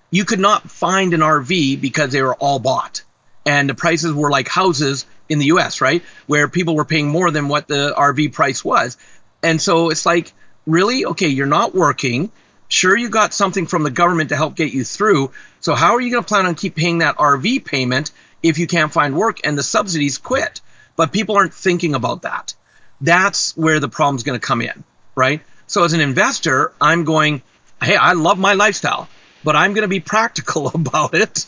you 0.09 0.23
could 0.23 0.39
not 0.39 0.71
find 0.71 1.13
an 1.13 1.19
RV 1.19 1.81
because 1.81 2.13
they 2.13 2.21
were 2.21 2.35
all 2.35 2.59
bought. 2.59 3.03
And 3.45 3.69
the 3.69 3.75
prices 3.75 4.13
were 4.13 4.31
like 4.31 4.47
houses 4.47 5.05
in 5.27 5.39
the 5.39 5.47
US, 5.47 5.81
right? 5.81 6.01
Where 6.27 6.47
people 6.47 6.77
were 6.77 6.85
paying 6.85 7.09
more 7.09 7.29
than 7.29 7.49
what 7.49 7.67
the 7.67 7.93
RV 7.93 8.31
price 8.31 8.63
was. 8.63 8.97
And 9.43 9.61
so 9.61 9.89
it's 9.89 10.05
like, 10.05 10.31
really? 10.65 11.03
Okay, 11.03 11.27
you're 11.27 11.45
not 11.45 11.75
working. 11.75 12.31
Sure, 12.69 12.95
you 12.95 13.09
got 13.09 13.33
something 13.33 13.65
from 13.67 13.83
the 13.83 13.91
government 13.91 14.29
to 14.29 14.37
help 14.37 14.55
get 14.55 14.71
you 14.71 14.85
through. 14.85 15.31
So 15.59 15.75
how 15.75 15.95
are 15.95 15.99
you 15.99 16.09
going 16.09 16.23
to 16.23 16.27
plan 16.29 16.45
on 16.45 16.55
keep 16.55 16.73
paying 16.73 16.99
that 16.99 17.17
RV 17.17 17.65
payment 17.65 18.11
if 18.43 18.57
you 18.57 18.67
can't 18.67 18.91
find 18.91 19.15
work 19.15 19.39
and 19.43 19.57
the 19.57 19.63
subsidies 19.63 20.17
quit? 20.17 20.61
But 20.95 21.11
people 21.11 21.37
aren't 21.37 21.53
thinking 21.53 21.95
about 21.95 22.23
that. 22.23 22.53
That's 22.99 23.55
where 23.57 23.79
the 23.79 23.89
problem's 23.89 24.23
going 24.23 24.39
to 24.39 24.45
come 24.45 24.61
in, 24.61 24.83
right? 25.15 25.41
So 25.67 25.83
as 25.83 25.93
an 25.93 26.01
investor, 26.01 26.73
I'm 26.79 27.03
going, 27.03 27.41
hey, 27.81 27.95
I 27.95 28.13
love 28.13 28.37
my 28.37 28.53
lifestyle, 28.53 29.07
but 29.43 29.55
I'm 29.55 29.73
going 29.73 29.83
to 29.83 29.87
be 29.87 29.99
practical 29.99 30.67
about 30.73 31.13
it. 31.13 31.45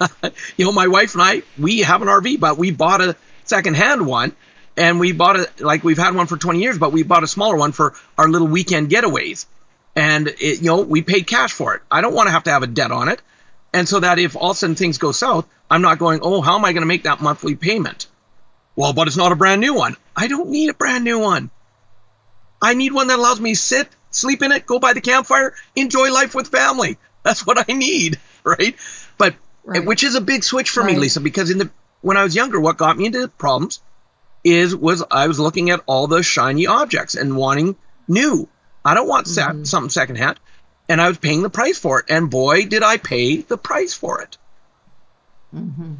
you 0.56 0.64
know, 0.64 0.72
my 0.72 0.88
wife 0.88 1.14
and 1.14 1.22
I, 1.22 1.42
we 1.58 1.80
have 1.80 2.02
an 2.02 2.08
RV, 2.08 2.40
but 2.40 2.56
we 2.56 2.70
bought 2.70 3.00
a 3.00 3.16
secondhand 3.44 4.06
one 4.06 4.34
and 4.76 4.98
we 4.98 5.12
bought 5.12 5.36
it 5.36 5.60
like 5.60 5.84
we've 5.84 5.98
had 5.98 6.14
one 6.14 6.26
for 6.26 6.36
20 6.36 6.60
years, 6.60 6.78
but 6.78 6.92
we 6.92 7.02
bought 7.02 7.22
a 7.22 7.28
smaller 7.28 7.56
one 7.56 7.72
for 7.72 7.94
our 8.18 8.28
little 8.28 8.48
weekend 8.48 8.90
getaways. 8.90 9.46
And 9.96 10.28
it, 10.28 10.60
you 10.60 10.66
know, 10.66 10.80
we 10.82 11.02
paid 11.02 11.26
cash 11.26 11.52
for 11.52 11.74
it. 11.76 11.82
I 11.90 12.00
don't 12.00 12.14
want 12.14 12.26
to 12.26 12.32
have 12.32 12.44
to 12.44 12.50
have 12.50 12.62
a 12.62 12.66
debt 12.66 12.90
on 12.90 13.08
it. 13.08 13.22
And 13.74 13.88
so 13.88 13.98
that 13.98 14.20
if 14.20 14.36
all 14.36 14.52
of 14.52 14.56
a 14.56 14.58
sudden 14.58 14.76
things 14.76 14.98
go 14.98 15.10
south, 15.10 15.48
I'm 15.68 15.82
not 15.82 15.98
going, 15.98 16.20
oh, 16.22 16.40
how 16.40 16.56
am 16.56 16.64
I 16.64 16.72
going 16.72 16.82
to 16.82 16.86
make 16.86 17.02
that 17.02 17.20
monthly 17.20 17.56
payment? 17.56 18.06
Well, 18.76 18.92
but 18.92 19.08
it's 19.08 19.16
not 19.16 19.32
a 19.32 19.36
brand 19.36 19.60
new 19.60 19.74
one. 19.74 19.96
I 20.14 20.28
don't 20.28 20.48
need 20.50 20.70
a 20.70 20.74
brand 20.74 21.02
new 21.02 21.18
one. 21.18 21.50
I 22.62 22.74
need 22.74 22.92
one 22.92 23.08
that 23.08 23.18
allows 23.18 23.40
me 23.40 23.54
to 23.54 23.58
sit, 23.58 23.88
sleep 24.12 24.42
in 24.42 24.52
it, 24.52 24.64
go 24.64 24.78
by 24.78 24.92
the 24.92 25.00
campfire, 25.00 25.54
enjoy 25.74 26.12
life 26.12 26.36
with 26.36 26.48
family. 26.48 26.98
That's 27.24 27.44
what 27.44 27.68
I 27.68 27.72
need, 27.72 28.20
right? 28.44 28.76
But 29.18 29.34
right. 29.64 29.84
which 29.84 30.04
is 30.04 30.14
a 30.14 30.20
big 30.20 30.44
switch 30.44 30.70
for 30.70 30.84
right. 30.84 30.94
me, 30.94 31.00
Lisa, 31.00 31.20
because 31.20 31.50
in 31.50 31.58
the 31.58 31.70
when 32.00 32.16
I 32.16 32.22
was 32.22 32.36
younger, 32.36 32.60
what 32.60 32.76
got 32.76 32.96
me 32.96 33.06
into 33.06 33.26
problems 33.26 33.80
is 34.44 34.76
was 34.76 35.02
I 35.10 35.26
was 35.26 35.40
looking 35.40 35.70
at 35.70 35.82
all 35.86 36.06
the 36.06 36.22
shiny 36.22 36.68
objects 36.68 37.16
and 37.16 37.36
wanting 37.36 37.74
new. 38.06 38.48
I 38.84 38.94
don't 38.94 39.08
want 39.08 39.26
mm-hmm. 39.26 39.64
something 39.64 39.90
secondhand, 39.90 40.38
and 40.88 41.00
I 41.00 41.08
was 41.08 41.18
paying 41.18 41.42
the 41.42 41.50
price 41.50 41.78
for 41.78 42.00
it. 42.00 42.06
And 42.08 42.30
boy, 42.30 42.66
did 42.66 42.82
I 42.82 42.96
pay 42.96 43.38
the 43.38 43.58
price 43.58 43.94
for 43.94 44.20
it. 44.20 44.36
Mm-hmm. 45.54 45.94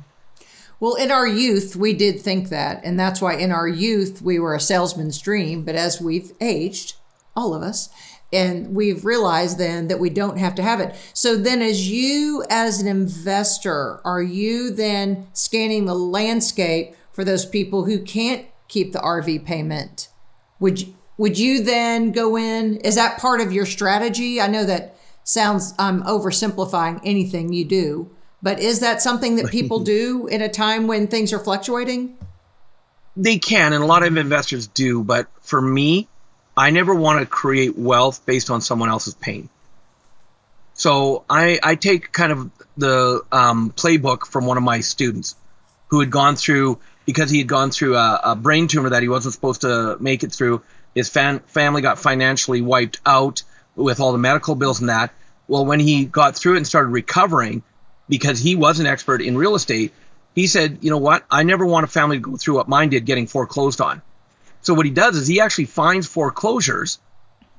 Well, 0.81 0.95
in 0.97 1.11
our 1.11 1.27
youth, 1.27 1.77
we 1.77 1.95
did 1.95 2.21
think 2.21 2.49
that. 2.51 2.85
And 2.85 2.99
that's 2.99 3.21
why 3.21 3.35
in 3.35 3.53
our 3.53 3.69
youth, 3.69 4.21
we 4.21 4.39
were 4.39 4.55
a 4.55 4.61
salesman's 4.61 5.19
dream. 5.21 5.65
But 5.65 5.77
as 5.77 6.01
we've 6.01 6.33
aged, 6.41 6.95
all 7.37 7.55
of 7.55 7.63
us, 7.63 7.89
and 8.33 8.75
we've 8.75 9.05
realized 9.05 9.59
then 9.59 9.89
that 9.89 10.01
we 10.01 10.11
don't 10.11 10.39
have 10.39 10.57
to 10.57 10.63
have 10.63 10.81
it. 10.81 10.95
So 11.13 11.37
then, 11.37 11.63
as 11.63 11.89
you, 11.89 12.45
as 12.51 12.81
an 12.81 12.89
investor, 12.89 14.01
are 14.05 14.23
you 14.23 14.71
then 14.71 15.29
scanning 15.33 15.85
the 15.87 15.95
landscape 15.95 16.97
for 17.13 17.25
those 17.25 17.47
people 17.47 17.85
who 17.85 18.01
can't 18.01 18.47
keep 18.67 18.93
the 18.93 18.99
RV 18.99 19.45
payment? 19.45 20.09
Would 20.59 20.83
you, 20.83 20.95
would 21.17 21.39
you 21.39 21.63
then 21.63 22.13
go 22.13 22.37
in? 22.37 22.77
Is 22.79 22.97
that 22.97 23.19
part 23.19 23.41
of 23.41 23.53
your 23.53 23.67
strategy? 23.67 24.41
I 24.41 24.47
know 24.47 24.65
that 24.65 24.97
sounds 25.23 25.75
I'm 25.79 26.03
oversimplifying 26.03 27.01
anything 27.05 27.53
you 27.53 27.65
do, 27.65 28.11
but 28.43 28.61
is 28.61 28.81
that 28.81 29.01
something 29.03 29.37
that 29.37 29.51
people 29.51 29.81
do 29.85 30.27
in 30.27 30.43
a 30.43 30.49
time 30.49 30.87
when 30.87 31.07
things 31.07 31.33
are 31.33 31.39
fluctuating? 31.39 32.17
They 33.17 33.39
can, 33.39 33.73
and 33.73 33.83
a 33.83 33.87
lot 33.87 34.03
of 34.03 34.17
investors 34.17 34.67
do. 34.67 35.05
But 35.05 35.29
for 35.41 35.61
me, 35.61 36.09
I 36.57 36.71
never 36.71 36.95
want 36.95 37.21
to 37.21 37.27
create 37.27 37.79
wealth 37.79 38.27
based 38.27 38.51
on 38.51 38.61
someone 38.61 38.89
else's 38.89 39.15
pain. 39.15 39.49
So 40.75 41.25
I, 41.31 41.61
I 41.63 41.77
take 41.77 42.11
kind 42.13 42.33
of 42.33 42.51
the 42.77 43.23
um, 43.31 43.71
playbook 43.71 44.27
from 44.27 44.47
one 44.47 44.57
of 44.57 44.65
my 44.65 44.81
students 44.81 45.37
who 45.89 46.01
had 46.01 46.11
gone 46.11 46.35
through, 46.35 46.81
because 47.07 47.31
he 47.31 47.39
had 47.39 47.47
gone 47.47 47.71
through 47.71 47.97
a, 47.97 48.21
a 48.25 48.37
brain 48.37 48.67
tumor 48.67 48.91
that 48.91 49.03
he 49.03 49.09
wasn't 49.09 49.35
supposed 49.35 49.61
to 49.61 49.97
make 50.01 50.25
it 50.25 50.33
through. 50.33 50.63
His 50.95 51.09
family 51.09 51.83
got 51.83 51.99
financially 51.99 52.61
wiped 52.61 53.01
out 53.05 53.43
with 53.75 54.01
all 54.01 54.13
the 54.13 54.19
medical 54.19 54.55
bills 54.55 54.81
and 54.81 54.89
that. 54.89 55.13
Well, 55.49 55.67
when 55.67 55.81
he 55.81 56.05
got 56.05 56.37
through 56.37 56.55
it 56.55 56.59
and 56.59 56.67
started 56.67 56.91
recovering, 56.91 57.63
because 58.09 58.39
he 58.39 58.55
was 58.55 58.81
an 58.81 58.87
expert 58.87 59.21
in 59.21 59.37
real 59.37 59.55
estate, 59.55 59.93
he 60.35 60.47
said, 60.47 60.79
you 60.83 60.91
know 60.91 60.99
what? 60.99 61.25
I 61.31 61.43
never 61.43 61.67
want 61.67 61.85
a 61.85 61.89
family 61.89 62.17
to 62.17 62.23
go 62.23 62.37
through 62.37 62.57
what 62.57 62.69
mine 62.69 62.91
did 62.91 63.05
getting 63.05 63.27
foreclosed 63.27 63.81
on. 63.81 64.03
So 64.63 64.75
what 64.75 64.87
he 64.87 64.93
does 64.93 65.17
is 65.17 65.27
he 65.27 65.41
actually 65.41 65.67
finds 65.67 66.07
foreclosures, 66.07 66.99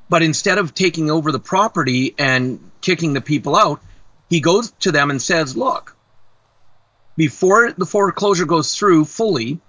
but 0.09 0.23
instead 0.23 0.57
of 0.57 0.73
taking 0.73 1.11
over 1.11 1.31
the 1.31 1.39
property 1.39 2.15
and 2.17 2.71
kicking 2.81 3.13
the 3.13 3.21
people 3.21 3.55
out, 3.55 3.81
he 4.29 4.39
goes 4.39 4.71
to 4.81 4.91
them 4.91 5.09
and 5.11 5.21
says, 5.21 5.55
look, 5.55 5.95
before 7.15 7.71
the 7.71 7.85
foreclosure 7.85 8.45
goes 8.45 8.75
through 8.75 9.05
fully, 9.05 9.59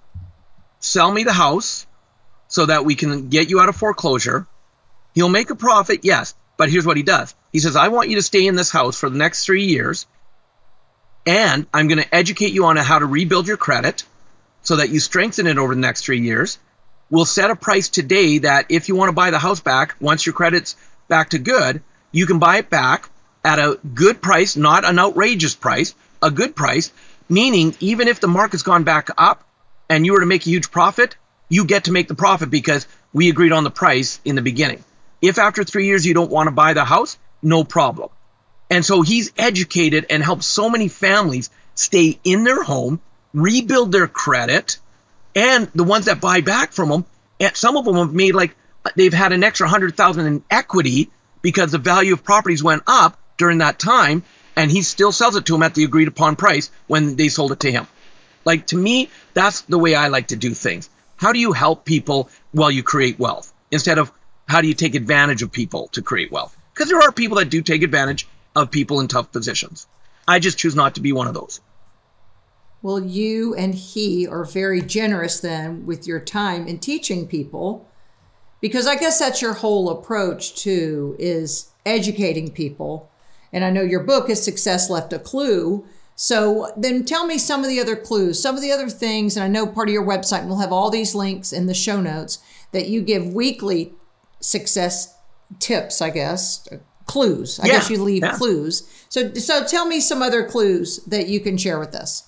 sell 0.81 1.11
me 1.11 1.25
the 1.25 1.33
house 1.33 1.86
so 2.49 2.67
that 2.67 2.85
we 2.85 2.95
can 2.95 3.29
get 3.29 3.51
you 3.51 3.61
out 3.61 3.69
of 3.69 3.77
foreclosure. 3.77 4.47
He'll 5.15 5.29
make 5.29 5.51
a 5.51 5.57
profit, 5.57 6.01
yes, 6.05 6.35
but 6.57 6.71
here's 6.71 6.87
what 6.87 6.97
he 6.97 7.03
does. 7.03 7.35
He 7.53 7.59
says, 7.59 7.77
I 7.77 7.89
want 7.89 8.11
you 8.11 8.17
to 8.17 8.23
stay 8.23 8.47
in 8.47 8.55
this 8.55 8.71
house 8.71 8.99
for 8.99 9.09
the 9.09 9.19
next 9.19 9.45
three 9.45 9.65
years 9.65 10.07
and 11.27 11.67
I'm 11.75 11.89
going 11.89 12.03
to 12.03 12.15
educate 12.15 12.53
you 12.53 12.67
on 12.67 12.77
how 12.77 13.01
to 13.01 13.07
rebuild 13.07 13.49
your 13.49 13.57
credit 13.57 14.05
so 14.63 14.77
that 14.77 14.91
you 14.91 15.01
strengthen 15.01 15.47
it 15.47 15.59
over 15.59 15.75
the 15.75 15.81
next 15.81 16.05
three 16.05 16.21
years. 16.21 16.59
We'll 17.11 17.25
set 17.25 17.51
a 17.51 17.57
price 17.57 17.89
today 17.89 18.39
that 18.39 18.67
if 18.69 18.89
you 18.89 18.95
want 18.95 19.09
to 19.09 19.15
buy 19.15 19.31
the 19.31 19.39
house 19.39 19.61
back, 19.61 19.97
once 20.01 20.25
your 20.25 20.33
credit's 20.33 20.77
back 21.09 21.31
to 21.31 21.39
good, 21.39 21.83
you 22.13 22.27
can 22.27 22.39
buy 22.39 22.59
it 22.59 22.71
back 22.71 23.09
at 23.45 23.59
a 23.59 23.79
good 23.95 24.23
price, 24.23 24.57
not 24.57 24.85
an 24.85 24.99
outrageous 24.99 25.55
price, 25.55 25.95
a 26.23 26.31
good 26.31 26.55
price, 26.57 26.93
meaning 27.29 27.75
even 27.81 28.09
if 28.09 28.21
the 28.21 28.29
market's 28.29 28.63
gone 28.63 28.85
back 28.85 29.11
up 29.19 29.45
and 29.89 30.07
you 30.07 30.13
were 30.13 30.21
to 30.21 30.27
make 30.27 30.47
a 30.47 30.51
huge 30.51 30.71
profit, 30.71 31.17
you 31.49 31.65
get 31.65 31.85
to 31.85 31.93
make 31.93 32.09
the 32.09 32.15
profit 32.15 32.51
because 32.51 32.87
we 33.13 33.29
agreed 33.29 33.53
on 33.53 33.65
the 33.65 33.71
price 33.71 34.21
in 34.25 34.35
the 34.37 34.43
beginning. 34.43 34.85
If 35.23 35.39
after 35.39 35.65
three 35.65 35.87
years 35.87 36.05
you 36.05 36.15
don't 36.15 36.31
want 36.31 36.49
to 36.49 36.53
buy 36.53 36.75
the 36.75 36.85
house, 36.85 37.19
no 37.43 37.65
problem. 37.65 38.11
And 38.71 38.85
so 38.85 39.03
he's 39.03 39.33
educated 39.39 40.07
and 40.11 40.23
helped 40.23 40.45
so 40.45 40.69
many 40.69 40.89
families 40.89 41.51
stay 41.75 42.19
in 42.25 42.45
their 42.45 42.63
home, 42.63 43.01
rebuild 43.33 43.93
their 43.93 44.09
credit, 44.09 44.79
and 45.35 45.71
the 45.75 45.85
ones 45.85 46.07
that 46.07 46.21
buy 46.21 46.41
back 46.41 46.73
from 46.73 46.91
him, 46.91 47.05
and 47.39 47.57
some 47.57 47.77
of 47.77 47.85
them 47.85 47.97
have 47.97 48.13
made 48.13 48.35
like 48.35 48.57
they've 48.97 49.13
had 49.13 49.33
an 49.33 49.45
extra 49.45 49.69
hundred 49.69 49.97
thousand 49.97 50.27
in 50.27 50.45
equity 50.51 51.11
because 51.43 51.73
the 51.73 51.79
value 51.79 52.15
of 52.15 52.25
properties 52.25 52.63
went 52.63 52.83
up 52.87 53.19
during 53.37 53.59
that 53.59 53.79
time, 53.79 54.25
and 54.57 54.71
he 54.71 54.83
still 54.83 55.13
sells 55.13 55.37
it 55.37 55.47
to 55.47 55.53
them 55.53 55.63
at 55.63 55.75
the 55.75 55.85
agreed 55.85 56.09
upon 56.09 56.35
price 56.37 56.71
when 56.87 57.17
they 57.17 57.29
sold 57.29 57.53
it 57.53 57.61
to 57.61 57.71
him. 57.71 57.87
Like 58.45 58.67
to 58.69 58.77
me, 58.77 59.11
that's 59.35 59.63
the 59.63 59.79
way 59.79 59.95
I 59.95 60.09
like 60.09 60.29
to 60.29 60.37
do 60.37 60.55
things. 60.55 60.89
How 61.17 61.33
do 61.33 61.39
you 61.39 61.53
help 61.53 61.85
people 61.85 62.29
while 62.53 62.71
you 62.71 62.83
create 62.83 63.19
wealth 63.19 63.53
instead 63.71 63.99
of 63.99 64.13
how 64.49 64.61
do 64.61 64.69
you 64.69 64.75
take 64.75 64.95
advantage 64.95 65.43
of 65.43 65.51
people 65.51 65.89
to 65.89 66.03
create 66.03 66.31
wealth? 66.31 66.57
Because 66.75 66.89
there 66.89 67.01
are 67.01 67.13
people 67.13 67.39
that 67.39 67.51
do 67.51 67.63
take 67.63 67.83
advantage 67.83 68.29
of 68.55 68.71
people 68.71 69.01
in 69.01 69.09
tough 69.09 69.33
positions. 69.33 69.87
I 70.29 70.39
just 70.39 70.59
choose 70.59 70.75
not 70.75 70.95
to 70.97 71.01
be 71.01 71.13
one 71.13 71.27
of 71.27 71.35
those. 71.35 71.61
Well, 72.83 73.03
you 73.03 73.55
and 73.55 73.75
he 73.75 74.27
are 74.27 74.45
very 74.45 74.83
generous 74.83 75.41
then 75.41 75.87
with 75.87 76.07
your 76.07 76.21
time 76.21 76.69
in 76.69 76.79
teaching 76.79 77.27
people 77.27 77.89
because 78.61 78.87
I 78.87 78.97
guess 78.97 79.19
that's 79.19 79.43
your 79.43 79.55
whole 79.55 79.91
approach 79.91 80.55
too 80.55 81.17
is 81.19 81.71
educating 81.85 82.51
people. 82.51 83.11
And 83.53 83.65
I 83.65 83.71
know 83.71 83.83
your 83.83 84.03
book 84.03 84.29
is 84.29 84.43
Success 84.43 84.91
Left 84.91 85.13
a 85.13 85.19
Clue. 85.19 85.87
So 86.17 86.73
then 86.79 87.05
tell 87.05 87.27
me 87.27 87.37
some 87.37 87.63
of 87.63 87.69
the 87.69 87.79
other 87.79 87.95
clues, 87.95 88.41
some 88.41 88.57
of 88.57 88.63
the 88.63 88.73
other 88.73 88.89
things, 88.89 89.37
and 89.37 89.45
I 89.45 89.49
know 89.49 89.67
part 89.67 89.89
of 89.89 89.93
your 89.93 90.05
website, 90.05 90.41
and 90.41 90.49
we'll 90.49 90.59
have 90.59 90.73
all 90.73 90.91
these 90.91 91.15
links 91.15 91.53
in 91.53 91.67
the 91.67 91.75
show 91.75 92.01
notes 92.01 92.39
that 92.73 92.89
you 92.89 93.03
give 93.03 93.35
weekly 93.35 93.93
success 94.41 95.15
tips, 95.59 96.01
I 96.01 96.09
guess, 96.11 96.67
clues. 97.05 97.61
I 97.61 97.67
yeah, 97.67 97.73
guess 97.75 97.91
you 97.91 98.03
leave 98.03 98.23
yeah. 98.23 98.37
clues. 98.37 98.89
So 99.11 99.35
so 99.35 99.65
tell 99.65 99.87
me 99.87 100.01
some 100.01 100.23
other 100.23 100.45
clues 100.45 101.05
that 101.05 101.29
you 101.29 101.39
can 101.39 101.59
share 101.59 101.79
with 101.79 101.95
us. 101.95 102.25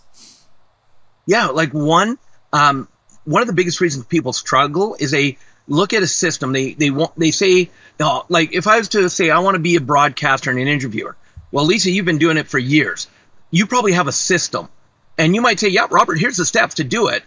Yeah, 1.27 1.46
like 1.46 1.72
one 1.72 2.18
um, 2.53 2.88
one 3.24 3.40
of 3.40 3.48
the 3.48 3.55
biggest 3.55 3.81
reasons 3.81 4.05
people 4.05 4.35
struggle 4.35 4.96
is 4.98 5.11
they 5.11 5.38
look 5.66 5.94
at 5.94 6.03
a 6.03 6.07
system. 6.07 6.53
They 6.53 6.74
they 6.74 6.90
want 6.90 7.18
they 7.18 7.31
say 7.31 7.70
oh, 8.01 8.27
like 8.29 8.55
if 8.55 8.66
I 8.66 8.79
was 8.79 8.88
to 8.90 9.09
say 9.09 9.31
I 9.31 9.38
want 9.38 9.55
to 9.55 9.61
be 9.61 9.77
a 9.77 9.81
broadcaster 9.81 10.51
and 10.51 10.59
an 10.59 10.68
interviewer. 10.68 11.16
Well, 11.51 11.64
Lisa, 11.64 11.90
you've 11.90 12.05
been 12.05 12.18
doing 12.18 12.37
it 12.37 12.48
for 12.48 12.59
years. 12.59 13.07
You 13.50 13.66
probably 13.66 13.92
have 13.92 14.08
a 14.08 14.12
system. 14.12 14.68
And 15.16 15.34
you 15.34 15.40
might 15.40 15.58
say, 15.58 15.68
"Yeah, 15.68 15.87
Robert, 15.90 16.18
here's 16.18 16.37
the 16.37 16.44
steps 16.44 16.76
to 16.76 16.84
do 16.84 17.08
it." 17.08 17.22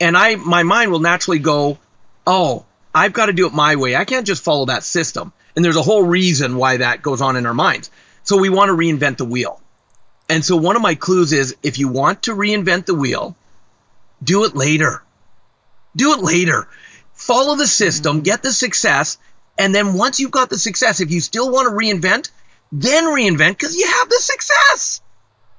And 0.00 0.16
I 0.16 0.36
my 0.36 0.62
mind 0.62 0.90
will 0.90 1.00
naturally 1.00 1.38
go, 1.38 1.78
"Oh, 2.26 2.64
I've 2.94 3.12
got 3.12 3.26
to 3.26 3.32
do 3.32 3.46
it 3.46 3.52
my 3.52 3.76
way. 3.76 3.94
I 3.94 4.04
can't 4.04 4.26
just 4.26 4.42
follow 4.42 4.66
that 4.66 4.84
system." 4.84 5.32
And 5.54 5.64
there's 5.64 5.76
a 5.76 5.82
whole 5.82 6.02
reason 6.02 6.56
why 6.56 6.78
that 6.78 7.02
goes 7.02 7.20
on 7.20 7.36
in 7.36 7.46
our 7.46 7.54
minds. 7.54 7.90
So 8.24 8.38
we 8.38 8.48
want 8.48 8.70
to 8.70 8.76
reinvent 8.76 9.18
the 9.18 9.24
wheel. 9.24 9.60
And 10.28 10.44
so 10.44 10.56
one 10.56 10.76
of 10.76 10.82
my 10.82 10.94
clues 10.94 11.32
is 11.32 11.56
if 11.62 11.78
you 11.78 11.88
want 11.88 12.22
to 12.22 12.34
reinvent 12.34 12.86
the 12.86 12.94
wheel, 12.94 13.36
do 14.22 14.44
it 14.44 14.56
later. 14.56 15.02
Do 15.94 16.14
it 16.14 16.20
later. 16.20 16.68
Follow 17.12 17.56
the 17.56 17.66
system, 17.66 18.16
mm-hmm. 18.16 18.22
get 18.22 18.42
the 18.42 18.52
success, 18.52 19.18
and 19.58 19.74
then 19.74 19.94
once 19.94 20.20
you've 20.20 20.30
got 20.30 20.48
the 20.48 20.58
success, 20.58 21.00
if 21.00 21.10
you 21.10 21.20
still 21.20 21.50
want 21.50 21.68
to 21.68 21.74
reinvent, 21.74 22.30
then 22.70 23.04
reinvent 23.04 23.50
because 23.50 23.76
you 23.76 23.86
have 23.86 24.08
the 24.08 24.20
success. 24.20 25.00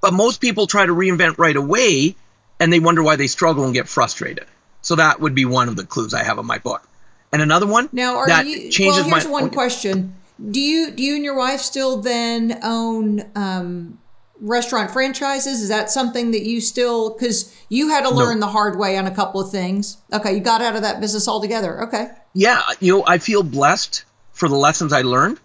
But 0.03 0.13
most 0.13 0.41
people 0.41 0.67
try 0.67 0.85
to 0.85 0.93
reinvent 0.93 1.37
right 1.37 1.55
away 1.55 2.17
and 2.59 2.73
they 2.73 2.81
wonder 2.81 3.01
why 3.01 3.15
they 3.15 3.27
struggle 3.27 3.63
and 3.63 3.73
get 3.73 3.87
frustrated. 3.87 4.45
So 4.81 4.95
that 4.95 5.21
would 5.21 5.33
be 5.33 5.45
one 5.45 5.69
of 5.69 5.77
the 5.77 5.85
clues 5.85 6.13
I 6.13 6.23
have 6.23 6.37
in 6.37 6.45
my 6.45 6.57
book. 6.57 6.85
And 7.31 7.41
another 7.41 7.65
one 7.65 7.87
now 7.93 8.17
are 8.17 8.27
that 8.27 8.45
you, 8.45 8.69
changes 8.69 9.05
well, 9.05 9.11
here's 9.11 9.25
my 9.25 9.31
one 9.31 9.49
question. 9.49 10.13
Do 10.51 10.59
you 10.59 10.91
do 10.91 11.01
you 11.01 11.15
and 11.15 11.23
your 11.23 11.37
wife 11.37 11.61
still 11.61 12.01
then 12.01 12.59
own 12.63 13.23
um, 13.35 13.97
restaurant 14.41 14.91
franchises? 14.91 15.61
Is 15.61 15.69
that 15.69 15.89
something 15.89 16.31
that 16.31 16.43
you 16.43 16.59
still 16.59 17.13
because 17.13 17.55
you 17.69 17.87
had 17.87 18.01
to 18.01 18.09
learn 18.09 18.41
no. 18.41 18.47
the 18.47 18.51
hard 18.51 18.77
way 18.77 18.97
on 18.97 19.07
a 19.07 19.15
couple 19.15 19.39
of 19.39 19.51
things? 19.51 19.99
Okay, 20.11 20.33
you 20.33 20.41
got 20.41 20.61
out 20.61 20.75
of 20.75 20.81
that 20.81 20.99
business 20.99 21.29
altogether. 21.29 21.83
Okay. 21.83 22.09
Yeah, 22.33 22.61
you 22.81 22.97
know, 22.97 23.05
I 23.07 23.19
feel 23.19 23.41
blessed 23.41 24.03
for 24.33 24.49
the 24.49 24.57
lessons 24.57 24.91
I 24.91 25.03
learned, 25.03 25.39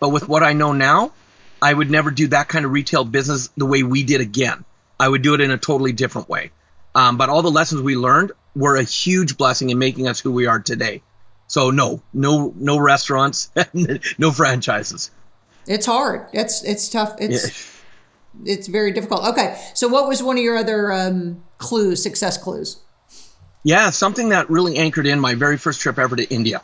but 0.00 0.10
with 0.10 0.28
what 0.28 0.42
I 0.42 0.52
know 0.52 0.72
now, 0.72 1.12
I 1.62 1.72
would 1.72 1.90
never 1.90 2.10
do 2.10 2.26
that 2.28 2.48
kind 2.48 2.64
of 2.64 2.72
retail 2.72 3.04
business 3.04 3.48
the 3.56 3.66
way 3.66 3.84
we 3.84 4.02
did 4.02 4.20
again. 4.20 4.64
I 4.98 5.08
would 5.08 5.22
do 5.22 5.34
it 5.34 5.40
in 5.40 5.52
a 5.52 5.58
totally 5.58 5.92
different 5.92 6.28
way. 6.28 6.50
Um, 6.94 7.16
but 7.16 7.28
all 7.28 7.42
the 7.42 7.50
lessons 7.50 7.82
we 7.82 7.96
learned 7.96 8.32
were 8.54 8.76
a 8.76 8.82
huge 8.82 9.38
blessing 9.38 9.70
in 9.70 9.78
making 9.78 10.08
us 10.08 10.20
who 10.20 10.32
we 10.32 10.46
are 10.46 10.58
today. 10.58 11.02
So 11.46 11.70
no, 11.70 12.02
no, 12.12 12.52
no 12.56 12.78
restaurants, 12.78 13.50
no 14.18 14.32
franchises. 14.32 15.10
It's 15.66 15.86
hard. 15.86 16.26
It's 16.32 16.64
it's 16.64 16.88
tough. 16.88 17.14
It's 17.20 17.80
yeah. 18.44 18.52
it's 18.52 18.66
very 18.66 18.92
difficult. 18.92 19.24
Okay, 19.28 19.60
so 19.74 19.86
what 19.86 20.08
was 20.08 20.22
one 20.22 20.36
of 20.36 20.42
your 20.42 20.56
other 20.56 20.92
um, 20.92 21.44
clues, 21.58 22.02
success 22.02 22.36
clues? 22.36 22.80
Yeah, 23.62 23.90
something 23.90 24.30
that 24.30 24.50
really 24.50 24.76
anchored 24.76 25.06
in 25.06 25.20
my 25.20 25.34
very 25.34 25.56
first 25.56 25.80
trip 25.80 25.98
ever 25.98 26.16
to 26.16 26.28
India. 26.28 26.62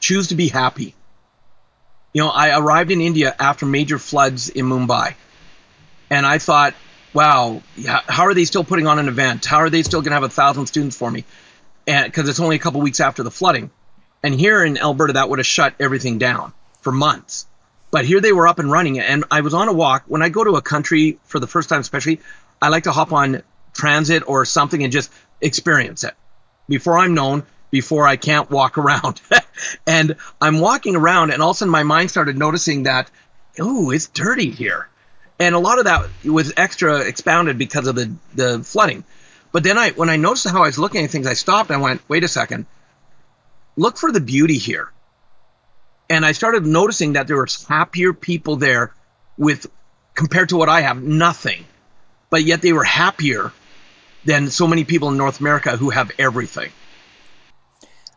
Choose 0.00 0.28
to 0.28 0.34
be 0.34 0.48
happy. 0.48 0.94
You 2.16 2.22
know, 2.22 2.30
I 2.30 2.58
arrived 2.58 2.90
in 2.90 3.02
India 3.02 3.36
after 3.38 3.66
major 3.66 3.98
floods 3.98 4.48
in 4.48 4.64
Mumbai, 4.64 5.16
and 6.08 6.24
I 6.24 6.38
thought, 6.38 6.72
wow, 7.12 7.60
how 7.84 8.22
are 8.24 8.32
they 8.32 8.46
still 8.46 8.64
putting 8.64 8.86
on 8.86 8.98
an 8.98 9.08
event? 9.08 9.44
How 9.44 9.58
are 9.58 9.68
they 9.68 9.82
still 9.82 10.00
going 10.00 10.12
to 10.12 10.14
have 10.14 10.22
a 10.22 10.30
thousand 10.30 10.64
students 10.64 10.96
for 10.96 11.10
me? 11.10 11.26
And 11.86 12.06
because 12.06 12.26
it's 12.30 12.40
only 12.40 12.56
a 12.56 12.58
couple 12.58 12.80
weeks 12.80 13.00
after 13.00 13.22
the 13.22 13.30
flooding, 13.30 13.70
and 14.22 14.34
here 14.34 14.64
in 14.64 14.78
Alberta, 14.78 15.12
that 15.12 15.28
would 15.28 15.40
have 15.40 15.46
shut 15.46 15.74
everything 15.78 16.16
down 16.16 16.54
for 16.80 16.90
months. 16.90 17.44
But 17.90 18.06
here 18.06 18.22
they 18.22 18.32
were 18.32 18.48
up 18.48 18.60
and 18.60 18.72
running, 18.72 18.98
and 18.98 19.26
I 19.30 19.42
was 19.42 19.52
on 19.52 19.68
a 19.68 19.74
walk. 19.74 20.04
When 20.06 20.22
I 20.22 20.30
go 20.30 20.42
to 20.42 20.52
a 20.52 20.62
country 20.62 21.18
for 21.24 21.38
the 21.38 21.46
first 21.46 21.68
time, 21.68 21.80
especially, 21.80 22.20
I 22.62 22.70
like 22.70 22.84
to 22.84 22.92
hop 22.92 23.12
on 23.12 23.42
transit 23.74 24.26
or 24.26 24.46
something 24.46 24.82
and 24.82 24.90
just 24.90 25.12
experience 25.42 26.02
it 26.02 26.14
before 26.66 26.96
I'm 26.96 27.12
known, 27.12 27.42
before 27.70 28.06
I 28.06 28.16
can't 28.16 28.50
walk 28.50 28.78
around. 28.78 29.20
and 29.86 30.16
I'm 30.40 30.60
walking 30.60 30.96
around, 30.96 31.30
and 31.30 31.42
all 31.42 31.50
of 31.50 31.56
a 31.56 31.58
sudden 31.58 31.72
my 31.72 31.82
mind 31.82 32.10
started 32.10 32.38
noticing 32.38 32.84
that, 32.84 33.10
oh, 33.58 33.90
it's 33.90 34.06
dirty 34.06 34.50
here. 34.50 34.88
And 35.38 35.54
a 35.54 35.58
lot 35.58 35.78
of 35.78 35.84
that 35.84 36.08
was 36.24 36.52
extra 36.56 37.00
expounded 37.00 37.58
because 37.58 37.86
of 37.86 37.94
the, 37.94 38.14
the 38.34 38.64
flooding. 38.64 39.04
But 39.52 39.64
then 39.64 39.78
I, 39.78 39.90
when 39.90 40.10
I 40.10 40.16
noticed 40.16 40.48
how 40.48 40.62
I 40.62 40.66
was 40.66 40.78
looking 40.78 41.04
at 41.04 41.10
things, 41.10 41.26
I 41.26 41.34
stopped. 41.34 41.70
I 41.70 41.76
went, 41.76 42.02
wait 42.08 42.24
a 42.24 42.28
second. 42.28 42.66
Look 43.76 43.98
for 43.98 44.10
the 44.10 44.20
beauty 44.20 44.58
here. 44.58 44.90
And 46.08 46.24
I 46.24 46.32
started 46.32 46.64
noticing 46.64 47.14
that 47.14 47.26
there 47.26 47.36
were 47.36 47.48
happier 47.68 48.12
people 48.12 48.56
there 48.56 48.94
with, 49.36 49.66
compared 50.14 50.50
to 50.50 50.56
what 50.56 50.68
I 50.68 50.82
have, 50.82 51.02
nothing. 51.02 51.64
But 52.30 52.44
yet 52.44 52.62
they 52.62 52.72
were 52.72 52.84
happier 52.84 53.52
than 54.24 54.50
so 54.50 54.66
many 54.66 54.84
people 54.84 55.08
in 55.08 55.16
North 55.16 55.40
America 55.40 55.76
who 55.76 55.90
have 55.90 56.10
everything. 56.18 56.70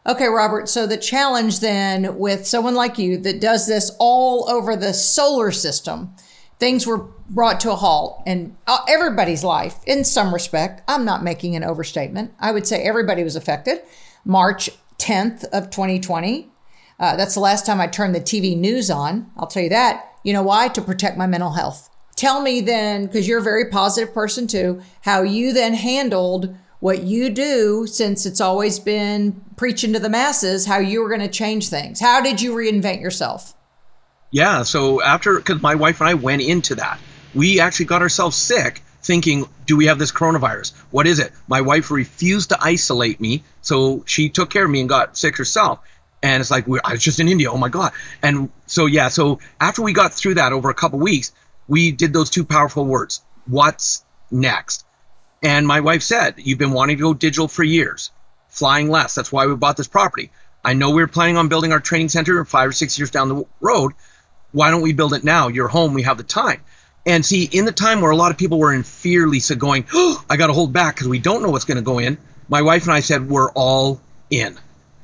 Okay, 0.07 0.27
Robert. 0.27 0.69
So 0.69 0.87
the 0.87 0.97
challenge 0.97 1.59
then 1.59 2.17
with 2.17 2.47
someone 2.47 2.75
like 2.75 2.97
you 2.97 3.17
that 3.17 3.41
does 3.41 3.67
this 3.67 3.91
all 3.99 4.49
over 4.49 4.75
the 4.75 4.93
solar 4.93 5.51
system, 5.51 6.15
things 6.57 6.87
were 6.87 7.09
brought 7.29 7.59
to 7.61 7.71
a 7.71 7.75
halt 7.75 8.23
and 8.25 8.55
uh, 8.65 8.79
everybody's 8.87 9.43
life 9.43 9.79
in 9.85 10.03
some 10.03 10.33
respect. 10.33 10.81
I'm 10.87 11.05
not 11.05 11.23
making 11.23 11.55
an 11.55 11.63
overstatement. 11.63 12.33
I 12.39 12.51
would 12.51 12.65
say 12.65 12.81
everybody 12.81 13.23
was 13.23 13.35
affected. 13.35 13.81
March 14.25 14.69
10th 14.97 15.43
of 15.45 15.69
2020. 15.69 16.49
Uh, 16.99 17.15
that's 17.15 17.33
the 17.33 17.39
last 17.39 17.65
time 17.65 17.79
I 17.79 17.87
turned 17.87 18.15
the 18.15 18.21
TV 18.21 18.57
news 18.57 18.89
on. 18.89 19.31
I'll 19.37 19.47
tell 19.47 19.63
you 19.63 19.69
that. 19.69 20.13
You 20.23 20.33
know 20.33 20.43
why? 20.43 20.67
To 20.69 20.81
protect 20.81 21.17
my 21.17 21.27
mental 21.27 21.51
health 21.51 21.89
tell 22.19 22.41
me 22.41 22.59
then, 22.59 23.05
because 23.05 23.27
you're 23.27 23.39
a 23.39 23.43
very 23.43 23.69
positive 23.69 24.13
person 24.13 24.45
too, 24.45 24.81
how 25.01 25.21
you 25.21 25.53
then 25.53 25.73
handled 25.73 26.53
what 26.79 27.03
you 27.03 27.29
do 27.29 27.85
since 27.87 28.25
it's 28.25 28.41
always 28.41 28.79
been 28.79 29.43
preaching 29.57 29.93
to 29.93 29.99
the 29.99 30.09
masses, 30.09 30.65
how 30.65 30.79
you 30.79 31.01
were 31.01 31.09
going 31.09 31.21
to 31.21 31.27
change 31.27 31.69
things. 31.69 31.99
How 31.99 32.21
did 32.21 32.41
you 32.41 32.53
reinvent 32.53 33.01
yourself? 33.01 33.53
Yeah, 34.31 34.63
so 34.63 35.01
after, 35.01 35.37
because 35.37 35.61
my 35.61 35.75
wife 35.75 35.99
and 35.99 36.09
I 36.09 36.13
went 36.13 36.41
into 36.41 36.75
that, 36.75 36.99
we 37.33 37.59
actually 37.59 37.87
got 37.87 38.01
ourselves 38.01 38.37
sick 38.37 38.81
thinking, 39.01 39.47
do 39.65 39.75
we 39.75 39.87
have 39.87 39.97
this 39.97 40.11
coronavirus? 40.11 40.75
What 40.91 41.07
is 41.07 41.19
it? 41.19 41.31
My 41.47 41.61
wife 41.61 41.91
refused 41.91 42.49
to 42.49 42.57
isolate 42.61 43.19
me, 43.19 43.43
so 43.61 44.03
she 44.05 44.29
took 44.29 44.49
care 44.49 44.65
of 44.65 44.71
me 44.71 44.81
and 44.81 44.89
got 44.89 45.17
sick 45.17 45.37
herself. 45.37 45.79
And 46.21 46.41
it's 46.41 46.51
like, 46.51 46.65
I 46.83 46.93
was 46.93 47.03
just 47.03 47.19
in 47.19 47.27
India. 47.27 47.51
Oh 47.51 47.57
my 47.57 47.69
God. 47.69 47.93
And 48.21 48.49
so, 48.67 48.85
yeah, 48.85 49.07
so 49.07 49.39
after 49.59 49.81
we 49.81 49.93
got 49.93 50.13
through 50.13 50.35
that 50.35 50.51
over 50.51 50.69
a 50.69 50.73
couple 50.73 50.99
weeks, 50.99 51.31
we 51.67 51.91
did 51.91 52.13
those 52.13 52.29
two 52.29 52.43
powerful 52.43 52.85
words 52.85 53.21
what's 53.45 54.03
next? 54.29 54.85
And 55.41 55.65
my 55.65 55.79
wife 55.79 56.03
said, 56.03 56.35
You've 56.37 56.59
been 56.59 56.71
wanting 56.71 56.97
to 56.97 57.03
go 57.03 57.13
digital 57.13 57.47
for 57.47 57.63
years, 57.63 58.11
flying 58.49 58.89
less. 58.89 59.15
That's 59.15 59.31
why 59.31 59.47
we 59.47 59.55
bought 59.55 59.77
this 59.77 59.87
property. 59.87 60.31
I 60.63 60.73
know 60.73 60.91
we 60.91 61.01
are 61.01 61.07
planning 61.07 61.37
on 61.37 61.47
building 61.47 61.71
our 61.71 61.79
training 61.79 62.09
center 62.09 62.43
five 62.43 62.69
or 62.69 62.73
six 62.73 62.99
years 62.99 63.11
down 63.11 63.29
the 63.29 63.45
road. 63.61 63.93
Why 64.51 64.71
don't 64.71 64.81
we 64.81 64.93
build 64.93 65.13
it 65.13 65.23
now? 65.23 65.47
You're 65.47 65.67
home, 65.67 65.93
we 65.93 66.03
have 66.03 66.17
the 66.17 66.23
time. 66.23 66.61
And 67.05 67.25
see, 67.25 67.45
in 67.45 67.65
the 67.65 67.71
time 67.71 68.01
where 68.01 68.11
a 68.11 68.15
lot 68.15 68.31
of 68.31 68.37
people 68.37 68.59
were 68.59 68.73
in 68.73 68.83
fear, 68.83 69.25
Lisa, 69.25 69.55
going, 69.55 69.85
oh, 69.93 70.23
I 70.29 70.35
got 70.35 70.47
to 70.47 70.53
hold 70.53 70.73
back 70.73 70.95
because 70.95 71.07
we 71.07 71.19
don't 71.19 71.41
know 71.41 71.49
what's 71.49 71.65
going 71.65 71.77
to 71.77 71.81
go 71.83 71.99
in, 71.99 72.17
my 72.49 72.61
wife 72.61 72.83
and 72.83 72.91
I 72.93 72.99
said, 72.99 73.29
We're 73.29 73.51
all 73.51 74.01
in. 74.29 74.57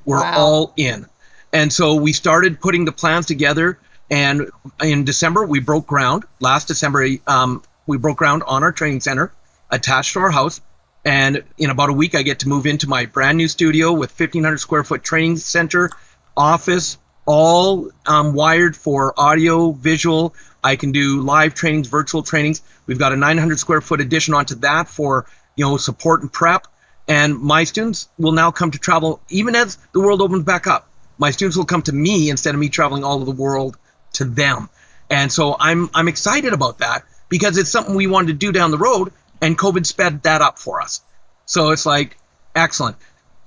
We're 0.03 0.21
wow. 0.21 0.37
all 0.37 0.73
in. 0.75 1.05
And 1.53 1.71
so 1.71 1.95
we 1.95 2.11
started 2.11 2.59
putting 2.59 2.85
the 2.85 2.91
plans 2.91 3.25
together 3.27 3.79
and 4.09 4.51
in 4.81 5.03
December, 5.03 5.45
we 5.45 5.59
broke 5.59 5.87
ground. 5.87 6.25
Last 6.39 6.67
December, 6.67 7.07
um, 7.25 7.63
we 7.87 7.97
broke 7.97 8.17
ground 8.17 8.43
on 8.45 8.63
our 8.63 8.71
training 8.71 9.01
center 9.01 9.31
attached 9.69 10.13
to 10.13 10.19
our 10.19 10.31
house. 10.31 10.61
And 11.03 11.43
in 11.57 11.69
about 11.69 11.89
a 11.89 11.93
week, 11.93 12.15
I 12.15 12.23
get 12.23 12.39
to 12.39 12.49
move 12.49 12.65
into 12.65 12.89
my 12.89 13.05
brand 13.05 13.37
new 13.37 13.47
studio 13.47 13.93
with 13.93 14.17
1,500 14.19 14.57
square 14.57 14.83
foot 14.83 15.03
training 15.03 15.37
center, 15.37 15.91
office, 16.35 16.97
all 17.25 17.91
um, 18.05 18.33
wired 18.33 18.75
for 18.75 19.13
audio, 19.17 19.71
visual. 19.71 20.33
I 20.63 20.75
can 20.75 20.91
do 20.91 21.21
live 21.21 21.53
trainings, 21.53 21.87
virtual 21.87 22.23
trainings. 22.23 22.61
We've 22.87 22.99
got 22.99 23.13
a 23.13 23.15
900 23.15 23.59
square 23.59 23.81
foot 23.81 24.01
addition 24.01 24.33
onto 24.33 24.55
that 24.55 24.87
for 24.87 25.27
you 25.55 25.65
know 25.65 25.77
support 25.77 26.21
and 26.21 26.31
prep. 26.31 26.67
And 27.07 27.37
my 27.37 27.65
students 27.65 28.09
will 28.17 28.31
now 28.31 28.49
come 28.49 28.71
to 28.71 28.79
travel 28.79 29.21
even 29.29 29.55
as 29.55 29.77
the 29.93 30.01
world 30.01 30.21
opens 30.21 30.43
back 30.43 30.65
up. 30.65 30.87
My 31.19 31.31
students 31.31 31.55
will 31.55 31.65
come 31.65 31.83
to 31.83 31.93
me 31.93 32.29
instead 32.29 32.55
of 32.55 32.59
me 32.59 32.69
traveling 32.69 33.03
all 33.03 33.17
over 33.17 33.25
the 33.25 33.31
world 33.31 33.77
to 34.13 34.25
them. 34.25 34.69
And 35.09 35.31
so 35.31 35.55
I'm 35.59 35.89
I'm 35.93 36.07
excited 36.07 36.53
about 36.53 36.79
that 36.79 37.03
because 37.29 37.57
it's 37.57 37.69
something 37.69 37.95
we 37.95 38.07
wanted 38.07 38.27
to 38.27 38.33
do 38.33 38.51
down 38.51 38.71
the 38.71 38.77
road 38.77 39.11
and 39.41 39.57
COVID 39.57 39.85
sped 39.85 40.23
that 40.23 40.41
up 40.41 40.59
for 40.59 40.81
us. 40.81 41.01
So 41.45 41.71
it's 41.71 41.85
like 41.85 42.17
excellent. 42.55 42.97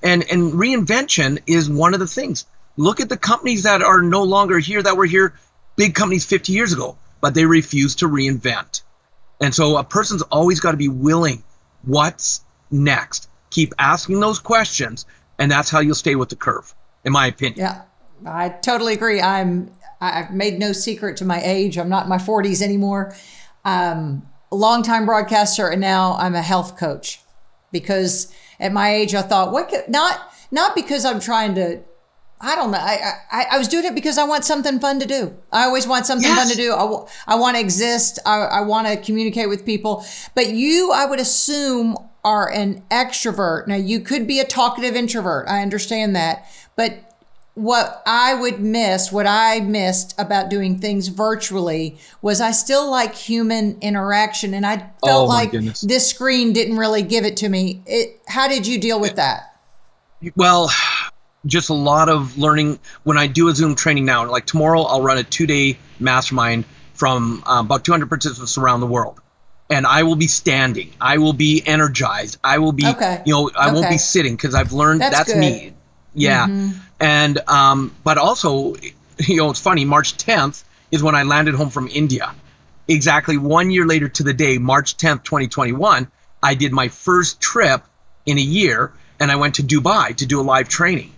And 0.02 0.24
and 0.30 0.52
reinvention 0.52 1.40
is 1.46 1.68
one 1.68 1.94
of 1.94 2.00
the 2.00 2.06
things. 2.06 2.46
Look 2.76 3.00
at 3.00 3.08
the 3.08 3.16
companies 3.16 3.64
that 3.64 3.82
are 3.82 4.02
no 4.02 4.22
longer 4.22 4.58
here 4.58 4.82
that 4.82 4.96
were 4.96 5.06
here 5.06 5.34
big 5.76 5.94
companies 5.94 6.24
50 6.24 6.52
years 6.52 6.72
ago, 6.72 6.96
but 7.20 7.34
they 7.34 7.44
refuse 7.44 7.96
to 7.96 8.08
reinvent. 8.08 8.82
And 9.40 9.54
so 9.54 9.76
a 9.76 9.84
person's 9.84 10.22
always 10.22 10.60
got 10.60 10.72
to 10.72 10.76
be 10.76 10.88
willing 10.88 11.42
what's 11.82 12.42
next. 12.70 13.28
Keep 13.50 13.74
asking 13.78 14.20
those 14.20 14.38
questions 14.38 15.06
and 15.38 15.50
that's 15.50 15.70
how 15.70 15.80
you'll 15.80 15.94
stay 15.94 16.14
with 16.14 16.28
the 16.28 16.36
curve 16.36 16.74
in 17.04 17.12
my 17.12 17.26
opinion. 17.26 17.58
Yeah. 17.58 17.82
I 18.26 18.48
totally 18.48 18.94
agree. 18.94 19.20
I'm 19.20 19.70
I've 20.00 20.32
made 20.32 20.58
no 20.58 20.72
secret 20.72 21.16
to 21.18 21.24
my 21.24 21.40
age. 21.42 21.78
I'm 21.78 21.88
not 21.88 22.04
in 22.04 22.08
my 22.08 22.18
40s 22.18 22.62
anymore. 22.62 23.14
Um, 23.64 24.28
longtime 24.56 25.06
broadcaster, 25.06 25.68
and 25.68 25.80
now 25.80 26.14
I'm 26.14 26.34
a 26.34 26.42
health 26.42 26.76
coach 26.76 27.20
because 27.72 28.32
at 28.58 28.72
my 28.72 28.94
age 28.94 29.14
I 29.14 29.22
thought, 29.22 29.52
what? 29.52 29.68
Could, 29.68 29.88
not 29.88 30.32
not 30.50 30.74
because 30.74 31.04
I'm 31.04 31.20
trying 31.20 31.54
to. 31.56 31.80
I 32.40 32.54
don't 32.54 32.70
know. 32.70 32.78
I, 32.78 33.14
I, 33.32 33.46
I 33.52 33.58
was 33.58 33.66
doing 33.66 33.84
it 33.84 33.96
because 33.96 34.16
I 34.16 34.22
want 34.22 34.44
something 34.44 34.78
fun 34.78 35.00
to 35.00 35.06
do. 35.06 35.36
I 35.52 35.64
always 35.64 35.88
want 35.88 36.06
something 36.06 36.28
yes. 36.28 36.38
fun 36.38 36.48
to 36.48 36.56
do. 36.56 36.72
I, 36.72 37.34
I 37.34 37.34
want 37.34 37.56
to 37.56 37.60
exist. 37.60 38.20
I, 38.24 38.36
I 38.42 38.60
want 38.60 38.86
to 38.86 38.96
communicate 38.96 39.48
with 39.48 39.66
people. 39.66 40.04
But 40.36 40.50
you, 40.50 40.92
I 40.94 41.04
would 41.04 41.18
assume, 41.18 41.96
are 42.24 42.48
an 42.52 42.84
extrovert. 42.92 43.66
Now, 43.66 43.74
you 43.74 43.98
could 43.98 44.28
be 44.28 44.38
a 44.38 44.44
talkative 44.44 44.94
introvert. 44.94 45.48
I 45.48 45.62
understand 45.62 46.14
that. 46.14 46.46
But 46.76 47.07
what 47.58 48.02
I 48.06 48.34
would 48.34 48.60
miss, 48.60 49.10
what 49.10 49.26
I 49.26 49.58
missed 49.60 50.14
about 50.18 50.48
doing 50.48 50.78
things 50.78 51.08
virtually 51.08 51.98
was 52.22 52.40
I 52.40 52.52
still 52.52 52.88
like 52.88 53.14
human 53.14 53.78
interaction. 53.80 54.54
And 54.54 54.64
I 54.64 54.76
felt 54.76 54.94
oh, 55.04 55.24
like 55.24 55.50
goodness. 55.50 55.80
this 55.80 56.08
screen 56.08 56.52
didn't 56.52 56.76
really 56.76 57.02
give 57.02 57.24
it 57.24 57.36
to 57.38 57.48
me. 57.48 57.82
It, 57.84 58.20
how 58.28 58.46
did 58.46 58.66
you 58.66 58.78
deal 58.78 59.00
with 59.00 59.16
that? 59.16 59.58
Well, 60.36 60.70
just 61.46 61.68
a 61.68 61.74
lot 61.74 62.08
of 62.08 62.38
learning. 62.38 62.78
When 63.02 63.18
I 63.18 63.26
do 63.26 63.48
a 63.48 63.54
Zoom 63.54 63.74
training 63.74 64.04
now, 64.04 64.30
like 64.30 64.46
tomorrow, 64.46 64.82
I'll 64.82 65.02
run 65.02 65.18
a 65.18 65.24
two 65.24 65.46
day 65.46 65.78
mastermind 65.98 66.64
from 66.94 67.42
um, 67.44 67.66
about 67.66 67.84
200 67.84 68.08
participants 68.08 68.56
around 68.56 68.80
the 68.80 68.86
world. 68.86 69.20
And 69.68 69.84
I 69.84 70.04
will 70.04 70.16
be 70.16 70.28
standing. 70.28 70.92
I 71.00 71.18
will 71.18 71.34
be 71.34 71.62
energized. 71.66 72.38
I 72.42 72.58
will 72.58 72.72
be, 72.72 72.86
okay. 72.86 73.22
you 73.26 73.34
know, 73.34 73.50
I 73.54 73.66
okay. 73.66 73.74
won't 73.74 73.90
be 73.90 73.98
sitting 73.98 74.34
because 74.34 74.54
I've 74.54 74.72
learned 74.72 75.00
that's, 75.02 75.16
that's 75.16 75.34
me. 75.36 75.74
Yeah. 76.20 76.46
Mm-hmm. 76.46 76.78
And 77.00 77.38
um, 77.48 77.94
but 78.04 78.18
also, 78.18 78.74
you 79.18 79.36
know, 79.36 79.50
it's 79.50 79.60
funny. 79.60 79.84
March 79.84 80.16
10th 80.16 80.64
is 80.90 81.02
when 81.02 81.14
I 81.14 81.22
landed 81.22 81.54
home 81.54 81.70
from 81.70 81.88
India. 81.88 82.34
Exactly 82.86 83.36
one 83.36 83.70
year 83.70 83.86
later 83.86 84.08
to 84.08 84.22
the 84.22 84.32
day, 84.32 84.58
March 84.58 84.96
10th, 84.96 85.24
2021, 85.24 86.10
I 86.42 86.54
did 86.54 86.72
my 86.72 86.88
first 86.88 87.40
trip 87.40 87.82
in 88.24 88.38
a 88.38 88.42
year, 88.42 88.92
and 89.20 89.30
I 89.30 89.36
went 89.36 89.56
to 89.56 89.62
Dubai 89.62 90.16
to 90.16 90.26
do 90.26 90.40
a 90.40 90.42
live 90.42 90.68
training. 90.68 91.12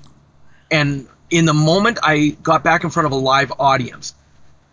And 0.70 1.06
in 1.30 1.44
the 1.44 1.54
moment 1.54 1.98
I 2.02 2.36
got 2.42 2.64
back 2.64 2.84
in 2.84 2.90
front 2.90 3.06
of 3.06 3.12
a 3.12 3.16
live 3.16 3.52
audience, 3.58 4.14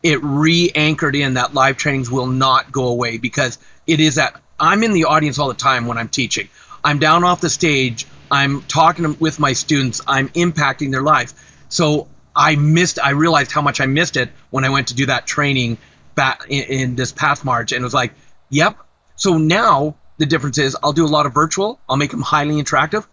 it 0.01 0.23
re-anchored 0.23 1.15
in 1.15 1.35
that 1.35 1.53
live 1.53 1.77
trainings 1.77 2.09
will 2.09 2.27
not 2.27 2.71
go 2.71 2.87
away 2.87 3.17
because 3.17 3.57
it 3.85 3.99
is 3.99 4.15
that 4.15 4.39
I'm 4.59 4.83
in 4.83 4.93
the 4.93 5.05
audience 5.05 5.39
all 5.39 5.47
the 5.47 5.53
time 5.53 5.85
when 5.85 5.97
I'm 5.97 6.09
teaching. 6.09 6.49
I'm 6.83 6.99
down 6.99 7.23
off 7.23 7.41
the 7.41 7.49
stage 7.49 8.07
I'm 8.29 8.61
talking 8.63 9.17
with 9.19 9.39
my 9.39 9.53
students, 9.53 10.01
I'm 10.07 10.29
impacting 10.29 10.91
their 10.91 11.01
life. 11.01 11.33
So 11.69 12.07
I 12.35 12.55
missed, 12.55 12.99
I 13.01 13.11
realized 13.11 13.51
how 13.51 13.61
much 13.61 13.81
I 13.81 13.85
missed 13.85 14.17
it 14.17 14.29
when 14.49 14.63
I 14.63 14.69
went 14.69 14.89
to 14.89 14.93
do 14.93 15.07
that 15.07 15.25
training 15.25 15.77
back 16.15 16.45
in, 16.49 16.63
in 16.63 16.95
this 16.95 17.11
past 17.11 17.43
March. 17.43 17.71
And 17.71 17.81
it 17.81 17.83
was 17.83 17.93
like, 17.93 18.13
yep. 18.49 18.77
So 19.15 19.37
now 19.37 19.95
the 20.17 20.25
difference 20.25 20.57
is 20.57 20.77
I'll 20.81 20.93
do 20.93 21.05
a 21.05 21.07
lot 21.07 21.25
of 21.25 21.33
virtual, 21.33 21.79
I'll 21.87 21.97
make 21.97 22.11
them 22.11 22.21
highly 22.21 22.59
attractive, 22.59 23.07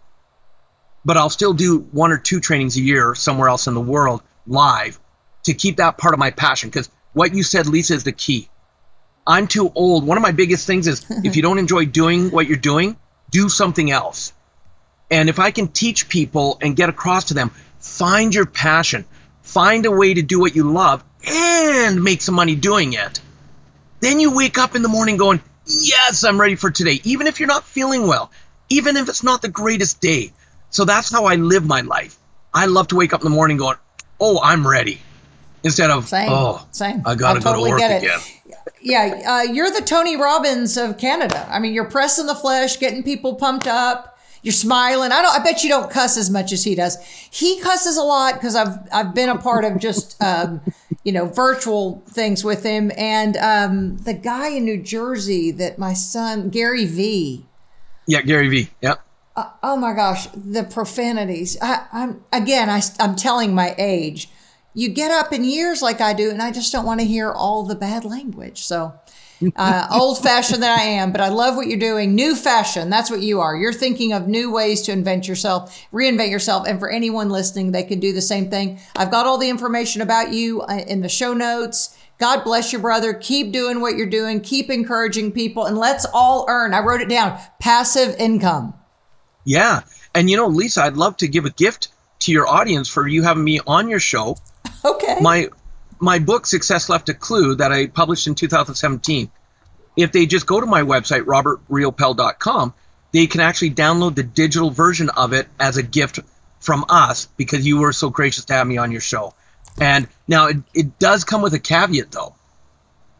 but 1.03 1.17
I'll 1.17 1.29
still 1.29 1.53
do 1.53 1.79
one 1.79 2.11
or 2.11 2.17
two 2.17 2.39
trainings 2.39 2.77
a 2.77 2.81
year 2.81 3.15
somewhere 3.15 3.49
else 3.49 3.67
in 3.67 3.73
the 3.73 3.81
world 3.81 4.21
live 4.47 4.99
to 5.43 5.53
keep 5.53 5.77
that 5.77 5.97
part 5.97 6.13
of 6.13 6.19
my 6.19 6.31
passion. 6.31 6.69
Because 6.69 6.89
what 7.13 7.33
you 7.33 7.43
said, 7.43 7.67
Lisa, 7.67 7.93
is 7.93 8.03
the 8.03 8.11
key. 8.11 8.49
I'm 9.25 9.47
too 9.47 9.71
old. 9.73 10.05
One 10.05 10.17
of 10.17 10.21
my 10.21 10.31
biggest 10.31 10.67
things 10.67 10.87
is 10.87 11.05
if 11.23 11.35
you 11.35 11.41
don't 11.41 11.57
enjoy 11.57 11.85
doing 11.85 12.29
what 12.29 12.47
you're 12.47 12.57
doing, 12.57 12.97
do 13.31 13.49
something 13.49 13.89
else. 13.89 14.33
And 15.09 15.29
if 15.29 15.39
I 15.39 15.51
can 15.51 15.67
teach 15.67 16.09
people 16.09 16.57
and 16.61 16.75
get 16.75 16.89
across 16.89 17.25
to 17.25 17.33
them, 17.33 17.51
find 17.79 18.33
your 18.33 18.45
passion, 18.45 19.05
find 19.43 19.85
a 19.85 19.91
way 19.91 20.13
to 20.13 20.21
do 20.21 20.39
what 20.39 20.55
you 20.55 20.71
love 20.71 21.03
and 21.27 22.03
make 22.03 22.21
some 22.21 22.35
money 22.35 22.55
doing 22.55 22.93
it. 22.93 23.21
Then 23.99 24.19
you 24.19 24.35
wake 24.35 24.57
up 24.57 24.75
in 24.75 24.81
the 24.81 24.89
morning 24.89 25.17
going, 25.17 25.41
Yes, 25.67 26.23
I'm 26.23 26.39
ready 26.39 26.55
for 26.55 26.69
today, 26.69 27.01
even 27.03 27.25
if 27.25 27.39
you're 27.39 27.47
not 27.47 27.63
feeling 27.63 28.05
well, 28.05 28.31
even 28.69 28.97
if 28.97 29.09
it's 29.09 29.23
not 29.23 29.41
the 29.41 29.47
greatest 29.47 29.99
day. 29.99 30.31
So 30.69 30.85
that's 30.85 31.11
how 31.11 31.25
I 31.25 31.35
live 31.35 31.65
my 31.65 31.81
life. 31.81 32.17
I 32.53 32.67
love 32.67 32.89
to 32.89 32.95
wake 32.95 33.13
up 33.13 33.21
in 33.21 33.25
the 33.25 33.35
morning 33.35 33.57
going, 33.57 33.77
Oh, 34.19 34.39
I'm 34.41 34.67
ready. 34.67 35.01
Instead 35.63 35.89
of, 35.89 36.07
Same. 36.07 36.29
Oh, 36.31 36.65
Same. 36.71 37.01
I 37.05 37.15
got 37.15 37.33
to 37.33 37.39
go 37.39 37.51
totally 37.51 37.71
to 37.71 37.73
work 37.73 37.79
get 37.79 37.91
it. 37.91 38.05
again. 38.05 38.19
Yeah, 38.81 39.21
uh, 39.25 39.51
you're 39.51 39.71
the 39.71 39.81
Tony 39.81 40.15
Robbins 40.15 40.77
of 40.77 40.99
Canada. 40.99 41.47
I 41.49 41.57
mean, 41.57 41.73
you're 41.73 41.89
pressing 41.89 42.27
the 42.27 42.35
flesh, 42.35 42.77
getting 42.77 43.01
people 43.01 43.33
pumped 43.33 43.65
up. 43.65 44.14
You're 44.45 44.51
smiling. 44.51 45.11
I 45.11 45.23
don't. 45.23 45.35
I 45.35 45.43
bet 45.43 45.63
you 45.63 45.69
don't 45.69 45.89
cuss 45.89 46.17
as 46.17 46.29
much 46.29 46.51
as 46.51 46.63
he 46.63 46.75
does. 46.75 47.03
He 47.31 47.59
cusses 47.61 47.97
a 47.97 48.03
lot 48.03 48.35
because 48.35 48.55
I've 48.55 48.77
I've 48.93 49.15
been 49.15 49.29
a 49.29 49.39
part 49.39 49.65
of 49.65 49.79
just 49.79 50.21
um, 50.23 50.61
you 51.03 51.11
know 51.11 51.25
virtual 51.25 52.03
things 52.09 52.43
with 52.43 52.61
him. 52.61 52.91
And 52.95 53.37
um, 53.37 53.97
the 53.97 54.13
guy 54.13 54.49
in 54.49 54.63
New 54.63 54.79
Jersey 54.79 55.49
that 55.53 55.79
my 55.79 55.93
son 55.93 56.49
Gary 56.49 56.85
V. 56.85 57.43
Yeah, 58.05 58.21
Gary 58.21 58.47
Vee. 58.47 58.69
Yep. 58.81 59.03
Uh, 59.35 59.49
oh 59.63 59.77
my 59.77 59.93
gosh, 59.93 60.27
the 60.27 60.63
profanities. 60.63 61.57
I, 61.59 61.87
I'm 61.91 62.23
again. 62.31 62.69
I, 62.69 62.83
I'm 62.99 63.15
telling 63.15 63.55
my 63.55 63.73
age. 63.79 64.29
You 64.75 64.89
get 64.89 65.09
up 65.09 65.33
in 65.33 65.43
years 65.43 65.81
like 65.81 66.01
I 66.01 66.13
do, 66.13 66.29
and 66.29 66.39
I 66.39 66.51
just 66.51 66.71
don't 66.71 66.85
want 66.85 66.99
to 66.99 67.05
hear 67.07 67.31
all 67.31 67.63
the 67.63 67.73
bad 67.73 68.05
language. 68.05 68.61
So, 68.61 68.93
uh, 69.55 69.87
old 69.91 70.21
fashioned 70.21 70.63
that 70.63 70.79
I 70.79 70.83
am, 70.83 71.11
but 71.11 71.21
I 71.21 71.29
love 71.29 71.55
what 71.55 71.67
you're 71.67 71.79
doing. 71.79 72.15
New 72.15 72.35
fashion. 72.35 72.89
That's 72.89 73.09
what 73.09 73.21
you 73.21 73.41
are. 73.41 73.55
You're 73.55 73.73
thinking 73.73 74.13
of 74.13 74.27
new 74.27 74.51
ways 74.51 74.81
to 74.83 74.91
invent 74.91 75.27
yourself, 75.27 75.85
reinvent 75.91 76.31
yourself. 76.31 76.67
And 76.67 76.79
for 76.79 76.89
anyone 76.89 77.29
listening, 77.29 77.71
they 77.71 77.83
can 77.83 77.99
do 77.99 78.13
the 78.13 78.21
same 78.21 78.49
thing. 78.49 78.79
I've 78.95 79.11
got 79.11 79.25
all 79.25 79.37
the 79.37 79.49
information 79.49 80.01
about 80.01 80.33
you 80.33 80.61
uh, 80.61 80.83
in 80.87 81.01
the 81.01 81.09
show 81.09 81.33
notes. 81.33 81.97
God 82.17 82.43
bless 82.43 82.71
you, 82.71 82.79
brother. 82.79 83.13
Keep 83.13 83.51
doing 83.51 83.81
what 83.81 83.97
you're 83.97 84.05
doing. 84.05 84.39
Keep 84.39 84.69
encouraging 84.69 85.33
people, 85.33 85.65
and 85.65 85.77
let's 85.77 86.05
all 86.13 86.45
earn. 86.47 86.73
I 86.73 86.79
wrote 86.79 87.01
it 87.01 87.09
down 87.09 87.37
passive 87.59 88.15
income. 88.19 88.73
Yeah. 89.43 89.81
And 90.13 90.29
you 90.29 90.37
know, 90.37 90.47
Lisa, 90.47 90.83
I'd 90.83 90.95
love 90.95 91.17
to 91.17 91.27
give 91.27 91.45
a 91.45 91.49
gift 91.49 91.89
to 92.19 92.31
your 92.31 92.47
audience 92.47 92.87
for 92.87 93.05
you 93.07 93.23
having 93.23 93.43
me 93.43 93.59
on 93.65 93.89
your 93.89 93.99
show. 93.99 94.37
Okay. 94.83 95.17
My 95.19 95.49
my 95.99 96.19
book 96.19 96.45
Success 96.45 96.89
Left 96.89 97.09
a 97.09 97.13
Clue 97.13 97.55
that 97.55 97.71
I 97.71 97.87
published 97.87 98.27
in 98.27 98.35
2017. 98.35 99.31
If 99.97 100.11
they 100.11 100.25
just 100.25 100.45
go 100.45 100.59
to 100.59 100.65
my 100.65 100.81
website 100.81 101.23
robertriopel.com, 101.23 102.73
they 103.11 103.27
can 103.27 103.41
actually 103.41 103.71
download 103.71 104.15
the 104.15 104.23
digital 104.23 104.69
version 104.71 105.09
of 105.09 105.33
it 105.33 105.47
as 105.59 105.77
a 105.77 105.83
gift 105.83 106.19
from 106.59 106.85
us 106.89 107.27
because 107.37 107.65
you 107.65 107.77
were 107.77 107.93
so 107.93 108.09
gracious 108.09 108.45
to 108.45 108.53
have 108.53 108.67
me 108.67 108.77
on 108.77 108.91
your 108.91 109.01
show. 109.01 109.33
And 109.79 110.07
now 110.27 110.47
it, 110.47 110.57
it 110.73 110.99
does 110.99 111.23
come 111.23 111.41
with 111.41 111.53
a 111.53 111.59
caveat 111.59 112.11
though. 112.11 112.35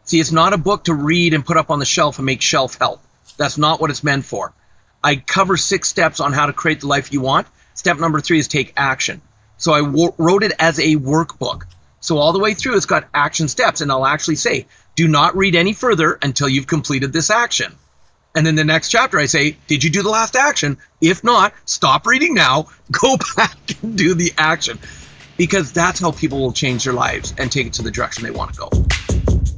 See, 0.04 0.20
it's 0.20 0.32
not 0.32 0.52
a 0.52 0.58
book 0.58 0.84
to 0.84 0.94
read 0.94 1.34
and 1.34 1.44
put 1.44 1.56
up 1.56 1.70
on 1.70 1.78
the 1.78 1.84
shelf 1.84 2.18
and 2.18 2.26
make 2.26 2.42
shelf 2.42 2.78
help. 2.78 3.00
That's 3.36 3.58
not 3.58 3.80
what 3.80 3.90
it's 3.90 4.04
meant 4.04 4.24
for. 4.24 4.52
I 5.02 5.16
cover 5.16 5.56
six 5.56 5.88
steps 5.88 6.20
on 6.20 6.32
how 6.32 6.46
to 6.46 6.52
create 6.52 6.80
the 6.80 6.86
life 6.86 7.12
you 7.12 7.20
want. 7.20 7.46
Step 7.74 7.98
number 7.98 8.20
three 8.20 8.38
is 8.38 8.48
take 8.48 8.72
action. 8.76 9.20
So 9.58 9.72
I 9.72 9.80
w- 9.80 10.12
wrote 10.18 10.42
it 10.42 10.52
as 10.58 10.78
a 10.78 10.96
workbook. 10.96 11.62
So 12.06 12.18
all 12.18 12.32
the 12.32 12.38
way 12.38 12.54
through, 12.54 12.76
it's 12.76 12.86
got 12.86 13.08
action 13.12 13.48
steps, 13.48 13.80
and 13.80 13.90
I'll 13.90 14.06
actually 14.06 14.36
say, 14.36 14.68
do 14.94 15.08
not 15.08 15.36
read 15.36 15.56
any 15.56 15.72
further 15.72 16.16
until 16.22 16.48
you've 16.48 16.68
completed 16.68 17.12
this 17.12 17.30
action. 17.30 17.74
And 18.36 18.46
then 18.46 18.54
the 18.54 18.64
next 18.64 18.90
chapter, 18.90 19.18
I 19.18 19.26
say, 19.26 19.56
did 19.66 19.82
you 19.82 19.90
do 19.90 20.04
the 20.04 20.08
last 20.08 20.36
action? 20.36 20.76
If 21.00 21.24
not, 21.24 21.52
stop 21.64 22.06
reading 22.06 22.32
now, 22.32 22.68
go 22.92 23.16
back 23.36 23.56
and 23.82 23.98
do 23.98 24.14
the 24.14 24.32
action. 24.38 24.78
Because 25.36 25.72
that's 25.72 25.98
how 25.98 26.12
people 26.12 26.38
will 26.38 26.52
change 26.52 26.84
their 26.84 26.92
lives 26.92 27.34
and 27.38 27.50
take 27.50 27.66
it 27.66 27.72
to 27.72 27.82
the 27.82 27.90
direction 27.90 28.22
they 28.22 28.30
want 28.30 28.54
to 28.54 28.58
go. 28.60 28.70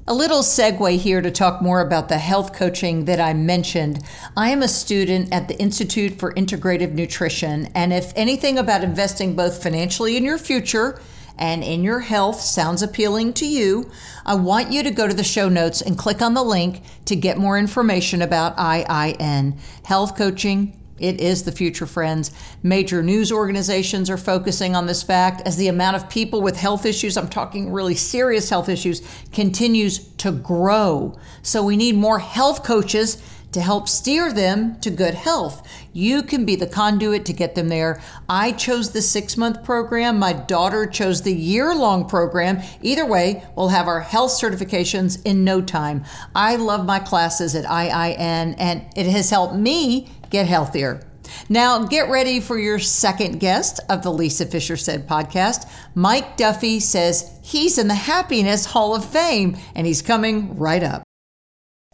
A 0.06 0.14
little 0.14 0.40
segue 0.40 0.96
here 0.96 1.20
to 1.20 1.30
talk 1.30 1.60
more 1.60 1.82
about 1.82 2.08
the 2.08 2.16
health 2.16 2.54
coaching 2.54 3.04
that 3.04 3.20
I 3.20 3.34
mentioned. 3.34 4.02
I 4.38 4.48
am 4.48 4.62
a 4.62 4.68
student 4.68 5.34
at 5.34 5.48
the 5.48 5.58
Institute 5.58 6.18
for 6.18 6.32
Integrative 6.32 6.94
Nutrition, 6.94 7.68
and 7.74 7.92
if 7.92 8.10
anything 8.16 8.56
about 8.56 8.82
investing 8.82 9.36
both 9.36 9.62
financially 9.62 10.16
in 10.16 10.24
your 10.24 10.38
future 10.38 10.98
and 11.38 11.62
in 11.62 11.82
your 11.82 12.00
health 12.00 12.40
sounds 12.40 12.82
appealing 12.82 13.32
to 13.34 13.46
you, 13.46 13.90
I 14.26 14.34
want 14.34 14.72
you 14.72 14.82
to 14.82 14.90
go 14.90 15.06
to 15.08 15.14
the 15.14 15.24
show 15.24 15.48
notes 15.48 15.80
and 15.80 15.96
click 15.96 16.20
on 16.20 16.34
the 16.34 16.42
link 16.42 16.82
to 17.06 17.16
get 17.16 17.38
more 17.38 17.58
information 17.58 18.22
about 18.22 18.56
IIN. 18.56 19.58
Health 19.84 20.16
coaching 20.16 20.78
it 20.98 21.20
is 21.20 21.44
the 21.44 21.52
future, 21.52 21.86
friends. 21.86 22.32
Major 22.62 23.02
news 23.02 23.30
organizations 23.30 24.10
are 24.10 24.16
focusing 24.16 24.74
on 24.74 24.86
this 24.86 25.02
fact 25.02 25.42
as 25.46 25.56
the 25.56 25.68
amount 25.68 25.96
of 25.96 26.08
people 26.08 26.42
with 26.42 26.56
health 26.56 26.84
issues, 26.84 27.16
I'm 27.16 27.28
talking 27.28 27.72
really 27.72 27.94
serious 27.94 28.50
health 28.50 28.68
issues, 28.68 29.02
continues 29.32 29.98
to 30.16 30.32
grow. 30.32 31.16
So 31.42 31.62
we 31.62 31.76
need 31.76 31.94
more 31.94 32.18
health 32.18 32.64
coaches 32.64 33.22
to 33.52 33.60
help 33.60 33.88
steer 33.88 34.32
them 34.32 34.78
to 34.80 34.90
good 34.90 35.14
health. 35.14 35.66
You 35.98 36.22
can 36.22 36.44
be 36.44 36.54
the 36.54 36.68
conduit 36.68 37.24
to 37.24 37.32
get 37.32 37.56
them 37.56 37.68
there. 37.68 38.00
I 38.28 38.52
chose 38.52 38.92
the 38.92 39.02
six 39.02 39.36
month 39.36 39.64
program. 39.64 40.16
My 40.16 40.32
daughter 40.32 40.86
chose 40.86 41.22
the 41.22 41.34
year 41.34 41.74
long 41.74 42.08
program. 42.08 42.62
Either 42.82 43.04
way, 43.04 43.42
we'll 43.56 43.70
have 43.70 43.88
our 43.88 43.98
health 43.98 44.30
certifications 44.30 45.20
in 45.24 45.42
no 45.42 45.60
time. 45.60 46.04
I 46.36 46.54
love 46.54 46.86
my 46.86 47.00
classes 47.00 47.56
at 47.56 47.64
IIN, 47.64 48.54
and 48.58 48.86
it 48.96 49.06
has 49.06 49.30
helped 49.30 49.56
me 49.56 50.08
get 50.30 50.46
healthier. 50.46 51.04
Now, 51.48 51.84
get 51.84 52.08
ready 52.08 52.38
for 52.38 52.60
your 52.60 52.78
second 52.78 53.40
guest 53.40 53.80
of 53.88 54.04
the 54.04 54.12
Lisa 54.12 54.46
Fischer 54.46 54.76
Said 54.76 55.08
podcast. 55.08 55.68
Mike 55.96 56.36
Duffy 56.36 56.78
says 56.78 57.36
he's 57.42 57.76
in 57.76 57.88
the 57.88 57.94
Happiness 57.96 58.66
Hall 58.66 58.94
of 58.94 59.04
Fame, 59.04 59.56
and 59.74 59.84
he's 59.84 60.00
coming 60.00 60.56
right 60.58 60.84
up. 60.84 61.07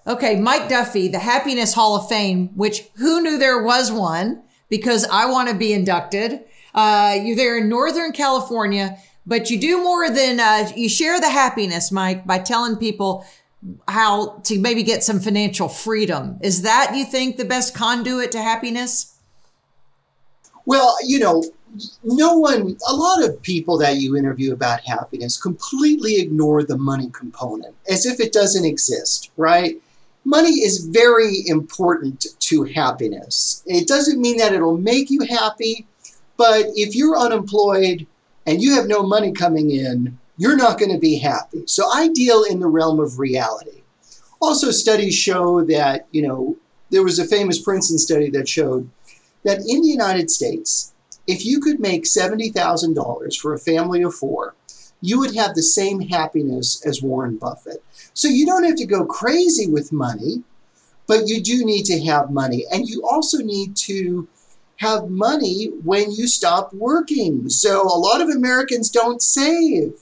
Okay, 0.07 0.37
Mike 0.38 0.69
Duffy, 0.69 1.09
the 1.09 1.19
Happiness 1.19 1.73
Hall 1.73 1.97
of 1.97 2.09
Fame, 2.09 2.49
which 2.55 2.83
who 2.97 3.23
knew 3.23 3.38
there 3.38 3.62
was 3.62 3.90
one 3.90 4.43
because 4.69 5.07
I 5.11 5.27
want 5.27 5.49
to 5.49 5.55
be 5.55 5.73
inducted. 5.73 6.40
Uh, 6.75 7.19
you're 7.23 7.37
there 7.37 7.57
in 7.57 7.71
Northern 7.71 8.12
California, 8.12 8.99
but 9.25 9.51
you 9.51 9.59
do 9.59 9.83
more 9.83 10.11
than 10.11 10.40
uh, 10.40 10.71
you 10.77 10.90
share 10.90 11.21
the 11.21 11.31
happiness, 11.31 11.90
Mike, 11.90 12.27
by 12.27 12.38
telling 12.38 12.77
people 12.77 13.25
how 13.88 14.40
to 14.45 14.59
maybe 14.59 14.83
get 14.83 15.03
some 15.03 15.21
financial 15.21 15.71
freedom. 15.71 16.38
Is 16.43 16.62
that, 16.62 16.93
you 16.95 17.07
think, 17.07 17.38
the 17.38 17.45
best 17.47 17.75
conduit 17.75 18.31
to 18.33 18.43
happiness? 18.43 19.17
Well, 20.67 20.97
you 21.03 21.19
know, 21.19 21.43
no 22.03 22.37
one, 22.38 22.77
a 22.87 22.95
lot 22.95 23.25
of 23.25 23.40
people 23.40 23.79
that 23.79 23.97
you 23.97 24.17
interview 24.17 24.53
about 24.53 24.81
happiness 24.81 25.40
completely 25.40 26.17
ignore 26.17 26.62
the 26.62 26.77
money 26.77 27.11
component 27.11 27.75
as 27.88 28.05
if 28.05 28.21
it 28.21 28.33
doesn't 28.33 28.67
exist, 28.67 29.31
right? 29.38 29.81
Money 30.24 30.62
is 30.62 30.87
very 30.87 31.46
important 31.46 32.26
to 32.40 32.64
happiness. 32.64 33.62
It 33.66 33.87
doesn't 33.87 34.20
mean 34.20 34.38
that 34.38 34.52
it'll 34.52 34.78
make 34.78 35.10
you 35.10 35.20
happy, 35.28 35.87
but 36.37 36.66
if 36.74 36.94
you're 36.94 37.18
unemployed 37.18 38.06
and 38.46 38.62
you 38.62 38.74
have 38.74 38.87
no 38.87 39.02
money 39.02 39.32
coming 39.32 39.70
in, 39.70 40.18
you're 40.37 40.56
not 40.56 40.78
going 40.78 40.92
to 40.92 40.98
be 40.98 41.18
happy. 41.18 41.62
So 41.66 41.88
I 41.90 42.08
deal 42.08 42.42
in 42.44 42.60
the 42.60 42.66
realm 42.66 43.00
of 43.00 43.18
reality. 43.18 43.82
Also, 44.40 44.70
studies 44.70 45.14
show 45.14 45.64
that, 45.64 46.06
you 46.10 46.26
know, 46.26 46.56
there 46.90 47.04
was 47.04 47.18
a 47.18 47.26
famous 47.26 47.60
Princeton 47.60 47.98
study 47.98 48.30
that 48.30 48.48
showed 48.48 48.88
that 49.44 49.58
in 49.58 49.82
the 49.82 49.88
United 49.88 50.30
States, 50.30 50.92
if 51.26 51.44
you 51.44 51.60
could 51.60 51.80
make 51.80 52.04
$70,000 52.04 53.37
for 53.37 53.54
a 53.54 53.58
family 53.58 54.02
of 54.02 54.14
four, 54.14 54.54
you 55.00 55.18
would 55.18 55.34
have 55.34 55.54
the 55.54 55.62
same 55.62 56.00
happiness 56.00 56.84
as 56.84 57.02
Warren 57.02 57.37
Buffett. 57.37 57.82
So 58.14 58.29
you 58.29 58.46
don't 58.46 58.65
have 58.65 58.77
to 58.77 58.87
go 58.87 59.04
crazy 59.04 59.69
with 59.69 59.92
money, 59.92 60.42
but 61.06 61.27
you 61.27 61.42
do 61.42 61.65
need 61.65 61.85
to 61.87 62.00
have 62.04 62.31
money. 62.31 62.65
And 62.73 62.88
you 62.88 63.02
also 63.06 63.38
need 63.38 63.77
to 63.77 64.29
have 64.77 65.10
money 65.10 65.67
when 65.85 66.10
you 66.10 66.27
stop 66.27 66.73
working. 66.73 67.48
So 67.48 67.83
a 67.83 67.98
lot 67.98 68.21
of 68.21 68.29
Americans 68.29 68.90
don't 68.90 69.21
save. 69.21 69.94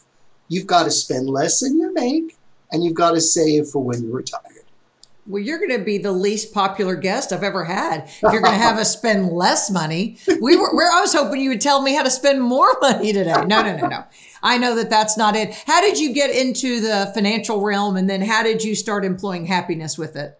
You've 0.49 0.67
got 0.67 0.85
to 0.85 0.91
spend 0.91 1.29
less 1.29 1.61
than 1.61 1.79
you 1.79 1.93
make, 1.95 2.37
and 2.71 2.85
you've 2.85 2.95
got 2.95 3.13
to 3.13 3.21
save 3.21 3.67
for 3.69 3.83
when 3.83 4.03
you 4.03 4.13
retire. 4.13 4.41
Well, 5.27 5.41
you're 5.41 5.59
going 5.59 5.71
to 5.71 5.85
be 5.85 5.99
the 5.99 6.11
least 6.11 6.53
popular 6.53 6.97
guest 6.97 7.33
I've 7.33 7.45
ever 7.45 7.65
had. 7.65 8.05
If 8.05 8.23
you're 8.23 8.41
going 8.41 8.45
to 8.45 8.59
have 8.59 8.79
us 8.79 8.93
spend 8.99 9.29
less 9.29 9.71
money, 9.71 10.19
we 10.41 10.57
were. 10.57 10.69
I 10.93 11.01
was 11.01 11.13
hoping 11.13 11.41
you 11.41 11.51
would 11.51 11.61
tell 11.61 11.81
me 11.81 11.95
how 11.95 12.03
to 12.03 12.11
spend 12.11 12.43
more 12.43 12.77
money 12.81 13.13
today. 13.13 13.33
No, 13.47 13.63
no, 13.63 13.77
no, 13.77 13.87
no. 13.87 14.05
I 14.43 14.59
know 14.59 14.75
that 14.75 14.91
that's 14.91 15.17
not 15.17 15.37
it. 15.37 15.55
How 15.67 15.81
did 15.81 15.99
you 15.99 16.13
get 16.13 16.31
into 16.31 16.81
the 16.81 17.11
financial 17.15 17.61
realm, 17.61 17.97
and 17.97 18.11
then 18.11 18.23
how 18.23 18.43
did 18.43 18.63
you 18.63 18.75
start 18.75 19.05
employing 19.05 19.47
happiness 19.47 19.97
with 19.97 20.17
it? 20.17 20.39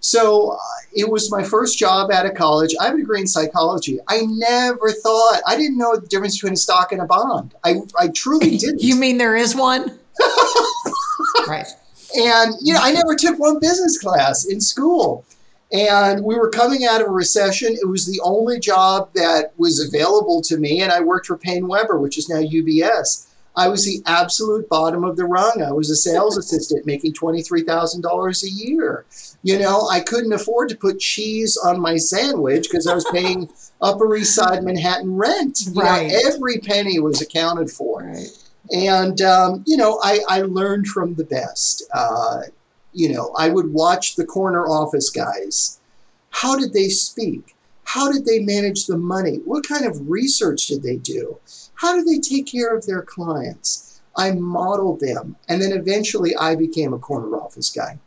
So 0.00 0.52
uh, 0.52 0.56
it 0.94 1.10
was 1.10 1.30
my 1.30 1.42
first 1.42 1.78
job 1.78 2.10
out 2.10 2.24
of 2.24 2.34
college. 2.34 2.74
I 2.80 2.86
have 2.86 2.94
a 2.94 2.98
degree 2.98 3.20
in 3.20 3.26
psychology. 3.26 3.98
I 4.06 4.22
never 4.26 4.92
thought, 4.92 5.40
I 5.46 5.56
didn't 5.56 5.76
know 5.76 5.96
the 5.96 6.06
difference 6.06 6.36
between 6.36 6.52
a 6.52 6.56
stock 6.56 6.92
and 6.92 7.00
a 7.00 7.04
bond. 7.04 7.54
I, 7.64 7.80
I 7.98 8.08
truly 8.08 8.56
didn't. 8.58 8.82
you 8.82 8.96
mean 8.96 9.18
there 9.18 9.36
is 9.36 9.56
one? 9.56 9.98
right. 11.48 11.66
And, 12.16 12.54
you 12.62 12.72
know, 12.72 12.80
I 12.80 12.92
never 12.92 13.14
took 13.16 13.38
one 13.38 13.58
business 13.60 13.98
class 13.98 14.46
in 14.46 14.60
school. 14.60 15.24
And 15.70 16.24
we 16.24 16.36
were 16.36 16.48
coming 16.48 16.86
out 16.86 17.02
of 17.02 17.08
a 17.08 17.10
recession. 17.10 17.74
It 17.74 17.86
was 17.86 18.06
the 18.06 18.20
only 18.24 18.58
job 18.58 19.10
that 19.14 19.52
was 19.58 19.80
available 19.80 20.40
to 20.42 20.56
me. 20.56 20.80
And 20.80 20.90
I 20.90 21.00
worked 21.00 21.26
for 21.26 21.36
PaineWebber, 21.36 22.00
which 22.00 22.16
is 22.16 22.28
now 22.28 22.40
UBS. 22.40 23.26
I 23.54 23.66
was 23.66 23.84
the 23.84 24.00
absolute 24.06 24.68
bottom 24.68 25.02
of 25.02 25.16
the 25.16 25.24
rung. 25.24 25.62
I 25.62 25.72
was 25.72 25.90
a 25.90 25.96
sales 25.96 26.36
assistant 26.38 26.86
making 26.86 27.14
$23,000 27.14 28.42
a 28.42 28.50
year. 28.50 29.04
You 29.42 29.58
know, 29.58 29.88
I 29.88 30.00
couldn't 30.00 30.32
afford 30.32 30.68
to 30.70 30.76
put 30.76 31.00
cheese 31.00 31.56
on 31.56 31.80
my 31.80 31.96
sandwich 31.96 32.68
because 32.70 32.86
I 32.86 32.94
was 32.94 33.04
paying 33.12 33.50
Upper 33.82 34.14
East 34.16 34.34
Side 34.34 34.62
Manhattan 34.62 35.16
rent. 35.16 35.60
Right. 35.74 36.08
Know, 36.08 36.20
every 36.26 36.58
penny 36.58 36.98
was 37.00 37.20
accounted 37.20 37.70
for. 37.70 38.04
Right. 38.04 38.28
And, 38.70 39.20
um, 39.22 39.64
you 39.66 39.76
know, 39.76 39.98
I, 40.02 40.20
I 40.28 40.42
learned 40.42 40.86
from 40.86 41.14
the 41.14 41.24
best. 41.24 41.84
Uh, 41.92 42.42
you 42.98 43.12
know, 43.12 43.32
I 43.38 43.48
would 43.48 43.72
watch 43.72 44.16
the 44.16 44.26
corner 44.26 44.66
office 44.66 45.08
guys. 45.08 45.78
How 46.30 46.56
did 46.56 46.72
they 46.72 46.88
speak? 46.88 47.54
How 47.84 48.10
did 48.10 48.26
they 48.26 48.40
manage 48.40 48.86
the 48.86 48.98
money? 48.98 49.36
What 49.44 49.66
kind 49.66 49.86
of 49.86 50.10
research 50.10 50.66
did 50.66 50.82
they 50.82 50.96
do? 50.96 51.38
How 51.74 51.94
do 51.94 52.02
they 52.02 52.18
take 52.18 52.50
care 52.50 52.76
of 52.76 52.86
their 52.86 53.02
clients? 53.02 54.00
I 54.16 54.32
modeled 54.32 54.98
them. 54.98 55.36
And 55.48 55.62
then 55.62 55.70
eventually 55.70 56.34
I 56.36 56.56
became 56.56 56.92
a 56.92 56.98
corner 56.98 57.36
office 57.36 57.70
guy. 57.70 58.00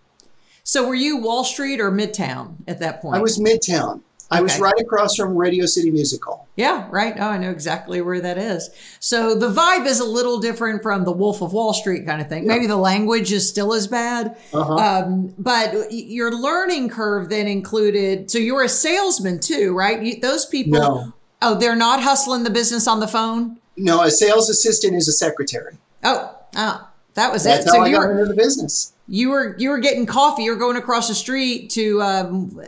So 0.63 0.85
were 0.85 0.93
you 0.93 1.17
Wall 1.17 1.45
Street 1.45 1.79
or 1.79 1.89
Midtown 1.89 2.55
at 2.67 2.79
that 2.79 3.01
point? 3.01 3.15
I 3.15 3.21
was 3.21 3.39
Midtown. 3.39 4.01
I 4.31 4.41
was 4.41 4.59
right 4.59 4.79
across 4.79 5.15
from 5.15 5.35
Radio 5.35 5.65
City 5.65 5.91
Music 5.91 6.23
Hall. 6.23 6.47
Yeah, 6.55 6.87
right. 6.89 7.13
Oh, 7.19 7.27
I 7.27 7.37
know 7.37 7.51
exactly 7.51 8.01
where 8.01 8.21
that 8.21 8.37
is. 8.37 8.69
So 8.99 9.35
the 9.35 9.51
vibe 9.51 9.85
is 9.85 9.99
a 9.99 10.05
little 10.05 10.39
different 10.39 10.81
from 10.81 11.03
the 11.03 11.11
Wolf 11.11 11.41
of 11.41 11.51
Wall 11.51 11.73
Street 11.73 12.05
kind 12.05 12.21
of 12.21 12.29
thing. 12.29 12.47
Maybe 12.47 12.65
the 12.65 12.77
language 12.77 13.31
is 13.33 13.47
still 13.47 13.73
as 13.73 13.87
bad. 13.87 14.37
Uh-huh. 14.53 14.75
Um, 14.75 15.33
but 15.37 15.91
your 15.91 16.31
learning 16.31 16.89
curve 16.89 17.29
then 17.29 17.47
included, 17.47 18.31
so 18.31 18.37
you're 18.37 18.63
a 18.63 18.69
salesman 18.69 19.39
too, 19.39 19.73
right? 19.75 20.01
You, 20.01 20.19
those 20.21 20.45
people, 20.45 20.79
No. 20.79 21.13
oh, 21.41 21.55
they're 21.55 21.75
not 21.75 22.01
hustling 22.01 22.43
the 22.43 22.49
business 22.49 22.87
on 22.87 23.01
the 23.01 23.07
phone? 23.07 23.57
No, 23.75 24.01
a 24.03 24.11
sales 24.11 24.49
assistant 24.49 24.95
is 24.95 25.07
a 25.07 25.13
secretary. 25.13 25.77
Oh, 26.03 26.37
oh 26.55 26.87
that 27.15 27.31
was 27.31 27.43
That's 27.43 27.65
it. 27.65 27.69
how 27.69 27.75
So 27.75 27.81
I 27.81 27.87
you 27.87 27.95
got 27.95 28.07
were, 28.07 28.11
into 28.13 28.25
the 28.25 28.35
business. 28.35 28.93
You 29.11 29.29
were 29.29 29.57
you 29.57 29.69
were 29.69 29.79
getting 29.79 30.05
coffee. 30.05 30.43
You 30.43 30.51
were 30.51 30.57
going 30.57 30.77
across 30.77 31.09
the 31.09 31.13
street 31.13 31.69
to 31.71 32.01
um, 32.01 32.61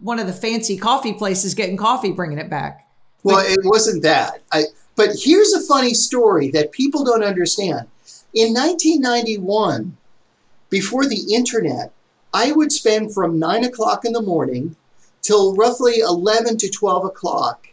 one 0.00 0.18
of 0.18 0.26
the 0.26 0.32
fancy 0.32 0.76
coffee 0.76 1.12
places, 1.12 1.54
getting 1.54 1.76
coffee, 1.76 2.10
bringing 2.10 2.38
it 2.38 2.50
back. 2.50 2.88
Well, 3.22 3.38
it 3.46 3.60
wasn't 3.62 4.02
that. 4.02 4.42
I, 4.52 4.64
but 4.96 5.10
here's 5.16 5.52
a 5.52 5.62
funny 5.62 5.94
story 5.94 6.50
that 6.50 6.72
people 6.72 7.04
don't 7.04 7.22
understand. 7.22 7.86
In 8.34 8.52
1991, 8.52 9.96
before 10.68 11.06
the 11.06 11.32
internet, 11.32 11.92
I 12.34 12.50
would 12.50 12.72
spend 12.72 13.14
from 13.14 13.38
9 13.38 13.62
o'clock 13.62 14.04
in 14.04 14.12
the 14.12 14.20
morning 14.20 14.74
till 15.22 15.54
roughly 15.54 16.00
11 16.00 16.56
to 16.58 16.70
12 16.70 17.04
o'clock 17.04 17.68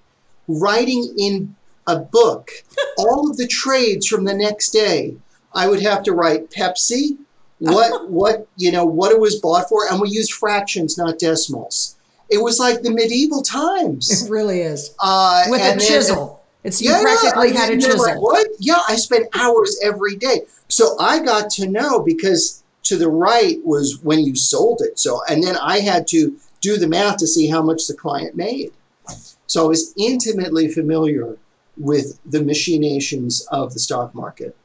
writing 0.47 1.11
in 1.17 1.55
a 1.87 1.97
book 1.97 2.51
all 2.99 3.31
of 3.31 3.37
the 3.37 3.47
trades 3.47 4.05
from 4.05 4.25
the 4.25 4.35
next 4.35 4.69
day. 4.69 5.15
I 5.55 5.67
would 5.67 5.81
have 5.81 6.03
to 6.03 6.13
write 6.13 6.51
Pepsi, 6.51 7.17
what 7.61 8.09
what 8.09 8.47
you 8.57 8.71
know 8.71 8.85
what 8.85 9.11
it 9.11 9.19
was 9.19 9.39
bought 9.39 9.69
for, 9.69 9.87
and 9.89 10.01
we 10.01 10.09
used 10.09 10.33
fractions, 10.33 10.97
not 10.97 11.19
decimals. 11.19 11.95
It 12.29 12.41
was 12.41 12.59
like 12.59 12.81
the 12.81 12.91
medieval 12.91 13.41
times. 13.41 14.23
It 14.23 14.29
really 14.29 14.61
is 14.61 14.91
Uh, 14.99 15.45
with 15.49 15.61
a 15.61 15.63
then- 15.63 15.79
chisel. 15.79 16.39
It's 16.63 16.79
you 16.81 16.91
yeah, 16.91 17.01
practically 17.01 17.53
had 17.53 17.71
a 17.71 17.77
chisel. 17.81 17.99
Like, 17.99 18.21
what? 18.21 18.47
Yeah, 18.59 18.81
I 18.87 18.95
spent 18.95 19.27
hours 19.35 19.79
every 19.83 20.15
day. 20.15 20.41
So 20.67 20.95
I 20.99 21.19
got 21.19 21.49
to 21.51 21.67
know 21.67 21.99
because 22.01 22.61
to 22.83 22.97
the 22.97 23.09
right 23.09 23.57
was 23.65 23.97
when 24.03 24.19
you 24.19 24.35
sold 24.35 24.81
it. 24.81 24.99
So 24.99 25.21
and 25.27 25.43
then 25.43 25.57
I 25.57 25.79
had 25.79 26.07
to 26.09 26.35
do 26.61 26.77
the 26.77 26.87
math 26.87 27.17
to 27.17 27.27
see 27.27 27.47
how 27.47 27.61
much 27.63 27.87
the 27.87 27.95
client 27.95 28.35
made. 28.35 28.71
So 29.47 29.65
I 29.65 29.67
was 29.67 29.93
intimately 29.97 30.67
familiar 30.71 31.37
with 31.77 32.19
the 32.25 32.43
machinations 32.43 33.41
of 33.51 33.73
the 33.73 33.79
stock 33.79 34.13
market. 34.13 34.55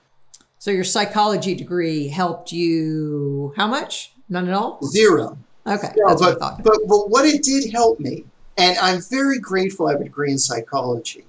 So 0.67 0.73
your 0.73 0.83
psychology 0.83 1.55
degree 1.55 2.09
helped 2.09 2.51
you 2.51 3.55
how 3.57 3.69
much? 3.69 4.13
None 4.29 4.49
at 4.49 4.53
all? 4.53 4.81
Zero. 4.83 5.39
Okay. 5.65 5.93
No, 5.97 6.09
that's 6.09 6.21
what 6.21 6.35
I 6.35 6.39
thought. 6.41 6.65
but 6.65 6.81
but 6.89 7.09
what 7.09 7.25
it 7.25 7.45
did 7.45 7.71
help 7.71 8.01
me, 8.01 8.25
and 8.59 8.77
I'm 8.79 9.01
very 9.01 9.39
grateful 9.39 9.87
I 9.87 9.93
have 9.93 10.01
a 10.01 10.05
degree 10.05 10.33
in 10.33 10.39
psychology. 10.39 11.25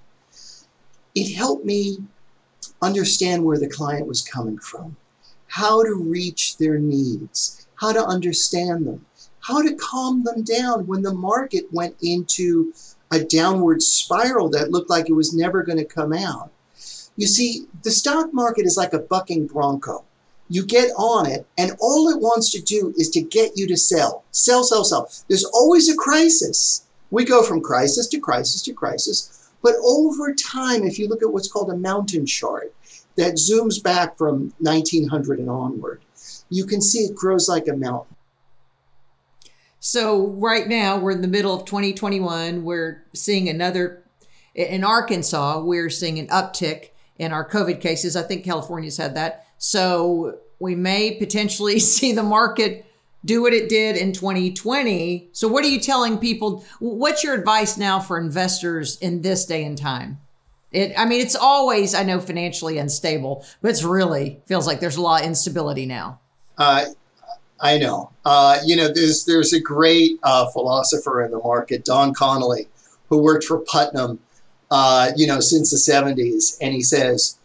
It 1.14 1.36
helped 1.36 1.66
me 1.66 2.00
understand 2.82 3.46
where 3.46 3.60
the 3.60 3.70
client 3.70 4.08
was 4.08 4.24
coming 4.24 4.58
from, 4.58 4.96
how 5.46 5.84
to 5.84 5.94
reach 5.94 6.58
their 6.58 6.80
needs, 6.80 7.68
how 7.76 7.92
to 7.92 8.04
understand 8.04 8.88
them, 8.88 9.06
how 9.42 9.62
to 9.62 9.76
calm 9.76 10.24
them 10.24 10.42
down 10.42 10.88
when 10.88 11.04
the 11.04 11.14
market 11.14 11.72
went 11.72 11.96
into 12.02 12.74
a 13.12 13.24
downward 13.24 13.84
spiral 13.84 14.50
that 14.50 14.72
looked 14.72 14.90
like 14.90 15.10
it 15.10 15.14
was 15.14 15.36
never 15.36 15.62
going 15.62 15.78
to 15.78 15.86
come 15.86 16.12
out. 16.12 16.50
You 17.18 17.28
see, 17.28 17.66
the 17.84 17.92
stock 17.92 18.34
market 18.34 18.66
is 18.66 18.78
like 18.78 18.94
a 18.94 19.00
bucking 19.00 19.48
bronco. 19.48 20.06
You 20.50 20.66
get 20.66 20.92
on 20.92 21.26
it, 21.26 21.46
and 21.58 21.72
all 21.80 22.10
it 22.10 22.22
wants 22.22 22.52
to 22.52 22.62
do 22.62 22.94
is 22.96 23.10
to 23.10 23.22
get 23.22 23.58
you 23.58 23.68
to 23.68 23.76
sell. 23.76 24.24
Sell, 24.32 24.64
sell, 24.64 24.86
sell. 24.86 25.10
There's 25.28 25.44
always 25.44 25.90
a 25.90 25.96
crisis. 25.96 26.86
We 27.12 27.26
go 27.26 27.44
from 27.44 27.62
crisis 27.62 28.08
to 28.08 28.20
crisis 28.20 28.62
to 28.64 28.74
crisis. 28.74 29.50
But 29.62 29.76
over 29.84 30.34
time, 30.34 30.84
if 30.84 31.00
you 31.00 31.10
look 31.10 31.22
at 31.24 31.34
what's 31.34 31.52
called 31.52 31.70
a 31.70 31.76
mountain 31.76 32.26
chart 32.26 32.74
that 33.18 33.34
zooms 33.34 33.82
back 33.82 34.18
from 34.18 34.54
1900 34.60 35.40
and 35.40 35.50
onward, 35.50 36.02
you 36.50 36.66
can 36.66 36.82
see 36.82 37.00
it 37.00 37.16
grows 37.16 37.50
like 37.50 37.68
a 37.68 37.76
mountain. 37.76 38.16
So 39.80 40.28
right 40.28 40.68
now 40.68 40.98
we're 40.98 41.12
in 41.12 41.22
the 41.22 41.28
middle 41.28 41.54
of 41.54 41.66
2021. 41.66 42.64
We're 42.64 43.04
seeing 43.14 43.50
another 43.50 44.04
in 44.54 44.84
Arkansas. 44.84 45.60
We're 45.60 45.90
seeing 45.90 46.20
an 46.20 46.28
uptick 46.28 46.90
in 47.20 47.32
our 47.32 47.48
COVID 47.48 47.82
cases. 47.82 48.16
I 48.16 48.24
think 48.24 48.44
California's 48.44 48.98
had 48.98 49.16
that. 49.16 49.46
So 49.58 50.40
we 50.60 50.76
may 50.76 51.16
potentially 51.16 51.80
see 51.94 52.14
the 52.14 52.24
market 52.24 52.86
do 53.26 53.42
what 53.42 53.54
it 53.54 53.68
did 53.68 53.98
in 53.98 54.14
2020. 54.14 55.30
So 55.34 55.48
what 55.48 55.64
are 55.64 55.68
you 55.68 55.80
telling 55.80 56.18
people? 56.18 56.64
What's 56.80 57.24
your 57.24 57.34
advice 57.34 57.78
now 57.78 58.00
for 58.00 58.18
investors 58.18 58.98
in 59.00 59.22
this 59.22 59.46
day 59.46 59.64
and 59.64 59.78
time? 59.78 60.20
It, 60.72 60.94
I 60.98 61.06
mean, 61.06 61.22
it's 61.22 61.36
always, 61.36 61.94
I 61.96 62.04
know, 62.04 62.20
financially 62.20 62.78
unstable, 62.78 63.46
but 63.62 63.72
it's 63.72 63.84
really 63.84 64.42
feels 64.46 64.68
like 64.68 64.80
there's 64.80 64.98
a 64.98 65.02
lot 65.02 65.22
of 65.22 65.28
instability 65.28 65.86
now. 65.86 66.20
Uh, 66.58 66.86
I 67.60 67.78
know. 67.78 68.12
Uh, 68.26 68.60
you 68.66 68.76
know, 68.76 68.92
there's 68.94 69.26
there's 69.26 69.54
a 69.54 69.60
great 69.60 70.20
uh, 70.24 70.48
philosopher 70.52 71.24
in 71.24 71.32
the 71.32 71.40
market, 71.40 71.86
Don 71.86 72.14
Connolly, 72.14 72.68
who 73.10 73.18
worked 73.18 73.46
for 73.46 73.60
Putnam, 73.60 74.20
uh, 74.72 75.12
you 75.16 75.28
know, 75.28 75.40
since 75.40 75.72
the 75.72 75.78
70s, 75.78 76.58
and 76.62 76.74
he 76.74 76.82
says, 76.82 77.38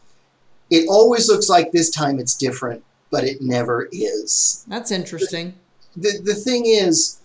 "It 0.71 0.89
always 0.89 1.29
looks 1.29 1.49
like 1.49 1.73
this 1.73 1.91
time 1.91 2.19
it's 2.19 2.35
different, 2.35 2.83
but 3.11 3.25
it 3.25 3.41
never 3.41 3.89
is." 3.93 4.65
That's 4.69 4.91
interesting. 4.91 5.55
The 5.97 6.21
the 6.23 6.35
thing 6.35 6.67
is, 6.67 7.21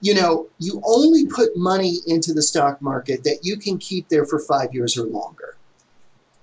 you 0.00 0.14
know, 0.14 0.48
you 0.58 0.82
only 0.84 1.26
put 1.26 1.56
money 1.56 1.98
into 2.06 2.32
the 2.32 2.42
stock 2.42 2.80
market 2.80 3.24
that 3.24 3.40
you 3.42 3.56
can 3.56 3.78
keep 3.78 4.08
there 4.08 4.26
for 4.26 4.38
five 4.38 4.72
years 4.72 4.98
or 4.98 5.04
longer. 5.04 5.56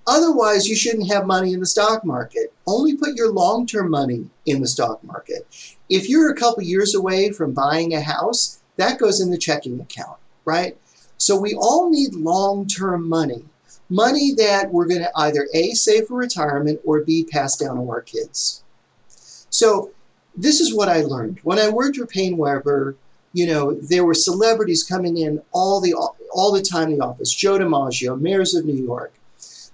Otherwise, 0.06 0.66
you 0.66 0.74
shouldn't 0.74 1.12
have 1.12 1.26
money 1.26 1.52
in 1.52 1.60
the 1.60 1.66
stock 1.66 2.04
market. 2.04 2.52
Only 2.66 2.96
put 2.96 3.14
your 3.14 3.32
long 3.32 3.66
term 3.66 3.90
money 3.90 4.26
in 4.46 4.60
the 4.60 4.66
stock 4.66 5.02
market. 5.04 5.46
If 5.88 6.08
you're 6.08 6.30
a 6.30 6.36
couple 6.36 6.62
years 6.62 6.94
away 6.94 7.30
from 7.30 7.52
buying 7.52 7.94
a 7.94 8.00
house, 8.00 8.60
that 8.76 8.98
goes 8.98 9.20
in 9.20 9.30
the 9.30 9.38
checking 9.38 9.80
account, 9.80 10.18
right? 10.44 10.76
So 11.22 11.36
we 11.36 11.54
all 11.54 11.88
need 11.88 12.14
long 12.14 12.66
term 12.66 13.08
money. 13.08 13.44
Money 13.88 14.34
that 14.34 14.72
we're 14.72 14.88
going 14.88 15.02
to 15.02 15.12
either 15.14 15.46
A, 15.54 15.70
save 15.70 16.08
for 16.08 16.16
retirement 16.16 16.80
or 16.84 17.04
B, 17.04 17.24
pass 17.30 17.56
down 17.56 17.76
to 17.76 17.88
our 17.90 18.00
kids. 18.00 18.64
So 19.48 19.92
this 20.36 20.58
is 20.58 20.74
what 20.74 20.88
I 20.88 21.02
learned. 21.02 21.38
When 21.44 21.60
I 21.60 21.68
worked 21.68 21.96
for 21.96 22.06
PaineWebber, 22.06 22.96
you 23.34 23.46
know, 23.46 23.72
there 23.74 24.04
were 24.04 24.14
celebrities 24.14 24.82
coming 24.82 25.16
in 25.16 25.40
all 25.52 25.80
the 25.80 25.94
all 25.94 26.50
the 26.50 26.60
time 26.60 26.90
in 26.90 26.98
the 26.98 27.04
office. 27.04 27.32
Joe 27.32 27.56
DiMaggio, 27.56 28.20
mayors 28.20 28.56
of 28.56 28.64
New 28.64 28.82
York. 28.82 29.12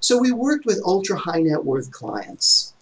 So 0.00 0.18
we 0.18 0.32
worked 0.32 0.66
with 0.66 0.82
ultra 0.84 1.16
high 1.16 1.40
net 1.40 1.64
worth 1.64 1.90
clients. 1.90 2.74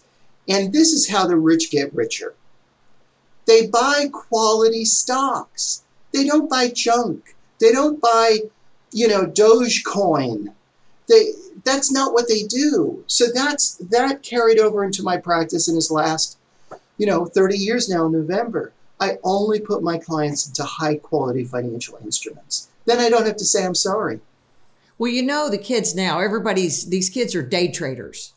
And 0.49 0.73
this 0.73 0.91
is 0.91 1.09
how 1.09 1.25
the 1.25 1.37
rich 1.37 1.71
get 1.71 1.95
richer. 1.95 2.35
They 3.45 3.67
buy 3.67 4.09
quality 4.11 4.83
stocks. 4.83 5.83
They 6.11 6.25
don't 6.25 6.49
buy 6.49 6.67
junk. 6.69 7.35
They 7.59 7.71
don't 7.71 7.99
buy, 7.99 8.39
you 8.91 9.07
know, 9.07 9.25
Dogecoin. 9.25 10.53
They 11.07 11.31
that's 11.63 11.91
not 11.91 12.13
what 12.13 12.27
they 12.27 12.43
do. 12.43 13.03
So 13.07 13.25
that's 13.33 13.75
that 13.75 14.23
carried 14.23 14.59
over 14.59 14.83
into 14.83 15.03
my 15.03 15.17
practice 15.17 15.67
in 15.67 15.75
his 15.75 15.91
last, 15.91 16.37
you 16.97 17.05
know, 17.05 17.25
30 17.25 17.57
years 17.57 17.89
now 17.89 18.05
in 18.05 18.11
November. 18.13 18.73
I 18.99 19.17
only 19.23 19.59
put 19.59 19.83
my 19.83 19.97
clients 19.97 20.47
into 20.47 20.63
high 20.63 20.95
quality 20.95 21.43
financial 21.43 21.97
instruments. 22.03 22.69
Then 22.85 22.99
I 22.99 23.09
don't 23.09 23.25
have 23.25 23.37
to 23.37 23.45
say 23.45 23.65
I'm 23.65 23.75
sorry. 23.75 24.21
Well, 24.97 25.11
you 25.11 25.21
know, 25.21 25.49
the 25.49 25.57
kids 25.59 25.93
now, 25.95 26.19
everybody's, 26.19 26.87
these 26.89 27.09
kids 27.09 27.35
are 27.35 27.43
day 27.43 27.71
traders. 27.71 28.33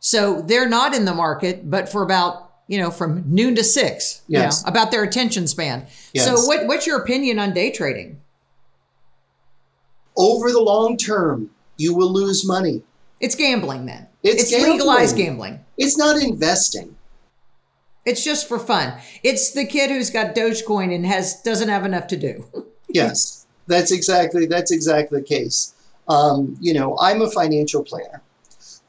So 0.00 0.40
they're 0.40 0.68
not 0.68 0.94
in 0.94 1.04
the 1.04 1.14
market, 1.14 1.68
but 1.70 1.88
for 1.88 2.02
about, 2.02 2.52
you 2.68 2.78
know, 2.78 2.90
from 2.90 3.24
noon 3.26 3.54
to 3.56 3.64
six, 3.64 4.22
Yes. 4.28 4.60
you 4.62 4.66
know, 4.66 4.72
about 4.72 4.90
their 4.90 5.02
attention 5.02 5.46
span. 5.46 5.86
Yes. 6.14 6.24
So 6.24 6.46
what, 6.46 6.66
what's 6.66 6.86
your 6.86 6.98
opinion 6.98 7.38
on 7.38 7.52
day 7.52 7.70
trading? 7.70 8.20
Over 10.18 10.50
the 10.50 10.60
long 10.60 10.96
term, 10.96 11.50
you 11.76 11.94
will 11.94 12.12
lose 12.12 12.46
money. 12.46 12.82
It's 13.20 13.34
gambling 13.34 13.86
then. 13.86 14.08
It's 14.22 14.52
legalized 14.52 15.16
gambling. 15.16 15.52
gambling. 15.52 15.64
It's 15.76 15.96
not 15.96 16.20
investing. 16.20 16.96
It's 18.04 18.24
just 18.24 18.48
for 18.48 18.58
fun. 18.58 18.98
It's 19.22 19.52
the 19.52 19.66
kid 19.66 19.90
who's 19.90 20.10
got 20.10 20.34
Dogecoin 20.34 20.94
and 20.94 21.06
has 21.06 21.42
doesn't 21.42 21.68
have 21.68 21.84
enough 21.84 22.06
to 22.08 22.16
do. 22.16 22.44
Yes, 22.90 23.46
that's 23.66 23.92
exactly 23.92 24.46
that's 24.46 24.72
exactly 24.72 25.20
the 25.20 25.26
case. 25.26 25.74
Um, 26.08 26.56
you 26.58 26.72
know, 26.72 26.96
I'm 26.98 27.20
a 27.20 27.30
financial 27.30 27.84
planner. 27.84 28.22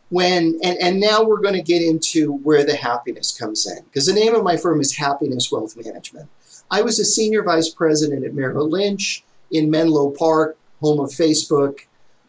When 0.07 0.57
and, 0.63 0.77
and 0.79 0.99
now 1.01 1.21
we're 1.21 1.41
going 1.41 1.55
to 1.55 1.61
get 1.61 1.81
into 1.81 2.35
where 2.37 2.63
the 2.63 2.77
happiness 2.77 3.37
comes 3.37 3.69
in 3.69 3.83
because 3.83 4.05
the 4.05 4.13
name 4.13 4.33
of 4.35 4.43
my 4.43 4.55
firm 4.55 4.79
is 4.79 4.95
Happiness 4.95 5.51
Wealth 5.51 5.75
Management. 5.75 6.29
I 6.71 6.81
was 6.81 6.97
a 6.97 7.03
senior 7.03 7.43
vice 7.43 7.67
president 7.67 8.23
at 8.23 8.33
Merrill 8.33 8.69
Lynch 8.69 9.21
in 9.51 9.69
Menlo 9.69 10.11
Park, 10.11 10.57
home 10.79 10.99
of 10.99 11.09
Facebook. 11.09 11.81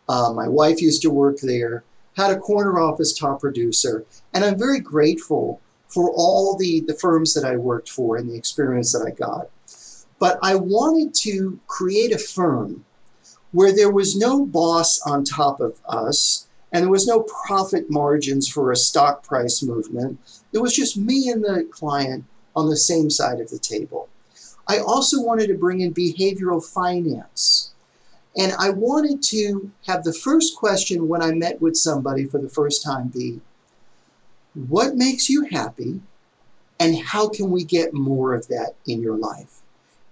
Uh, 0.09 0.32
my 0.32 0.48
wife 0.48 0.80
used 0.80 1.03
to 1.03 1.11
work 1.11 1.38
there. 1.42 1.84
Had 2.16 2.32
a 2.32 2.38
corner 2.38 2.80
office 2.80 3.12
top 3.12 3.40
producer, 3.40 4.05
and 4.34 4.44
I'm 4.44 4.59
very 4.59 4.80
grateful 4.80 5.61
for 5.88 6.11
all 6.11 6.57
the 6.57 6.80
the 6.80 6.94
firms 6.94 7.34
that 7.34 7.44
I 7.44 7.57
worked 7.57 7.88
for 7.88 8.16
and 8.16 8.28
the 8.28 8.36
experience 8.36 8.92
that 8.92 9.07
I 9.07 9.11
got. 9.11 9.48
But 10.18 10.38
I 10.42 10.57
wanted 10.57 11.14
to 11.22 11.61
create 11.66 12.12
a 12.12 12.18
firm 12.18 12.84
where 13.53 13.74
there 13.74 13.90
was 13.90 14.16
no 14.16 14.44
boss 14.44 15.01
on 15.03 15.24
top 15.24 15.61
of 15.61 15.80
us 15.88 16.46
and 16.72 16.84
there 16.84 16.90
was 16.90 17.07
no 17.07 17.22
profit 17.46 17.90
margins 17.90 18.48
for 18.48 18.70
a 18.70 18.76
stock 18.76 19.24
price 19.24 19.62
movement. 19.62 20.18
It 20.53 20.59
was 20.59 20.74
just 20.74 20.96
me 20.96 21.28
and 21.28 21.42
the 21.42 21.66
client 21.70 22.24
on 22.55 22.68
the 22.68 22.76
same 22.76 23.11
side 23.11 23.40
of 23.40 23.51
the 23.51 23.59
table. 23.59 24.09
I 24.68 24.78
also 24.78 25.20
wanted 25.20 25.48
to 25.48 25.55
bring 25.55 25.80
in 25.80 25.92
behavioral 25.92 26.64
finance. 26.64 27.72
And 28.37 28.53
I 28.59 28.70
wanted 28.70 29.22
to 29.24 29.70
have 29.87 30.05
the 30.05 30.12
first 30.12 30.57
question 30.57 31.09
when 31.09 31.22
I 31.22 31.33
met 31.33 31.61
with 31.61 31.76
somebody 31.76 32.26
for 32.26 32.39
the 32.39 32.49
first 32.49 32.83
time 32.83 33.09
be 33.09 33.41
what 34.55 34.97
makes 34.97 35.28
you 35.28 35.45
happy 35.51 36.01
and 36.78 36.97
how 36.99 37.28
can 37.28 37.51
we 37.51 37.64
get 37.64 37.95
more 37.95 38.35
of 38.35 38.49
that 38.49 38.74
in 38.87 39.03
your 39.03 39.16
life? 39.16 39.61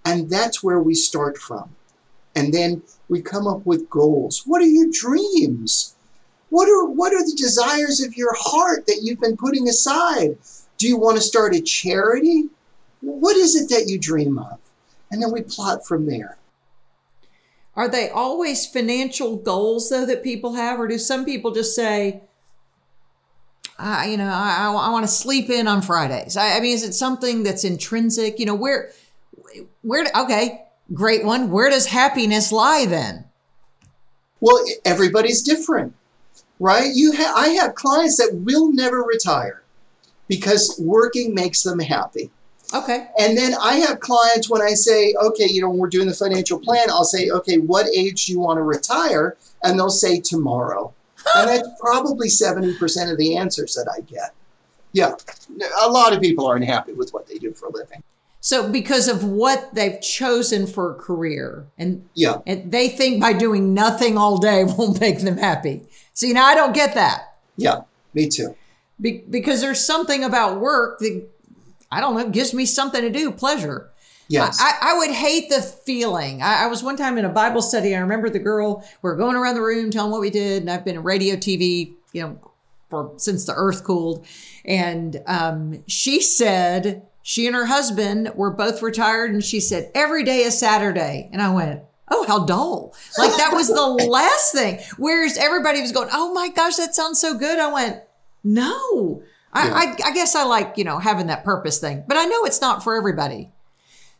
And 0.05 0.29
that's 0.29 0.63
where 0.63 0.79
we 0.79 0.95
start 0.95 1.37
from. 1.37 1.75
And 2.35 2.53
then 2.53 2.83
we 3.09 3.21
come 3.21 3.47
up 3.47 3.65
with 3.65 3.89
goals. 3.89 4.43
What 4.45 4.61
are 4.61 4.67
your 4.67 4.87
dreams? 4.91 5.95
What 6.49 6.69
are 6.69 6.85
what 6.85 7.13
are 7.13 7.23
the 7.23 7.35
desires 7.35 8.01
of 8.01 8.15
your 8.15 8.33
heart 8.35 8.87
that 8.87 9.01
you've 9.03 9.19
been 9.19 9.37
putting 9.37 9.67
aside? 9.67 10.37
Do 10.77 10.87
you 10.87 10.97
want 10.97 11.17
to 11.17 11.21
start 11.21 11.55
a 11.55 11.61
charity? 11.61 12.45
What 13.01 13.35
is 13.35 13.55
it 13.55 13.69
that 13.69 13.87
you 13.87 13.99
dream 13.99 14.37
of? 14.37 14.57
And 15.11 15.21
then 15.21 15.31
we 15.31 15.41
plot 15.41 15.85
from 15.85 16.05
there. 16.05 16.38
Are 17.79 17.87
they 17.87 18.09
always 18.09 18.65
financial 18.65 19.37
goals 19.37 19.89
though 19.89 20.05
that 20.05 20.21
people 20.21 20.55
have, 20.55 20.81
or 20.81 20.87
do 20.89 20.97
some 20.97 21.23
people 21.23 21.51
just 21.51 21.73
say, 21.73 22.19
I, 23.77 24.07
you 24.07 24.17
know, 24.17 24.27
I, 24.27 24.65
I, 24.65 24.89
want 24.89 25.05
to 25.05 25.07
sleep 25.07 25.49
in 25.49 25.65
on 25.65 25.81
Fridays? 25.81 26.35
I, 26.35 26.57
I 26.57 26.59
mean, 26.59 26.73
is 26.73 26.83
it 26.83 26.91
something 26.91 27.41
that's 27.41 27.63
intrinsic? 27.63 28.37
You 28.37 28.47
know, 28.47 28.53
where, 28.53 28.91
where? 29.81 30.05
Okay, 30.13 30.65
great 30.93 31.23
one. 31.23 31.51
Where 31.51 31.69
does 31.69 31.85
happiness 31.85 32.51
lie 32.51 32.85
then? 32.85 33.23
Well, 34.41 34.61
everybody's 34.83 35.41
different, 35.41 35.95
right? 36.59 36.91
You 36.93 37.13
ha- 37.15 37.33
I 37.33 37.47
have 37.61 37.75
clients 37.75 38.17
that 38.17 38.41
will 38.43 38.73
never 38.73 39.03
retire 39.03 39.63
because 40.27 40.77
working 40.83 41.33
makes 41.33 41.63
them 41.63 41.79
happy. 41.79 42.29
Okay, 42.73 43.07
And 43.17 43.35
then 43.37 43.53
I 43.59 43.75
have 43.77 43.99
clients 43.99 44.47
when 44.49 44.61
I 44.61 44.75
say, 44.75 45.13
okay, 45.19 45.47
you 45.49 45.61
know, 45.61 45.69
when 45.69 45.79
we're 45.79 45.89
doing 45.89 46.07
the 46.07 46.13
financial 46.13 46.59
plan, 46.59 46.89
I'll 46.89 47.03
say, 47.03 47.29
okay, 47.29 47.57
what 47.57 47.87
age 47.87 48.27
do 48.27 48.31
you 48.31 48.39
want 48.39 48.57
to 48.57 48.63
retire? 48.63 49.37
And 49.63 49.77
they'll 49.79 49.89
say 49.89 50.19
tomorrow. 50.19 50.93
and 51.35 51.49
that's 51.49 51.67
probably 51.79 52.27
70% 52.27 53.11
of 53.11 53.17
the 53.17 53.35
answers 53.37 53.73
that 53.73 53.91
I 53.95 54.01
get. 54.01 54.33
Yeah, 54.91 55.13
a 55.83 55.89
lot 55.89 56.13
of 56.13 56.21
people 56.21 56.45
aren't 56.47 56.65
happy 56.65 56.93
with 56.93 57.11
what 57.11 57.27
they 57.27 57.37
do 57.39 57.53
for 57.53 57.67
a 57.67 57.71
living. 57.71 58.03
so 58.39 58.69
because 58.71 59.07
of 59.07 59.23
what 59.23 59.73
they've 59.75 59.99
chosen 60.01 60.65
for 60.67 60.91
a 60.91 60.95
career, 60.95 61.65
and 61.77 62.07
Yeah, 62.15 62.37
and 62.47 62.71
they 62.71 62.87
think 62.89 63.19
by 63.21 63.33
doing 63.33 63.73
nothing 63.73 64.17
all 64.17 64.37
day 64.37 64.63
won't 64.77 64.99
make 64.99 65.21
them 65.21 65.37
happy. 65.37 65.87
See, 66.13 66.33
now 66.33 66.45
I 66.45 66.55
don't 66.55 66.73
get 66.73 66.93
that. 66.95 67.37
yeah, 67.57 67.81
me 68.13 68.29
too. 68.29 68.55
Be- 69.01 69.23
because 69.29 69.61
there's 69.61 69.79
something 69.83 70.23
about 70.23 70.59
work 70.59 70.99
that 70.99 71.27
I 71.91 72.01
don't 72.01 72.15
know 72.15 72.29
gives 72.29 72.53
me 72.53 72.65
something 72.65 73.01
to 73.01 73.09
do, 73.09 73.31
pleasure. 73.31 73.89
Yes. 74.29 74.59
I, 74.61 74.91
I 74.91 74.97
would 74.99 75.09
hate 75.09 75.49
the 75.49 75.61
feeling. 75.61 76.43
I, 76.43 76.65
I 76.65 76.67
was 76.67 76.83
one 76.83 76.95
time 76.95 77.17
in 77.17 77.25
a 77.25 77.29
Bible 77.29 77.63
study. 77.63 77.95
I 77.95 77.99
remember 77.99 78.29
the 78.29 78.39
girl. 78.39 78.87
We 79.01 79.09
are 79.09 79.15
going 79.15 79.35
around 79.35 79.55
the 79.55 79.61
room 79.61 79.89
telling 79.89 80.11
what 80.11 80.21
we 80.21 80.29
did, 80.29 80.61
and 80.61 80.69
I've 80.69 80.85
been 80.85 80.95
in 80.95 81.03
radio, 81.03 81.35
TV, 81.35 81.93
you 82.13 82.21
know, 82.21 82.51
for 82.89 83.13
since 83.17 83.45
the 83.45 83.53
earth 83.55 83.83
cooled. 83.83 84.25
And 84.65 85.21
um, 85.25 85.83
she 85.87 86.21
said 86.21 87.07
she 87.23 87.47
and 87.47 87.55
her 87.55 87.65
husband 87.65 88.31
were 88.35 88.51
both 88.51 88.83
retired, 88.83 89.31
and 89.31 89.43
she 89.43 89.59
said 89.59 89.91
every 89.95 90.23
day 90.23 90.39
is 90.39 90.57
Saturday. 90.57 91.27
And 91.33 91.41
I 91.41 91.51
went, 91.51 91.81
oh, 92.11 92.25
how 92.27 92.45
dull! 92.45 92.93
Like 93.17 93.35
that 93.37 93.53
was 93.53 93.67
the 93.67 93.81
last 94.09 94.51
thing. 94.51 94.79
Whereas 94.97 95.37
everybody 95.37 95.81
was 95.81 95.91
going, 95.91 96.09
oh 96.11 96.33
my 96.33 96.49
gosh, 96.49 96.75
that 96.75 96.93
sounds 96.93 97.19
so 97.19 97.35
good. 97.35 97.57
I 97.57 97.71
went, 97.73 98.03
no. 98.43 99.23
I. 99.53 99.69
I, 99.69 100.09
I 100.09 100.13
guess 100.13 100.35
I 100.35 100.43
like, 100.43 100.77
you 100.77 100.83
know, 100.83 100.99
having 100.99 101.27
that 101.27 101.43
purpose 101.43 101.79
thing, 101.79 102.03
but 102.07 102.17
I 102.17 102.25
know 102.25 102.43
it's 102.45 102.61
not 102.61 102.83
for 102.83 102.95
everybody. 102.95 103.51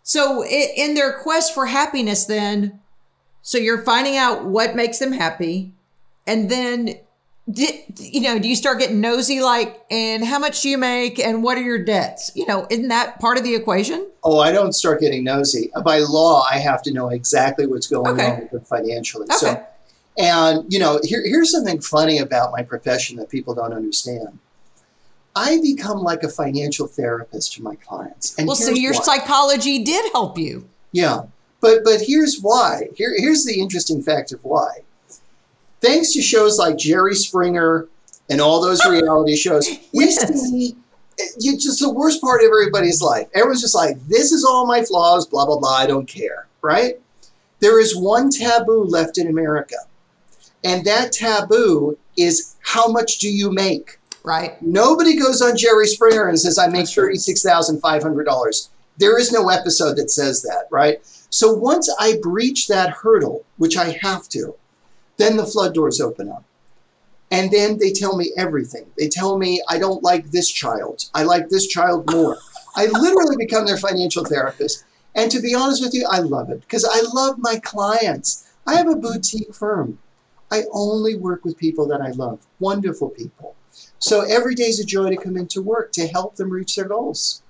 So 0.04 0.44
in 0.46 0.96
their 0.96 1.20
quest 1.20 1.54
for 1.54 1.68
happiness, 1.68 2.26
then, 2.26 2.80
so 3.42 3.58
you're 3.58 3.84
finding 3.84 4.18
out 4.18 4.46
what 4.46 4.76
makes 4.76 4.98
them 4.98 5.12
happy, 5.12 5.74
and 6.26 6.50
then, 6.50 6.96
you 7.46 8.22
know, 8.22 8.40
do 8.40 8.48
you 8.48 8.56
start 8.56 8.80
getting 8.80 9.02
nosy, 9.02 9.42
like, 9.42 9.82
and 9.92 10.26
how 10.26 10.40
much 10.40 10.62
do 10.62 10.70
you 10.70 10.78
make, 10.78 11.20
and 11.20 11.44
what 11.44 11.58
are 11.58 11.64
your 11.64 11.84
debts? 11.84 12.32
You 12.36 12.46
know, 12.48 12.66
isn't 12.70 12.88
that 12.88 13.20
part 13.20 13.38
of 13.38 13.44
the 13.44 13.54
equation? 13.56 14.08
Oh, 14.24 14.40
I 14.40 14.52
don't 14.52 14.74
start 14.74 15.00
getting 15.00 15.24
nosy. 15.24 15.72
Uh, 15.76 15.82
by 15.82 16.00
law, 16.00 16.44
I 16.50 16.58
have 16.58 16.82
to 16.84 16.94
know 16.94 17.10
exactly 17.10 17.68
what's 17.68 17.88
going 17.88 18.12
Okay. 18.14 18.32
on 18.32 18.40
with 18.40 18.52
them 18.52 18.62
financially. 18.66 19.26
Okay. 19.26 19.36
So, 19.36 19.64
and 20.18 20.72
you 20.72 20.80
know, 20.80 21.00
here, 21.04 21.24
here's 21.26 21.52
something 21.52 21.82
funny 21.82 22.18
about 22.20 22.52
my 22.52 22.64
profession 22.64 23.18
that 23.18 23.30
people 23.30 23.54
don't 23.56 23.74
understand. 23.74 24.40
I 25.36 25.60
become 25.62 26.00
like 26.00 26.24
a 26.24 26.30
financial 26.30 26.88
therapist 26.88 27.54
to 27.54 27.64
my 27.64 27.76
clients. 27.76 28.36
And 28.38 28.48
well, 28.48 28.56
so 28.56 28.72
your 28.72 28.94
why. 28.94 29.02
psychology 29.02 29.84
did 29.84 30.12
help 30.12 30.38
you. 30.38 30.68
Yeah, 30.92 31.24
but 31.62 31.84
but 31.84 32.02
here's 32.02 32.40
why. 32.42 32.90
Here 32.96 33.14
here's 33.18 33.46
the 33.46 33.60
interesting 33.60 34.02
fact 34.02 34.32
of 34.32 34.44
why. 34.44 34.80
Thanks 35.82 36.14
to 36.14 36.22
shows 36.22 36.58
like 36.58 36.78
Jerry 36.78 37.16
Springer 37.16 37.88
and 38.30 38.42
all 38.42 38.62
those 38.62 38.84
reality 38.90 39.36
shows, 39.36 39.68
we 39.94 40.06
Yes. 40.06 40.50
see 40.50 40.76
it's 41.18 41.64
just 41.66 41.80
the 41.82 41.90
worst 41.90 42.22
part 42.22 42.42
of 42.42 42.48
everybody's 42.48 43.02
life. 43.02 43.28
Everyone's 43.36 43.60
just 43.62 43.76
like, 43.76 44.00
this 44.08 44.32
is 44.32 44.46
all 44.46 44.66
my 44.66 44.84
flaws, 44.84 45.28
blah 45.28 45.46
blah 45.46 45.60
blah. 45.60 45.76
I 45.76 45.86
don't 45.86 46.08
care, 46.08 46.48
right? 46.62 47.00
There 47.60 47.80
is 47.80 47.96
one 47.96 48.30
taboo 48.30 48.86
left 48.86 49.18
in 49.18 49.28
America, 49.28 49.76
and 50.64 50.86
that 50.86 51.12
taboo 51.12 51.98
is 52.18 52.56
how 52.62 52.88
much 52.88 53.20
do 53.20 53.30
you 53.30 53.52
make? 53.52 53.99
Right. 54.24 54.62
Nobody 54.62 55.18
goes 55.18 55.42
on 55.42 55.56
Jerry 55.58 55.88
Springer 55.88 56.28
and 56.28 56.40
says, 56.40 56.60
I 56.60 56.68
make 56.68 56.86
$36,500. 56.86 58.70
There 58.98 59.18
is 59.18 59.32
no 59.32 59.50
episode 59.50 59.96
that 59.96 60.12
says 60.12 60.42
that, 60.42 60.68
right? 60.70 61.00
So 61.30 61.54
once 61.54 61.94
I 62.00 62.18
breach 62.22 62.68
that 62.68 62.90
hurdle, 62.90 63.46
which 63.58 63.78
I 63.78 63.98
have 64.02 64.28
to, 64.30 64.56
then 65.18 65.38
the 65.38 65.46
flood 65.46 65.74
doors 65.74 66.02
open 66.02 66.30
up. 66.30 66.44
And 67.32 67.52
then 67.52 67.78
they 67.78 67.92
tell 67.92 68.18
me 68.18 68.34
everything. 68.36 68.88
They 68.98 69.08
tell 69.08 69.38
me, 69.38 69.62
I 69.70 69.78
don't 69.78 70.04
like 70.04 70.32
this 70.32 70.50
child. 70.50 71.06
I 71.14 71.24
like 71.24 71.50
this 71.50 71.68
child 71.68 72.10
more. 72.12 72.38
I 72.76 72.88
literally 72.88 73.38
become 73.38 73.66
their 73.66 73.78
financial 73.78 74.26
therapist. 74.26 74.84
And 75.16 75.32
to 75.32 75.42
be 75.42 75.54
honest 75.54 75.84
with 75.84 75.94
you, 75.94 76.08
I 76.10 76.20
love 76.20 76.50
it 76.50 76.62
because 76.62 76.86
I 76.86 77.02
love 77.14 77.36
my 77.38 77.60
clients. 77.60 78.52
I 78.66 78.76
have 78.76 78.88
a 78.88 78.96
boutique 78.96 79.54
firm. 79.54 80.00
I 80.52 80.64
only 80.72 81.16
work 81.16 81.46
with 81.46 81.58
people 81.58 81.88
that 81.88 82.02
I 82.02 82.10
love, 82.12 82.46
wonderful 82.60 83.10
people. 83.10 83.56
So 84.00 84.22
every 84.22 84.56
day 84.56 84.64
is 84.66 84.80
a 84.80 84.86
joy 84.86 85.10
to 85.10 85.18
come 85.18 85.36
into 85.38 85.62
work 85.62 85.92
to 85.94 86.08
help 86.08 86.36
them 86.36 86.50
reach 86.50 86.76
their 86.76 86.86
goals. 86.88 87.42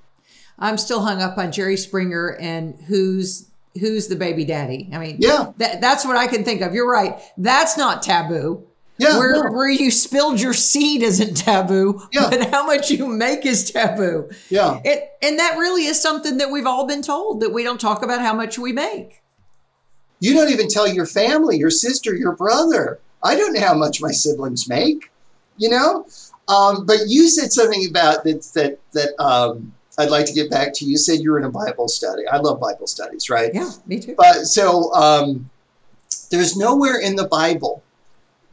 I'm 0.58 0.78
still 0.78 1.02
hung 1.04 1.22
up 1.22 1.38
on 1.38 1.52
Jerry 1.52 1.78
Springer 1.78 2.36
and 2.40 2.76
who's 2.88 3.46
who's 3.80 4.08
the 4.08 4.16
baby 4.16 4.44
daddy. 4.46 4.90
I 4.92 4.98
mean, 4.98 5.18
Yeah. 5.20 5.52
that, 5.58 5.80
that's 5.80 6.04
what 6.04 6.18
I 6.18 6.28
can 6.28 6.44
think 6.44 6.62
of. 6.62 6.74
You're 6.74 6.90
right. 6.90 7.20
That's 7.38 7.78
not 7.78 8.02
taboo. 8.02 8.64
Yeah, 8.98 9.18
where 9.18 9.32
no. 9.36 9.52
where 9.52 9.70
you 9.70 9.92
spilled 9.92 10.42
your 10.42 10.54
seed 10.54 11.04
isn't 11.04 11.38
taboo, 11.38 12.02
Yeah. 12.12 12.30
but 12.30 12.50
how 12.50 12.66
much 12.66 12.92
you 12.92 13.08
make 13.08 13.46
is 13.46 13.72
taboo. 13.72 14.30
Yeah. 14.50 14.82
It, 14.84 15.10
and 15.22 15.40
that 15.40 15.58
really 15.58 15.86
is 15.86 16.02
something 16.02 16.38
that 16.40 16.52
we've 16.52 16.66
all 16.66 16.86
been 16.86 17.02
told 17.02 17.40
that 17.40 17.54
we 17.54 17.64
don't 17.64 17.80
talk 17.80 18.04
about 18.04 18.20
how 18.20 18.34
much 18.34 18.60
we 18.60 18.74
make. 18.74 19.22
You 20.20 20.34
don't 20.34 20.50
even 20.50 20.68
tell 20.68 20.86
your 20.88 21.06
family, 21.06 21.58
your 21.58 21.70
sister, 21.70 22.14
your 22.14 22.34
brother. 22.36 23.00
I 23.24 23.36
don't 23.36 23.54
know 23.54 23.62
how 23.62 23.74
much 23.76 24.02
my 24.02 24.12
siblings 24.12 24.68
make, 24.68 25.10
you 25.60 25.70
know? 25.70 26.08
Um, 26.48 26.88
but 26.88 27.02
you 27.08 27.30
said 27.30 27.52
something 27.52 27.86
about 27.88 28.24
that, 28.24 28.42
that, 28.56 28.80
that 28.94 29.24
um, 29.24 29.72
I'd 30.00 30.10
like 30.10 30.26
to 30.26 30.34
get 30.34 30.50
back 30.50 30.74
to. 30.76 30.86
You 30.86 30.98
said 30.98 31.20
you 31.20 31.32
were 31.32 31.38
in 31.38 31.46
a 31.46 31.52
Bible 31.52 31.88
study. 31.88 32.26
I 32.28 32.38
love 32.38 32.60
Bible 32.60 32.88
studies, 32.88 33.30
right? 33.30 33.52
Yeah, 33.54 33.70
me 33.86 34.00
too. 34.00 34.16
But 34.18 34.46
so 34.46 34.92
um, 34.94 35.50
there's 36.32 36.58
nowhere 36.58 37.00
in 37.00 37.16
the 37.16 37.28
Bible 37.28 37.84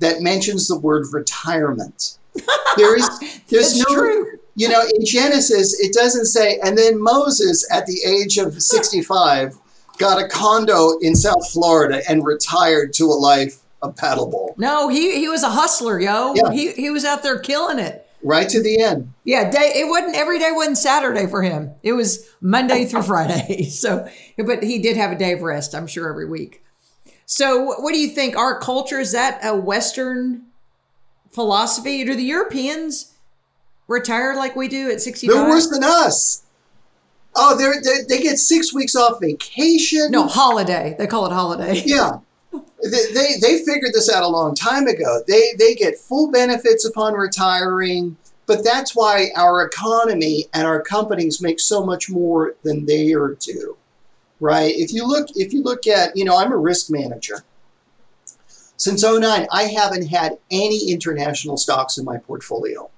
that 0.01 0.21
mentions 0.21 0.69
the 0.69 0.79
word 0.79 1.07
retirement. 1.13 2.19
There 2.77 2.95
is, 2.95 3.09
there's 3.49 3.79
no, 3.79 3.85
true. 3.87 4.39
you 4.55 4.69
know, 4.69 4.83
in 4.83 5.07
Genesis, 5.07 5.81
it 5.81 5.95
doesn't 5.95 6.27
say, 6.27 6.59
and 6.63 6.77
then 6.77 7.03
Moses 7.03 7.67
at 7.73 7.87
the 7.87 7.99
age 8.05 8.37
of 8.37 8.63
65 8.63 9.57
got 9.97 10.23
a 10.23 10.29
condo 10.29 10.99
in 11.01 11.15
South 11.15 11.51
Florida 11.51 12.03
and 12.07 12.23
retired 12.23 12.93
to 12.95 13.05
a 13.05 13.17
life 13.17 13.63
of 13.83 13.95
paddleball, 13.95 14.57
No, 14.59 14.89
he 14.89 15.19
he 15.19 15.29
was 15.29 15.43
a 15.43 15.51
hustler, 15.51 16.01
yo. 16.01 16.35
Yeah. 16.35 16.51
He 16.53 16.73
he 16.73 16.91
was 16.91 17.05
out 17.05 17.23
there 17.23 17.39
killing 17.39 17.79
it. 17.79 18.09
right 18.23 18.49
to 18.49 18.63
the 18.63 18.81
end. 18.83 19.13
Yeah, 19.25 19.51
day 19.51 19.73
it 19.77 19.89
wasn't 19.89 20.17
every 20.17 20.39
day 20.39 20.51
wasn't 20.53 20.79
Saturday 20.79 21.27
for 21.27 21.43
him. 21.43 21.73
It 21.83 21.93
was 21.93 22.27
Monday 22.41 22.85
through 22.87 23.03
Friday. 23.13 23.65
So, 23.71 24.09
but 24.39 24.63
he 24.63 24.79
did 24.79 24.97
have 24.97 25.13
a 25.13 25.17
day 25.19 25.33
of 25.33 25.43
rest, 25.43 25.75
I'm 25.75 25.87
sure, 25.87 26.09
every 26.09 26.27
week. 26.29 26.63
So, 27.27 27.65
what 27.81 27.93
do 27.93 27.99
you 27.99 28.09
think? 28.09 28.37
Our 28.37 28.59
culture 28.61 29.01
is 29.01 29.13
that 29.13 29.41
a 29.45 29.55
Western 29.57 30.43
philosophy? 31.31 32.05
Do 32.05 32.15
the 32.15 32.23
Europeans 32.23 33.13
retire 33.89 34.35
like 34.37 34.57
we 34.57 34.69
do 34.69 34.91
at 34.91 35.01
65? 35.01 35.35
They're 35.37 35.49
worse 35.49 35.69
than 35.69 35.85
us. 35.85 36.43
Oh, 37.35 37.57
they're, 37.57 37.75
they 37.83 38.17
they 38.17 38.23
get 38.23 38.39
six 38.39 38.73
weeks 38.73 38.97
off 38.97 39.21
vacation. 39.21 40.11
no, 40.11 40.27
holiday. 40.27 40.95
They 40.99 41.07
call 41.07 41.27
it 41.27 41.33
holiday. 41.33 41.83
Yeah. 41.85 42.21
They, 42.83 43.13
they, 43.13 43.35
they 43.41 43.65
figured 43.65 43.93
this 43.93 44.13
out 44.13 44.23
a 44.23 44.29
long 44.29 44.55
time 44.55 44.87
ago. 44.87 45.23
They, 45.27 45.55
they 45.59 45.75
get 45.75 45.99
full 45.99 46.31
benefits 46.31 46.85
upon 46.85 47.15
retiring, 47.15 48.17
but 48.47 48.65
that's 48.65 48.95
why 48.95 49.31
our 49.37 49.65
economy 49.65 50.47
and 50.55 50.67
our 50.67 50.81
companies 50.81 51.43
make 51.43 51.61
so 51.61 51.85
much 51.85 52.09
more 52.09 52.55
than 52.63 52.87
they 52.87 53.13
are 53.13 53.35
due, 53.41 53.77
right? 54.41 54.75
If 54.75 54.93
you 54.93 55.07
look, 55.07 55.29
if 55.35 55.53
you 55.53 55.63
look 55.63 55.87
at, 55.87 56.17
you 56.17 56.25
know, 56.25 56.39
I'm 56.39 56.53
a 56.53 56.57
risk 56.57 56.91
manager. 56.91 57.45
Since 58.77 59.03
09, 59.03 59.47
I 59.51 59.63
haven't 59.65 60.09
had 60.09 60.39
any 60.51 60.91
international 60.91 61.57
stocks 61.57 61.97
in 61.97 62.05
my 62.05 62.19
portfolio. 62.19 62.91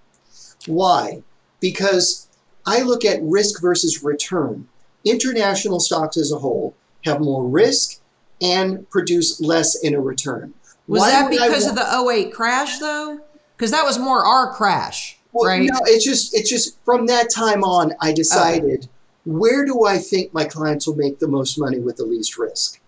Why? 0.67 1.23
Because 1.61 2.29
I 2.67 2.83
look 2.83 3.05
at 3.05 3.23
risk 3.23 3.63
versus 3.63 4.03
return. 4.03 4.69
International 5.05 5.81
stocks 5.81 6.17
as 6.17 6.33
a 6.33 6.39
whole 6.39 6.75
have 7.05 7.21
more 7.21 7.47
risk 7.47 8.01
and 8.41 8.89
produce 8.91 9.41
less 9.41 9.75
in 9.83 9.95
a 9.95 10.01
return. 10.01 10.55
Was 10.87 11.01
Why 11.01 11.11
that 11.11 11.31
because 11.31 11.65
want- 11.67 11.79
of 11.79 11.85
the 12.07 12.11
08 12.11 12.33
crash 12.33 12.79
though? 12.79 13.21
Because 13.57 13.71
that 13.73 13.85
was 13.85 13.99
more 13.99 14.25
our 14.25 14.53
crash, 14.55 15.19
Well, 15.33 15.49
right? 15.49 15.63
No, 15.71 15.79
it's 15.85 16.05
just 16.05 16.35
it's 16.35 16.49
just 16.49 16.79
from 16.85 17.07
that 17.07 17.29
time 17.31 17.65
on, 17.65 17.93
I 18.01 18.13
decided 18.13 18.89
where 19.27 19.65
do 19.67 19.85
I 19.85 19.99
think 19.99 20.33
my 20.33 20.45
clients 20.45 20.87
will 20.87 20.97
make 20.97 21.19
the 21.19 21.29
most 21.29 21.59
money 21.59 21.79
with 21.79 21.97
the 21.97 22.05
least 22.05 22.39
risk. 22.39 22.81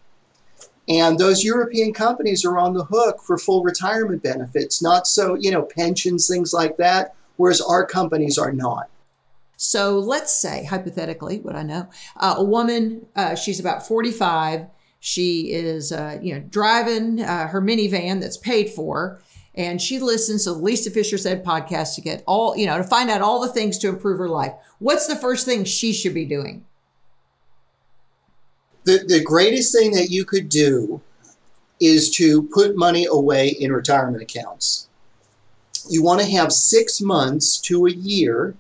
And 0.89 1.19
those 1.19 1.45
European 1.45 1.93
companies 1.93 2.45
are 2.45 2.59
on 2.59 2.73
the 2.75 2.85
hook 2.85 3.21
for 3.23 3.37
full 3.37 3.63
retirement 3.63 4.23
benefits, 4.23 4.81
not 4.81 5.07
so 5.07 5.35
you 5.35 5.51
know 5.51 5.63
pensions, 5.63 6.27
things 6.29 6.53
like 6.53 6.77
that. 6.79 7.15
Whereas 7.37 7.61
our 7.61 7.85
companies 7.87 8.39
are 8.39 8.53
not. 8.53 8.89
So 9.57 9.99
let's 9.99 10.35
say, 10.35 10.65
hypothetically, 10.65 11.39
what 11.41 11.55
I 11.55 11.63
know, 11.63 11.89
uh, 12.17 12.35
a 12.39 12.45
woman, 12.45 13.07
uh, 13.15 13.35
she's 13.35 13.61
about 13.61 13.87
45. 13.87 14.67
She 15.01 15.53
is, 15.53 15.93
uh, 15.93 16.19
you 16.21 16.35
know, 16.35 16.41
driving 16.41 17.23
uh, 17.23 17.49
her 17.49 17.63
minivan 17.63 18.21
that's 18.21 18.37
paid 18.37 18.69
for, 18.69 19.21
and 19.55 19.81
she 19.81 19.99
listens 19.99 20.45
to 20.45 20.53
the 20.53 20.59
Lisa 20.59 20.91
Fischer 20.91 21.17
Said 21.17 21.43
podcast 21.43 21.95
to 21.95 22.03
get 22.03 22.23
all, 22.27 22.55
you 22.57 22.67
know, 22.67 22.77
to 22.77 22.85
find 22.85 23.11
out 23.11 23.23
all 23.23 23.41
the 23.41 23.53
things 23.53 23.79
to 23.79 23.89
improve 23.89 24.19
her 24.19 24.29
life. 24.29 24.53
What's 24.79 25.07
the 25.07 25.17
first 25.17 25.47
thing 25.47 25.65
she 25.65 25.93
should 25.95 26.15
be 26.15 26.27
doing? 26.27 26.67
The 28.85 29.05
the 29.07 29.25
greatest 29.25 29.75
thing 29.75 29.93
that 29.93 30.11
you 30.11 30.25
could 30.25 30.49
do 30.51 31.01
is 31.81 32.11
to 32.11 32.43
put 32.43 32.77
money 32.77 33.07
away 33.07 33.49
in 33.49 33.73
retirement 33.73 34.23
accounts. 34.23 34.89
You 35.89 36.03
want 36.03 36.21
to 36.21 36.31
have 36.31 36.53
six 36.53 37.01
months 37.01 37.59
to 37.63 37.87
a 37.87 37.91
year 37.91 38.55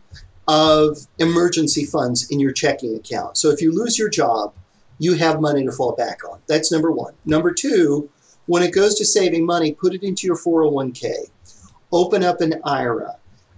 of 0.49 1.07
emergency 1.19 1.85
funds 1.85 2.29
in 2.31 2.41
your 2.41 2.53
checking 2.53 2.97
account. 2.97 3.37
So 3.37 3.51
if 3.51 3.61
you 3.61 3.73
lose 3.73 3.99
your 3.99 4.09
job, 4.09 4.55
you 5.01 5.15
have 5.15 5.41
money 5.41 5.65
to 5.65 5.73
fall 5.73 5.93
back 5.93 6.21
on. 6.31 6.39
That's 6.47 6.71
number 6.71 6.93
one. 6.93 7.15
Number 7.25 7.53
two, 7.53 8.09
when 8.47 8.63
it 8.63 8.73
goes 8.73 8.95
to 8.97 9.05
saving 9.05 9.47
money, 9.47 9.73
put 9.73 9.95
it 9.95 10.03
into 10.03 10.27
your 10.27 10.37
401k. 10.37 11.31
Open 11.91 12.23
up 12.23 12.41
an 12.43 12.61
IRA. 12.65 13.17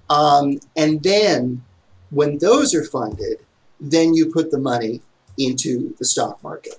Um, 0.08 0.60
and 0.76 1.02
then 1.02 1.62
when 2.10 2.38
those 2.38 2.74
are 2.74 2.84
funded, 2.84 3.38
then 3.80 4.14
you 4.14 4.30
put 4.32 4.52
the 4.52 4.58
money 4.58 5.02
into 5.36 5.94
the 5.98 6.04
stock 6.04 6.42
market 6.44 6.78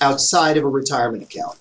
outside 0.00 0.56
of 0.56 0.64
a 0.64 0.68
retirement 0.68 1.22
account. 1.22 1.58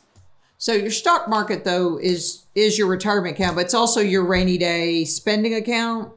So 0.57 0.71
your 0.71 0.91
stock 0.91 1.27
market, 1.27 1.65
though, 1.65 1.99
is 1.99 2.45
is 2.55 2.77
your 2.77 2.87
retirement 2.87 3.35
account, 3.35 3.55
but 3.55 3.65
it's 3.65 3.73
also 3.73 3.99
your 3.99 4.25
rainy 4.25 4.57
day 4.57 5.03
spending 5.03 5.53
account. 5.53 6.13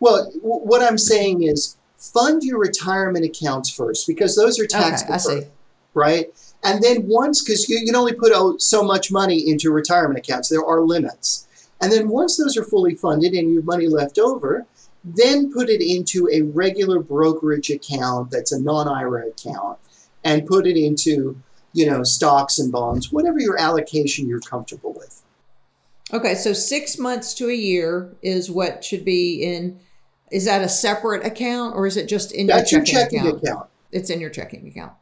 Well, 0.00 0.24
w- 0.24 0.40
what 0.42 0.82
I'm 0.82 0.98
saying 0.98 1.44
is 1.44 1.76
fund 2.12 2.42
your 2.42 2.58
retirement 2.58 3.24
accounts 3.24 3.70
first 3.70 4.06
because 4.06 4.36
those 4.36 4.58
are 4.58 4.66
tax 4.66 5.02
Okay, 5.02 5.12
I 5.12 5.16
see. 5.16 5.34
deferred, 5.36 5.50
right? 5.94 6.26
And 6.62 6.82
then 6.82 7.06
once, 7.06 7.42
because 7.42 7.68
you, 7.68 7.78
you 7.78 7.86
can 7.86 7.96
only 7.96 8.14
put 8.14 8.32
so 8.60 8.82
much 8.82 9.12
money 9.12 9.48
into 9.48 9.70
retirement 9.70 10.18
accounts, 10.18 10.48
there 10.48 10.64
are 10.64 10.80
limits. 10.80 11.46
And 11.80 11.92
then 11.92 12.08
once 12.08 12.36
those 12.36 12.56
are 12.56 12.64
fully 12.64 12.94
funded 12.94 13.32
and 13.32 13.50
you 13.50 13.56
have 13.56 13.64
money 13.66 13.88
left 13.88 14.18
over, 14.18 14.66
then 15.04 15.52
put 15.52 15.68
it 15.68 15.82
into 15.82 16.28
a 16.32 16.42
regular 16.42 16.98
brokerage 16.98 17.70
account 17.70 18.30
that's 18.30 18.52
a 18.52 18.60
non-IRA 18.60 19.28
account, 19.28 19.78
and 20.24 20.46
put 20.46 20.66
it 20.66 20.78
into 20.78 21.36
you 21.74 21.84
know 21.84 22.02
stocks 22.02 22.58
and 22.58 22.72
bonds, 22.72 23.12
whatever 23.12 23.38
your 23.38 23.58
allocation 23.60 24.26
you're 24.26 24.40
comfortable 24.40 24.94
with. 24.94 25.22
Okay, 26.12 26.34
so 26.34 26.52
six 26.52 26.98
months 26.98 27.34
to 27.34 27.50
a 27.50 27.54
year 27.54 28.14
is 28.22 28.50
what 28.50 28.82
should 28.82 29.04
be 29.04 29.42
in. 29.42 29.78
Is 30.30 30.44
that 30.46 30.62
a 30.62 30.68
separate 30.68 31.24
account 31.24 31.76
or 31.76 31.86
is 31.86 31.96
it 31.96 32.08
just 32.08 32.32
in 32.32 32.46
That's 32.46 32.72
your 32.72 32.80
your 32.80 32.86
checking, 32.86 33.20
checking 33.20 33.36
account? 33.36 33.42
account. 33.44 33.70
It's 33.92 34.10
in 34.10 34.20
your 34.20 34.30
checking 34.30 34.66
account. 34.66 34.92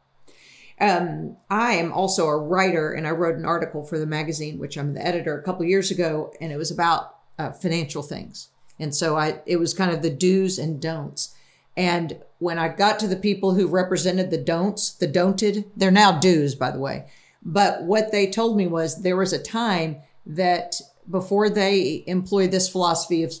Um, 0.79 1.37
I 1.49 1.73
am 1.73 1.91
also 1.93 2.27
a 2.27 2.37
writer, 2.37 2.91
and 2.91 3.07
I 3.07 3.11
wrote 3.11 3.37
an 3.37 3.45
article 3.45 3.83
for 3.83 3.97
the 3.97 4.05
magazine, 4.05 4.57
which 4.59 4.77
I'm 4.77 4.93
the 4.93 5.05
editor, 5.05 5.37
a 5.37 5.43
couple 5.43 5.65
years 5.65 5.91
ago, 5.91 6.33
and 6.41 6.51
it 6.51 6.57
was 6.57 6.71
about 6.71 7.15
uh, 7.39 7.51
financial 7.51 8.03
things. 8.03 8.49
And 8.79 8.93
so 8.93 9.15
I, 9.15 9.39
it 9.45 9.57
was 9.57 9.73
kind 9.73 9.91
of 9.91 10.01
the 10.01 10.09
do's 10.09 10.57
and 10.59 10.81
don'ts. 10.81 11.33
And 11.77 12.17
when 12.39 12.59
I 12.59 12.67
got 12.67 12.99
to 12.99 13.07
the 13.07 13.15
people 13.15 13.53
who 13.53 13.67
represented 13.67 14.29
the 14.29 14.37
don'ts, 14.37 14.91
the 14.91 15.07
don'ted, 15.07 15.65
they're 15.75 15.91
now 15.91 16.19
do's, 16.19 16.55
by 16.55 16.71
the 16.71 16.79
way. 16.79 17.05
But 17.41 17.83
what 17.83 18.11
they 18.11 18.29
told 18.29 18.57
me 18.57 18.67
was 18.67 19.01
there 19.01 19.17
was 19.17 19.33
a 19.33 19.41
time 19.41 19.97
that 20.25 20.81
before 21.09 21.49
they 21.49 22.03
employed 22.07 22.51
this 22.51 22.69
philosophy 22.69 23.23
of 23.23 23.33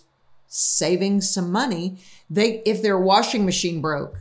saving 0.55 1.19
some 1.19 1.51
money, 1.51 1.97
they 2.29 2.61
if 2.63 2.83
their 2.83 2.97
washing 2.97 3.43
machine 3.43 3.81
broke, 3.81 4.19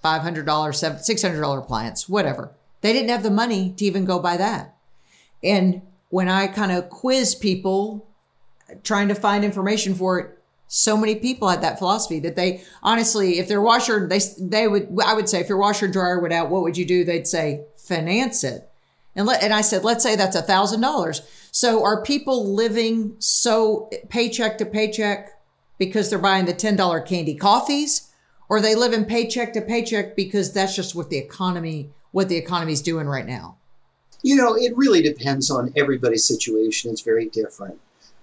five 0.00 0.22
hundred 0.22 0.46
dollars, 0.46 0.84
six 1.00 1.22
hundred 1.22 1.40
dollar 1.40 1.58
appliance, 1.58 2.08
whatever, 2.08 2.52
they 2.82 2.92
didn't 2.92 3.08
have 3.08 3.24
the 3.24 3.30
money 3.30 3.74
to 3.76 3.84
even 3.84 4.04
go 4.04 4.20
buy 4.20 4.36
that. 4.36 4.76
And 5.42 5.82
when 6.10 6.28
I 6.28 6.46
kind 6.46 6.70
of 6.70 6.88
quiz 6.88 7.34
people 7.34 8.06
trying 8.84 9.08
to 9.08 9.14
find 9.14 9.44
information 9.44 9.94
for 9.94 10.20
it, 10.20 10.38
so 10.68 10.96
many 10.96 11.16
people 11.16 11.48
had 11.48 11.62
that 11.62 11.78
philosophy 11.78 12.20
that 12.20 12.36
they 12.36 12.62
honestly, 12.80 13.40
if 13.40 13.48
their 13.48 13.60
washer, 13.60 14.06
they 14.06 14.20
they 14.38 14.68
would, 14.68 14.96
I 15.04 15.14
would 15.14 15.28
say, 15.28 15.40
if 15.40 15.48
your 15.48 15.58
washer 15.58 15.88
dryer 15.88 16.20
went 16.20 16.32
out, 16.32 16.48
what 16.48 16.62
would 16.62 16.76
you 16.76 16.86
do? 16.86 17.04
They'd 17.04 17.26
say 17.26 17.64
finance 17.76 18.44
it. 18.44 18.68
And 19.16 19.26
let, 19.26 19.42
and 19.42 19.52
I 19.52 19.62
said, 19.62 19.82
let's 19.82 20.04
say 20.04 20.14
that's 20.14 20.36
a 20.36 20.42
thousand 20.42 20.80
dollars. 20.80 21.22
So 21.50 21.84
are 21.84 22.02
people 22.02 22.54
living 22.54 23.16
so 23.18 23.90
paycheck 24.08 24.58
to 24.58 24.64
paycheck 24.64 25.38
because 25.84 26.08
they're 26.08 26.18
buying 26.18 26.44
the 26.44 26.54
ten 26.54 26.76
dollar 26.76 27.00
candy 27.00 27.34
coffees, 27.34 28.12
or 28.48 28.60
they 28.60 28.76
live 28.76 28.92
in 28.92 29.04
paycheck 29.04 29.52
to 29.54 29.60
paycheck 29.60 30.14
because 30.14 30.52
that's 30.52 30.76
just 30.76 30.94
what 30.94 31.10
the 31.10 31.18
economy 31.18 31.90
what 32.12 32.28
the 32.28 32.36
economy's 32.36 32.82
doing 32.82 33.08
right 33.08 33.26
now? 33.26 33.56
You 34.22 34.36
know, 34.36 34.54
it 34.54 34.76
really 34.76 35.02
depends 35.02 35.50
on 35.50 35.72
everybody's 35.76 36.24
situation. 36.24 36.92
It's 36.92 37.00
very 37.00 37.28
different. 37.28 37.80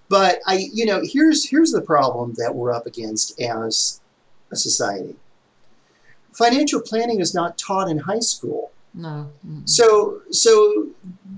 But 0.07 0.39
I, 0.47 0.69
you 0.71 0.85
know, 0.85 1.01
here's 1.03 1.49
here's 1.49 1.71
the 1.71 1.81
problem 1.81 2.35
that 2.37 2.55
we're 2.55 2.71
up 2.71 2.85
against 2.85 3.39
as 3.41 3.99
a 4.51 4.55
society. 4.55 5.15
Financial 6.31 6.79
planning 6.79 7.19
is 7.19 7.33
not 7.33 7.57
taught 7.57 7.89
in 7.89 7.97
high 7.97 8.19
school. 8.21 8.71
No. 8.93 9.29
Mm. 9.45 9.67
So 9.67 10.21
so 10.31 10.87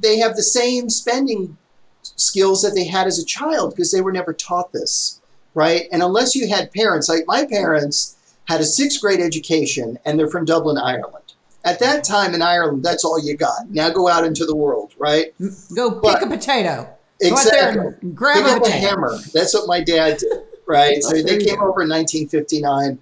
they 0.01 0.19
have 0.19 0.35
the 0.35 0.43
same 0.43 0.89
spending 0.89 1.57
skills 2.03 2.61
that 2.61 2.75
they 2.75 2.85
had 2.85 3.07
as 3.07 3.19
a 3.19 3.25
child 3.25 3.71
because 3.71 3.91
they 3.91 4.01
were 4.01 4.11
never 4.11 4.33
taught 4.33 4.71
this, 4.71 5.20
right? 5.53 5.83
And 5.91 6.01
unless 6.01 6.35
you 6.35 6.47
had 6.47 6.71
parents, 6.71 7.09
like 7.09 7.23
my 7.27 7.45
parents 7.45 8.17
had 8.45 8.61
a 8.61 8.65
sixth 8.65 9.01
grade 9.01 9.19
education 9.19 9.97
and 10.05 10.17
they're 10.19 10.29
from 10.29 10.45
Dublin, 10.45 10.77
Ireland. 10.77 11.17
At 11.63 11.79
that 11.79 12.03
time 12.03 12.33
in 12.33 12.41
Ireland, 12.41 12.83
that's 12.83 13.05
all 13.05 13.23
you 13.23 13.37
got. 13.37 13.69
Now 13.69 13.89
go 13.91 14.07
out 14.07 14.25
into 14.25 14.45
the 14.45 14.55
world, 14.55 14.93
right? 14.97 15.33
Go 15.75 15.91
But- 15.91 16.19
pick 16.19 16.27
a 16.27 16.29
potato. 16.29 16.89
Exactly. 17.23 17.51
Go 17.51 17.67
out 17.67 17.73
there 17.73 17.97
and 18.01 18.15
grab 18.15 18.63
Pick 18.63 18.73
a 18.73 18.75
a 18.75 18.79
hammer. 18.79 19.15
That's 19.31 19.53
what 19.53 19.67
my 19.67 19.79
dad 19.79 20.17
did, 20.17 20.41
right? 20.65 21.03
so 21.03 21.21
they 21.21 21.37
came 21.37 21.61
over 21.61 21.83
in 21.83 21.89
1959, 21.89 22.97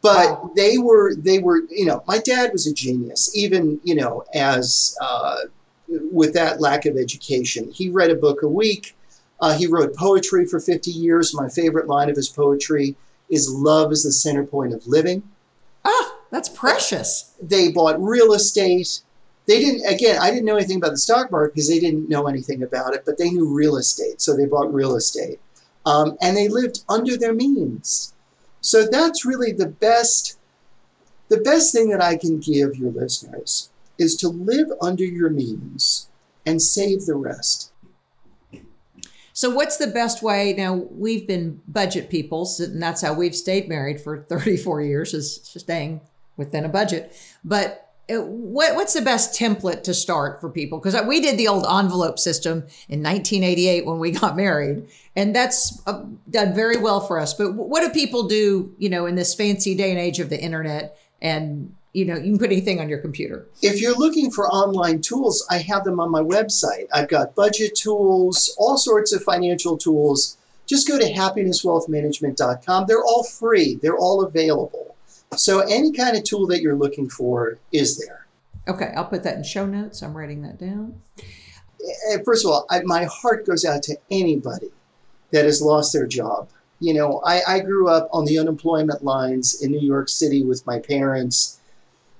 but 0.00 0.54
they 0.56 0.78
were 0.78 1.14
they 1.14 1.40
were 1.40 1.60
you 1.68 1.84
know 1.84 2.02
my 2.06 2.18
dad 2.18 2.52
was 2.52 2.66
a 2.66 2.72
genius, 2.72 3.30
even 3.36 3.80
you 3.84 3.94
know 3.94 4.24
as 4.32 4.96
uh, 5.02 5.36
with 5.88 6.32
that 6.34 6.60
lack 6.60 6.86
of 6.86 6.96
education. 6.96 7.70
He 7.70 7.90
read 7.90 8.10
a 8.10 8.14
book 8.14 8.42
a 8.42 8.48
week. 8.48 8.96
Uh, 9.44 9.52
he 9.52 9.66
wrote 9.66 9.94
poetry 9.94 10.46
for 10.46 10.58
50 10.58 10.90
years. 10.90 11.34
My 11.34 11.50
favorite 11.50 11.86
line 11.86 12.08
of 12.08 12.16
his 12.16 12.30
poetry 12.30 12.96
is 13.28 13.52
"Love 13.52 13.92
is 13.92 14.02
the 14.02 14.10
center 14.10 14.42
point 14.42 14.72
of 14.72 14.86
living." 14.86 15.22
Ah, 15.84 16.16
that's 16.30 16.48
precious. 16.48 17.32
they 17.42 17.70
bought 17.70 18.02
real 18.02 18.32
estate. 18.32 19.02
They 19.44 19.60
didn't, 19.60 19.84
again, 19.84 20.16
I 20.18 20.30
didn't 20.30 20.46
know 20.46 20.56
anything 20.56 20.78
about 20.78 20.92
the 20.92 20.96
stock 20.96 21.30
market 21.30 21.52
because 21.52 21.68
they 21.68 21.78
didn't 21.78 22.08
know 22.08 22.26
anything 22.26 22.62
about 22.62 22.94
it, 22.94 23.02
but 23.04 23.18
they 23.18 23.28
knew 23.28 23.54
real 23.54 23.76
estate. 23.76 24.22
So 24.22 24.34
they 24.34 24.46
bought 24.46 24.72
real 24.72 24.96
estate. 24.96 25.40
Um, 25.84 26.16
and 26.22 26.34
they 26.34 26.48
lived 26.48 26.82
under 26.88 27.18
their 27.18 27.34
means. 27.34 28.14
So 28.62 28.86
that's 28.86 29.26
really 29.26 29.52
the 29.52 29.68
best, 29.68 30.38
the 31.28 31.42
best 31.42 31.70
thing 31.70 31.90
that 31.90 32.02
I 32.02 32.16
can 32.16 32.40
give 32.40 32.76
your 32.76 32.92
listeners 32.92 33.68
is 33.98 34.16
to 34.16 34.30
live 34.30 34.68
under 34.80 35.04
your 35.04 35.28
means 35.28 36.08
and 36.46 36.62
save 36.62 37.04
the 37.04 37.14
rest. 37.14 37.73
So, 39.34 39.50
what's 39.50 39.78
the 39.78 39.88
best 39.88 40.22
way? 40.22 40.54
Now, 40.56 40.74
we've 40.74 41.26
been 41.26 41.60
budget 41.66 42.08
people, 42.08 42.48
and 42.60 42.80
that's 42.80 43.02
how 43.02 43.14
we've 43.14 43.34
stayed 43.34 43.68
married 43.68 44.00
for 44.00 44.22
34 44.22 44.82
years, 44.82 45.12
is 45.12 45.40
staying 45.42 46.00
within 46.36 46.64
a 46.64 46.68
budget. 46.68 47.12
But 47.44 47.92
uh, 48.08 48.22
what, 48.22 48.76
what's 48.76 48.94
the 48.94 49.02
best 49.02 49.38
template 49.38 49.82
to 49.82 49.92
start 49.92 50.40
for 50.40 50.48
people? 50.48 50.78
Because 50.78 50.96
we 51.04 51.20
did 51.20 51.36
the 51.36 51.48
old 51.48 51.66
envelope 51.66 52.20
system 52.20 52.58
in 52.88 53.02
1988 53.02 53.84
when 53.84 53.98
we 53.98 54.10
got 54.20 54.36
married, 54.36 54.86
and 55.16 55.34
that's 55.34 55.82
uh, 55.88 56.04
done 56.30 56.54
very 56.54 56.76
well 56.76 57.00
for 57.00 57.18
us. 57.18 57.34
But 57.34 57.54
what 57.54 57.82
do 57.82 57.90
people 57.90 58.28
do, 58.28 58.72
you 58.78 58.88
know, 58.88 59.06
in 59.06 59.16
this 59.16 59.34
fancy 59.34 59.74
day 59.74 59.90
and 59.90 59.98
age 59.98 60.20
of 60.20 60.30
the 60.30 60.40
internet? 60.40 60.96
And, 61.20 61.74
you 61.94 62.04
know, 62.04 62.16
you 62.16 62.32
can 62.32 62.38
put 62.38 62.50
anything 62.50 62.80
on 62.80 62.88
your 62.88 62.98
computer. 62.98 63.46
If 63.62 63.80
you're 63.80 63.96
looking 63.96 64.30
for 64.30 64.48
online 64.48 65.00
tools, 65.00 65.46
I 65.48 65.58
have 65.58 65.84
them 65.84 66.00
on 66.00 66.10
my 66.10 66.20
website. 66.20 66.88
I've 66.92 67.08
got 67.08 67.36
budget 67.36 67.76
tools, 67.76 68.54
all 68.58 68.76
sorts 68.76 69.12
of 69.12 69.22
financial 69.22 69.78
tools. 69.78 70.36
Just 70.66 70.88
go 70.88 70.98
to 70.98 71.12
happinesswealthmanagement.com. 71.12 72.86
They're 72.88 73.04
all 73.04 73.22
free, 73.22 73.78
they're 73.80 73.96
all 73.96 74.24
available. 74.24 74.96
So, 75.36 75.60
any 75.60 75.92
kind 75.92 76.16
of 76.16 76.24
tool 76.24 76.46
that 76.48 76.60
you're 76.60 76.76
looking 76.76 77.08
for 77.08 77.58
is 77.72 77.98
there. 77.98 78.26
Okay, 78.66 78.92
I'll 78.96 79.06
put 79.06 79.22
that 79.22 79.36
in 79.36 79.44
show 79.44 79.66
notes. 79.66 80.02
I'm 80.02 80.16
writing 80.16 80.42
that 80.42 80.58
down. 80.58 81.00
Eh, 81.18 81.22
eh, 82.10 82.18
first 82.24 82.44
of 82.44 82.50
all, 82.50 82.66
I, 82.70 82.82
my 82.82 83.04
heart 83.04 83.46
goes 83.46 83.64
out 83.64 83.82
to 83.84 83.96
anybody 84.10 84.70
that 85.30 85.44
has 85.44 85.62
lost 85.62 85.92
their 85.92 86.06
job. 86.06 86.48
You 86.80 86.94
know, 86.94 87.22
I, 87.24 87.42
I 87.46 87.60
grew 87.60 87.88
up 87.88 88.08
on 88.12 88.24
the 88.24 88.38
unemployment 88.38 89.04
lines 89.04 89.62
in 89.62 89.70
New 89.70 89.80
York 89.80 90.08
City 90.08 90.44
with 90.44 90.66
my 90.66 90.78
parents. 90.78 91.60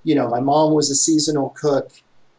You 0.05 0.15
know, 0.15 0.29
my 0.29 0.41
mom 0.41 0.73
was 0.75 0.91
a 0.91 0.95
seasonal 0.95 1.51
cook. 1.51 1.91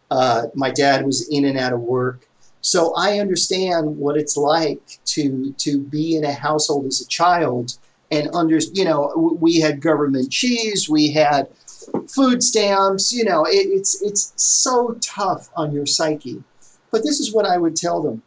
Uh, 0.09 0.47
my 0.53 0.71
dad 0.71 1.05
was 1.05 1.27
in 1.29 1.45
and 1.45 1.57
out 1.57 1.73
of 1.73 1.81
work. 1.81 2.27
So 2.61 2.93
I 2.95 3.19
understand 3.19 3.97
what 3.97 4.17
it's 4.17 4.37
like 4.37 4.99
to 5.05 5.53
to 5.53 5.79
be 5.79 6.15
in 6.15 6.23
a 6.23 6.33
household 6.33 6.85
as 6.85 7.01
a 7.01 7.07
child 7.07 7.77
and 8.11 8.29
under 8.33 8.57
you 8.73 8.85
know 8.85 9.37
we 9.39 9.59
had 9.59 9.81
government 9.81 10.31
cheese, 10.31 10.89
we 10.89 11.11
had 11.11 11.47
food 12.07 12.43
stamps. 12.43 13.13
You 13.13 13.25
know, 13.25 13.45
it, 13.45 13.67
it's 13.67 14.01
it's 14.01 14.33
so 14.35 14.97
tough 15.01 15.49
on 15.55 15.73
your 15.73 15.85
psyche. 15.85 16.43
But 16.91 17.03
this 17.03 17.19
is 17.19 17.33
what 17.33 17.45
I 17.45 17.57
would 17.57 17.75
tell 17.75 18.01
them: 18.01 18.21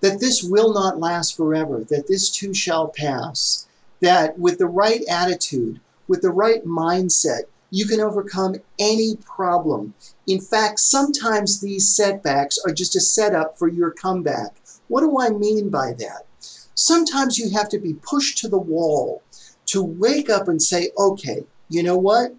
that 0.00 0.20
this 0.20 0.42
will 0.42 0.72
not 0.72 1.00
last 1.00 1.36
forever. 1.36 1.84
That 1.84 2.08
this 2.08 2.30
too 2.30 2.54
shall 2.54 2.88
pass. 2.88 3.66
That 4.00 4.38
with 4.38 4.58
the 4.58 4.66
right 4.66 5.02
attitude, 5.08 5.80
with 6.08 6.22
the 6.22 6.30
right 6.30 6.64
mindset, 6.64 7.42
you 7.72 7.86
can 7.86 8.00
overcome 8.00 8.56
any 8.78 9.16
problem. 9.16 9.94
In 10.26 10.42
fact, 10.42 10.78
sometimes 10.78 11.60
these 11.60 11.88
setbacks 11.88 12.58
are 12.66 12.72
just 12.72 12.94
a 12.94 13.00
setup 13.00 13.58
for 13.58 13.66
your 13.66 13.90
comeback. 13.90 14.54
What 14.88 15.00
do 15.00 15.18
I 15.18 15.30
mean 15.30 15.70
by 15.70 15.94
that? 15.98 16.26
Sometimes 16.74 17.38
you 17.38 17.50
have 17.50 17.70
to 17.70 17.78
be 17.78 17.94
pushed 17.94 18.36
to 18.38 18.48
the 18.48 18.58
wall 18.58 19.22
to 19.66 19.82
wake 19.82 20.28
up 20.28 20.48
and 20.48 20.60
say, 20.60 20.90
okay, 20.98 21.46
you 21.70 21.82
know 21.82 21.96
what? 21.96 22.34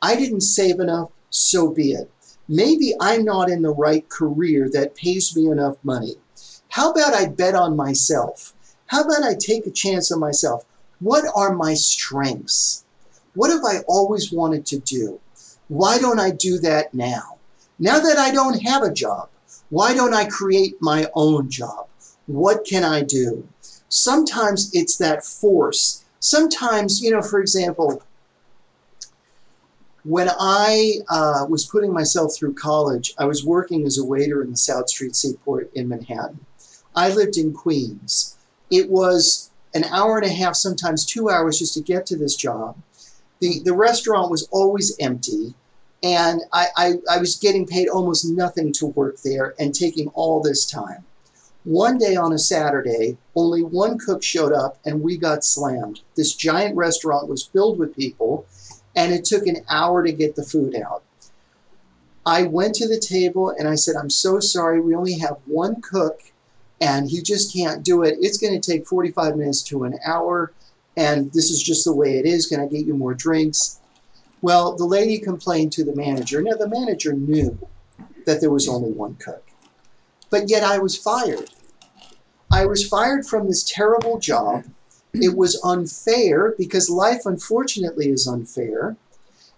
I 0.00 0.16
didn't 0.16 0.40
save 0.40 0.80
enough, 0.80 1.10
so 1.28 1.70
be 1.70 1.92
it. 1.92 2.10
Maybe 2.48 2.94
I'm 2.98 3.26
not 3.26 3.50
in 3.50 3.60
the 3.60 3.74
right 3.74 4.08
career 4.08 4.70
that 4.72 4.94
pays 4.94 5.36
me 5.36 5.50
enough 5.50 5.76
money. 5.82 6.14
How 6.70 6.92
about 6.92 7.12
I 7.12 7.26
bet 7.26 7.54
on 7.54 7.76
myself? 7.76 8.54
How 8.86 9.02
about 9.02 9.22
I 9.22 9.34
take 9.34 9.66
a 9.66 9.70
chance 9.70 10.10
on 10.10 10.18
myself? 10.18 10.64
What 10.98 11.26
are 11.36 11.54
my 11.54 11.74
strengths? 11.74 12.85
What 13.36 13.50
have 13.50 13.64
I 13.64 13.84
always 13.86 14.32
wanted 14.32 14.64
to 14.66 14.78
do? 14.78 15.20
Why 15.68 15.98
don't 15.98 16.18
I 16.18 16.30
do 16.30 16.58
that 16.60 16.94
now? 16.94 17.36
Now 17.78 18.00
that 18.00 18.16
I 18.16 18.30
don't 18.30 18.62
have 18.62 18.82
a 18.82 18.92
job, 18.92 19.28
why 19.68 19.94
don't 19.94 20.14
I 20.14 20.24
create 20.24 20.76
my 20.80 21.06
own 21.14 21.50
job? 21.50 21.86
What 22.26 22.64
can 22.64 22.82
I 22.82 23.02
do? 23.02 23.46
Sometimes 23.90 24.70
it's 24.72 24.96
that 24.96 25.22
force. 25.22 26.02
Sometimes, 26.18 27.02
you 27.02 27.10
know, 27.10 27.20
for 27.20 27.38
example, 27.38 28.02
when 30.02 30.30
I 30.40 30.94
uh, 31.10 31.46
was 31.46 31.66
putting 31.66 31.92
myself 31.92 32.34
through 32.34 32.54
college, 32.54 33.12
I 33.18 33.26
was 33.26 33.44
working 33.44 33.84
as 33.84 33.98
a 33.98 34.04
waiter 34.04 34.42
in 34.42 34.50
the 34.50 34.56
South 34.56 34.88
Street 34.88 35.14
Seaport 35.14 35.70
in 35.74 35.88
Manhattan. 35.88 36.46
I 36.94 37.10
lived 37.10 37.36
in 37.36 37.52
Queens. 37.52 38.38
It 38.70 38.88
was 38.88 39.50
an 39.74 39.84
hour 39.84 40.16
and 40.16 40.24
a 40.24 40.32
half, 40.32 40.56
sometimes 40.56 41.04
two 41.04 41.28
hours, 41.28 41.58
just 41.58 41.74
to 41.74 41.82
get 41.82 42.06
to 42.06 42.16
this 42.16 42.34
job. 42.34 42.76
The, 43.40 43.60
the 43.64 43.74
restaurant 43.74 44.30
was 44.30 44.48
always 44.50 44.96
empty, 44.98 45.54
and 46.02 46.42
I, 46.52 46.66
I, 46.76 46.92
I 47.10 47.18
was 47.18 47.36
getting 47.36 47.66
paid 47.66 47.88
almost 47.88 48.24
nothing 48.24 48.72
to 48.74 48.86
work 48.86 49.16
there 49.22 49.54
and 49.58 49.74
taking 49.74 50.08
all 50.08 50.40
this 50.40 50.64
time. 50.64 51.04
One 51.64 51.98
day 51.98 52.14
on 52.14 52.32
a 52.32 52.38
Saturday, 52.38 53.18
only 53.34 53.62
one 53.62 53.98
cook 53.98 54.22
showed 54.22 54.52
up 54.52 54.78
and 54.84 55.02
we 55.02 55.16
got 55.16 55.44
slammed. 55.44 56.00
This 56.14 56.32
giant 56.32 56.76
restaurant 56.76 57.28
was 57.28 57.44
filled 57.44 57.78
with 57.78 57.96
people, 57.96 58.46
and 58.94 59.12
it 59.12 59.24
took 59.24 59.46
an 59.46 59.64
hour 59.68 60.04
to 60.04 60.12
get 60.12 60.36
the 60.36 60.44
food 60.44 60.76
out. 60.76 61.02
I 62.24 62.42
went 62.42 62.74
to 62.76 62.88
the 62.88 62.98
table 62.98 63.50
and 63.50 63.68
I 63.68 63.76
said, 63.76 63.94
I'm 63.94 64.10
so 64.10 64.40
sorry, 64.40 64.80
we 64.80 64.94
only 64.94 65.18
have 65.18 65.38
one 65.46 65.80
cook 65.80 66.22
and 66.80 67.08
he 67.08 67.22
just 67.22 67.54
can't 67.54 67.84
do 67.84 68.02
it. 68.02 68.16
It's 68.20 68.38
going 68.38 68.60
to 68.60 68.70
take 68.70 68.86
45 68.86 69.36
minutes 69.36 69.62
to 69.64 69.84
an 69.84 69.98
hour, 70.04 70.52
and 70.96 71.32
this 71.32 71.50
is 71.50 71.62
just 71.62 71.84
the 71.84 71.94
way 71.94 72.18
it 72.18 72.26
is. 72.26 72.46
Can 72.46 72.60
I 72.60 72.66
get 72.66 72.86
you 72.86 72.94
more 72.94 73.14
drinks? 73.14 73.80
Well, 74.40 74.76
the 74.76 74.84
lady 74.84 75.18
complained 75.18 75.72
to 75.72 75.84
the 75.84 75.94
manager. 75.94 76.42
Now, 76.42 76.54
the 76.54 76.68
manager 76.68 77.12
knew 77.12 77.58
that 78.24 78.40
there 78.40 78.50
was 78.50 78.68
only 78.68 78.92
one 78.92 79.16
cook, 79.16 79.44
but 80.30 80.48
yet 80.48 80.62
I 80.62 80.78
was 80.78 80.96
fired. 80.96 81.50
I 82.50 82.66
was 82.66 82.86
fired 82.86 83.26
from 83.26 83.46
this 83.46 83.64
terrible 83.64 84.18
job. 84.18 84.64
It 85.12 85.36
was 85.36 85.60
unfair 85.64 86.54
because 86.58 86.90
life, 86.90 87.22
unfortunately, 87.24 88.08
is 88.08 88.26
unfair. 88.26 88.96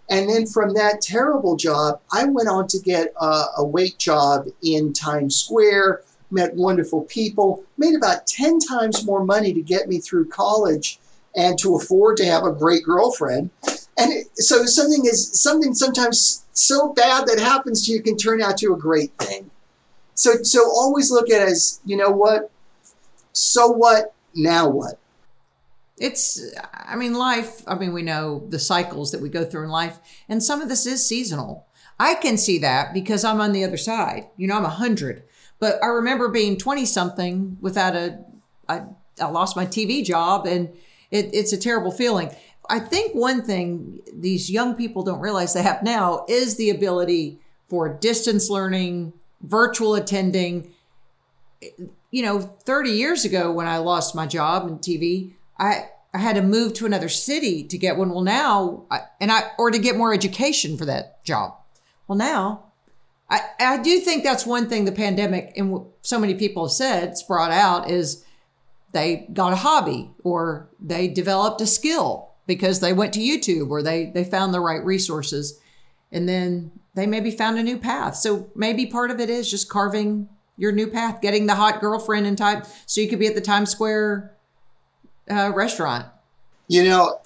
And 0.09 0.27
then 0.27 0.47
from 0.47 0.73
that 0.73 1.01
terrible 1.01 1.55
job, 1.55 2.01
I 2.11 2.25
went 2.25 2.49
on 2.49 2.67
to 2.67 2.79
get 2.79 3.13
a, 3.21 3.43
a 3.57 3.63
wait 3.63 3.99
job 3.99 4.47
in 4.63 4.91
Times 4.91 5.35
Square, 5.35 6.01
met 6.31 6.55
wonderful 6.55 7.03
people, 7.03 7.63
made 7.77 7.95
about 7.95 8.25
10 8.25 8.59
times 8.59 9.05
more 9.05 9.23
money 9.23 9.53
to 9.53 9.61
get 9.61 9.87
me 9.87 9.99
through 9.99 10.29
college 10.29 10.99
and 11.35 11.57
to 11.59 11.75
afford 11.75 12.17
to 12.17 12.25
have 12.25 12.43
a 12.43 12.51
great 12.51 12.83
girlfriend. 12.83 13.49
And 13.97 14.13
it, 14.13 14.27
so 14.37 14.65
something 14.65 15.05
is 15.05 15.39
something 15.41 15.73
sometimes 15.73 16.45
so 16.53 16.93
bad 16.93 17.27
that 17.27 17.39
happens 17.39 17.85
to 17.85 17.91
you 17.91 18.01
can 18.01 18.17
turn 18.17 18.41
out 18.41 18.57
to 18.57 18.73
a 18.73 18.77
great 18.77 19.11
thing. 19.19 19.49
So 20.15 20.43
so 20.43 20.61
always 20.69 21.11
look 21.11 21.29
at 21.29 21.41
it 21.41 21.49
as, 21.49 21.79
you 21.85 21.97
know 21.97 22.11
what? 22.11 22.51
So 23.33 23.67
what? 23.67 24.13
Now 24.35 24.69
what? 24.69 24.99
It's, 25.97 26.41
I 26.73 26.95
mean, 26.95 27.13
life, 27.13 27.61
I 27.67 27.75
mean, 27.75 27.91
we 27.91 28.03
know 28.03 28.45
the 28.47 28.59
cycles 28.59 29.11
that 29.11 29.19
we 29.19 29.27
go 29.27 29.43
through 29.43 29.65
in 29.65 29.69
life, 29.69 29.99
and 30.29 30.41
some 30.41 30.61
of 30.61 30.69
this 30.69 30.85
is 30.85 31.05
seasonal. 31.05 31.67
I 31.99 32.15
can 32.15 32.37
see 32.37 32.57
that 32.59 32.93
because 32.93 33.25
I'm 33.25 33.41
on 33.41 33.51
the 33.51 33.65
other 33.65 33.75
side. 33.75 34.27
You 34.37 34.47
know, 34.47 34.55
I'm 34.55 34.63
100. 34.63 35.23
But 35.59 35.83
I 35.83 35.87
remember 35.87 36.29
being 36.29 36.57
20 36.57 36.85
something 36.85 37.57
without 37.59 37.97
a, 37.97 38.19
I, 38.69 38.83
I 39.21 39.25
lost 39.25 39.57
my 39.57 39.65
TV 39.65 40.03
job, 40.03 40.47
and 40.47 40.69
it, 41.11 41.29
it's 41.33 41.53
a 41.53 41.57
terrible 41.57 41.91
feeling. 41.91 42.29
I 42.69 42.79
think 42.79 43.15
one 43.15 43.41
thing 43.41 44.01
these 44.13 44.51
young 44.51 44.75
people 44.75 45.03
don't 45.03 45.19
realize 45.19 45.53
they 45.53 45.63
have 45.63 45.81
now 45.81 46.25
is 46.29 46.55
the 46.55 46.69
ability 46.69 47.39
for 47.67 47.89
distance 47.89 48.49
learning, 48.49 49.13
virtual 49.41 49.95
attending, 49.95 50.71
you 52.11 52.23
know, 52.23 52.39
30 52.39 52.91
years 52.91 53.25
ago 53.25 53.51
when 53.51 53.67
I 53.67 53.77
lost 53.77 54.15
my 54.15 54.27
job 54.27 54.67
in 54.67 54.77
TV, 54.77 55.33
I 55.57 55.89
I 56.13 56.17
had 56.17 56.35
to 56.37 56.41
move 56.41 56.73
to 56.75 56.85
another 56.85 57.09
city 57.09 57.63
to 57.63 57.77
get 57.77 57.97
one. 57.97 58.09
Well, 58.09 58.21
now, 58.21 58.85
I, 58.89 59.01
and 59.21 59.31
I, 59.31 59.51
or 59.59 59.69
to 59.69 59.77
get 59.77 59.95
more 59.95 60.13
education 60.13 60.75
for 60.75 60.85
that 60.85 61.23
job. 61.23 61.55
Well, 62.07 62.17
now, 62.17 62.71
I, 63.29 63.41
I 63.59 63.77
do 63.77 63.99
think 63.99 64.23
that's 64.23 64.45
one 64.45 64.67
thing 64.67 64.85
the 64.85 64.91
pandemic 64.91 65.53
and 65.55 65.85
so 66.01 66.17
many 66.17 66.33
people 66.33 66.65
have 66.65 66.71
said, 66.71 67.09
it's 67.09 67.21
brought 67.21 67.51
out 67.51 67.89
is 67.89 68.25
they 68.91 69.27
got 69.33 69.53
a 69.53 69.57
hobby 69.57 70.11
or 70.23 70.69
they 70.79 71.07
developed 71.07 71.61
a 71.61 71.67
skill 71.67 72.31
because 72.47 72.79
they 72.79 72.93
went 72.93 73.13
to 73.13 73.19
YouTube 73.19 73.69
or 73.69 73.83
they, 73.83 74.07
they 74.07 74.23
found 74.23 74.53
the 74.53 74.59
right 74.59 74.83
resources 74.83 75.59
and 76.11 76.27
then 76.27 76.71
they 76.95 77.05
maybe 77.05 77.31
found 77.31 77.57
a 77.57 77.63
new 77.63 77.77
path. 77.77 78.15
So 78.15 78.49
maybe 78.55 78.85
part 78.85 79.11
of 79.11 79.19
it 79.19 79.29
is 79.29 79.49
just 79.49 79.69
carving 79.69 80.27
your 80.57 80.71
new 80.71 80.87
path, 80.87 81.21
getting 81.21 81.45
the 81.45 81.55
hot 81.55 81.79
girlfriend 81.79 82.25
in 82.27 82.35
time 82.35 82.63
so 82.85 82.99
you 83.01 83.07
could 83.07 83.19
be 83.19 83.27
at 83.27 83.35
the 83.35 83.41
Times 83.41 83.69
Square 83.69 84.35
uh, 85.29 85.51
restaurant. 85.53 86.07
You 86.67 86.83
know, 86.83 87.19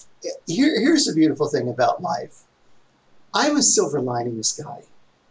here, 0.46 0.78
here's 0.80 1.06
the 1.06 1.14
beautiful 1.14 1.48
thing 1.48 1.68
about 1.68 2.02
life. 2.02 2.42
I'm 3.32 3.56
a 3.56 3.62
silver 3.62 4.00
linings 4.00 4.52
guy. 4.52 4.82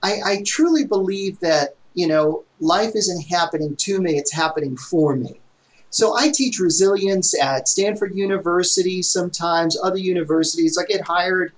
I, 0.01 0.19
I 0.25 0.43
truly 0.45 0.85
believe 0.85 1.39
that, 1.39 1.75
you 1.93 2.07
know, 2.07 2.43
life 2.59 2.91
isn't 2.95 3.21
happening 3.27 3.75
to 3.77 4.01
me, 4.01 4.17
it's 4.17 4.33
happening 4.33 4.75
for 4.75 5.15
me. 5.15 5.39
So 5.93 6.17
I 6.17 6.31
teach 6.31 6.57
resilience 6.57 7.39
at 7.39 7.67
Stanford 7.67 8.15
University, 8.15 9.03
sometimes 9.03 9.77
other 9.79 9.99
universities. 9.99 10.75
I 10.75 10.85
get 10.85 11.01
hired 11.01 11.53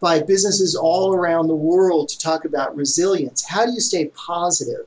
by 0.00 0.20
businesses 0.20 0.74
all 0.74 1.14
around 1.14 1.46
the 1.46 1.54
world 1.54 2.08
to 2.08 2.18
talk 2.18 2.44
about 2.44 2.74
resilience. 2.74 3.46
How 3.46 3.64
do 3.64 3.70
you 3.70 3.78
stay 3.78 4.06
positive? 4.06 4.86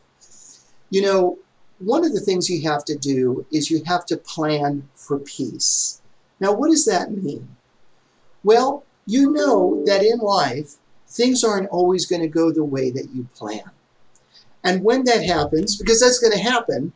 You 0.89 1.03
know, 1.03 1.39
one 1.79 2.03
of 2.03 2.11
the 2.11 2.19
things 2.19 2.49
you 2.49 2.69
have 2.69 2.83
to 2.83 2.97
do 2.97 3.45
is 3.49 3.71
you 3.71 3.81
have 3.85 4.05
to 4.07 4.17
plan 4.17 4.89
for 4.93 5.17
peace. 5.19 6.01
Now, 6.41 6.51
what 6.51 6.69
does 6.69 6.83
that 6.83 7.11
mean? 7.11 7.47
Well, 8.43 8.83
you 9.05 9.31
know 9.31 9.85
that 9.85 10.03
in 10.03 10.19
life, 10.19 10.73
things 11.07 11.45
aren't 11.45 11.69
always 11.69 12.05
going 12.05 12.23
to 12.23 12.27
go 12.27 12.51
the 12.51 12.65
way 12.65 12.91
that 12.91 13.11
you 13.15 13.29
plan. 13.35 13.71
And 14.65 14.83
when 14.83 15.05
that 15.05 15.23
happens, 15.23 15.77
because 15.77 16.01
that's 16.01 16.19
going 16.19 16.33
to 16.33 16.43
happen, 16.43 16.91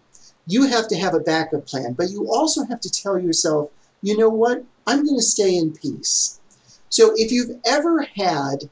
you 0.47 0.67
have 0.67 0.87
to 0.89 0.97
have 0.97 1.13
a 1.13 1.19
backup 1.19 1.65
plan. 1.65 1.93
But 1.93 2.09
you 2.09 2.27
also 2.31 2.65
have 2.65 2.81
to 2.81 2.89
tell 2.89 3.19
yourself, 3.19 3.71
you 4.01 4.17
know 4.17 4.29
what? 4.29 4.63
I'm 4.87 5.03
going 5.03 5.17
to 5.17 5.23
stay 5.23 5.55
in 5.55 5.73
peace. 5.73 6.39
So 6.89 7.13
if 7.15 7.31
you've 7.31 7.59
ever 7.65 8.03
had, 8.03 8.69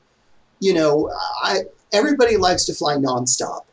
you 0.60 0.74
know, 0.74 1.12
I, 1.42 1.64
everybody 1.92 2.38
likes 2.38 2.66
to 2.66 2.74
fly 2.74 2.96
nonstop 2.96 3.64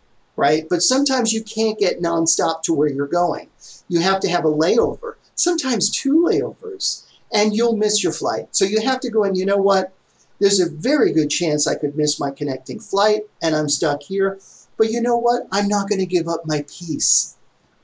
right? 0.40 0.64
But 0.70 0.80
sometimes 0.80 1.34
you 1.34 1.42
can't 1.42 1.78
get 1.78 2.00
nonstop 2.00 2.62
to 2.62 2.72
where 2.72 2.88
you're 2.88 3.06
going. 3.06 3.48
You 3.88 4.00
have 4.00 4.20
to 4.20 4.28
have 4.30 4.46
a 4.46 4.50
layover, 4.50 5.16
sometimes 5.34 5.90
two 5.90 6.24
layovers, 6.26 7.04
and 7.30 7.54
you'll 7.54 7.76
miss 7.76 8.02
your 8.02 8.14
flight. 8.14 8.48
So 8.52 8.64
you 8.64 8.80
have 8.80 9.00
to 9.00 9.10
go 9.10 9.22
and 9.22 9.36
you 9.36 9.44
know 9.44 9.58
what? 9.58 9.92
There's 10.38 10.58
a 10.58 10.70
very 10.70 11.12
good 11.12 11.28
chance 11.28 11.66
I 11.66 11.74
could 11.74 11.94
miss 11.94 12.18
my 12.18 12.30
connecting 12.30 12.80
flight 12.80 13.24
and 13.42 13.54
I'm 13.54 13.68
stuck 13.68 14.02
here. 14.02 14.40
But 14.78 14.90
you 14.90 15.02
know 15.02 15.18
what? 15.18 15.42
I'm 15.52 15.68
not 15.68 15.90
going 15.90 15.98
to 15.98 16.06
give 16.06 16.26
up 16.26 16.46
my 16.46 16.64
peace. 16.66 17.36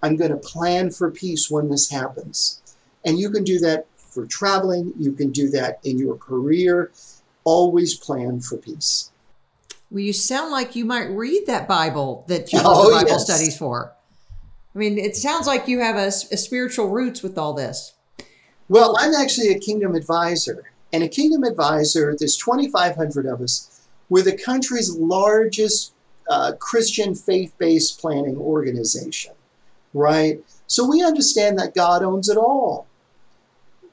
I'm 0.07 0.17
going 0.17 0.31
to 0.31 0.37
plan 0.37 0.91
for 0.91 1.11
peace 1.11 1.51
when 1.51 1.69
this 1.69 1.91
happens. 1.91 2.63
And 3.05 3.19
you 3.19 3.29
can 3.31 3.43
do 3.43 3.59
that 3.59 3.87
for 3.99 4.25
traveling, 4.25 4.93
you 4.97 5.13
can 5.13 5.31
do 5.31 5.51
that 5.51 5.81
in 5.85 5.99
your 5.99 6.17
career. 6.17 6.93
Always 7.45 7.95
plan 7.95 8.41
for 8.41 8.57
peace. 8.57 9.11
Well, 9.91 10.01
you 10.01 10.13
sound 10.13 10.53
like 10.53 10.75
you 10.75 10.85
might 10.85 11.11
read 11.11 11.47
that 11.47 11.69
Bible 11.69 12.25
that 12.29 12.53
you 12.53 12.61
oh, 12.65 12.93
Bible 12.93 13.11
yes. 13.11 13.25
studies 13.25 13.59
for. 13.59 13.93
I 14.75 14.79
mean, 14.79 14.97
it 14.97 15.17
sounds 15.17 15.47
like 15.47 15.69
you 15.69 15.81
have 15.81 15.97
a, 15.97 16.07
a 16.07 16.37
spiritual 16.37 16.89
roots 16.89 17.23
with 17.23 17.37
all 17.37 17.53
this. 17.53 17.95
Well, 18.69 18.97
I'm 18.99 19.15
actually 19.15 19.49
a 19.49 19.59
kingdom 19.59 19.95
advisor. 19.95 20.65
And 20.93 21.03
a 21.03 21.09
kingdom 21.09 21.43
advisor, 21.43 22.15
there's 22.19 22.37
2,500 22.37 23.27
of 23.27 23.41
us. 23.41 23.87
We're 24.09 24.23
the 24.23 24.39
country's 24.39 24.97
largest 24.97 25.93
uh, 26.31 26.53
Christian 26.59 27.15
faith 27.15 27.55
based 27.59 28.01
planning 28.01 28.37
organization, 28.37 29.33
right? 29.97 30.41
So 30.67 30.89
we 30.89 31.03
understand 31.03 31.59
that 31.59 31.75
God 31.75 32.03
owns 32.03 32.29
it 32.29 32.37
all, 32.37 32.87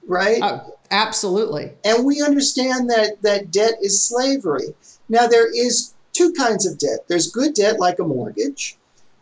right? 0.05 0.41
Uh, 0.41 0.63
absolutely. 0.91 1.71
And 1.85 2.05
we 2.05 2.21
understand 2.21 2.89
that, 2.89 3.21
that 3.21 3.51
debt 3.51 3.75
is 3.81 4.03
slavery. 4.03 4.75
Now, 5.07 5.27
there 5.27 5.49
is 5.49 5.93
two 6.11 6.33
kinds 6.33 6.65
of 6.65 6.77
debt. 6.77 7.07
There's 7.07 7.31
good 7.31 7.53
debt, 7.53 7.79
like 7.79 7.99
a 7.99 8.03
mortgage, 8.03 8.77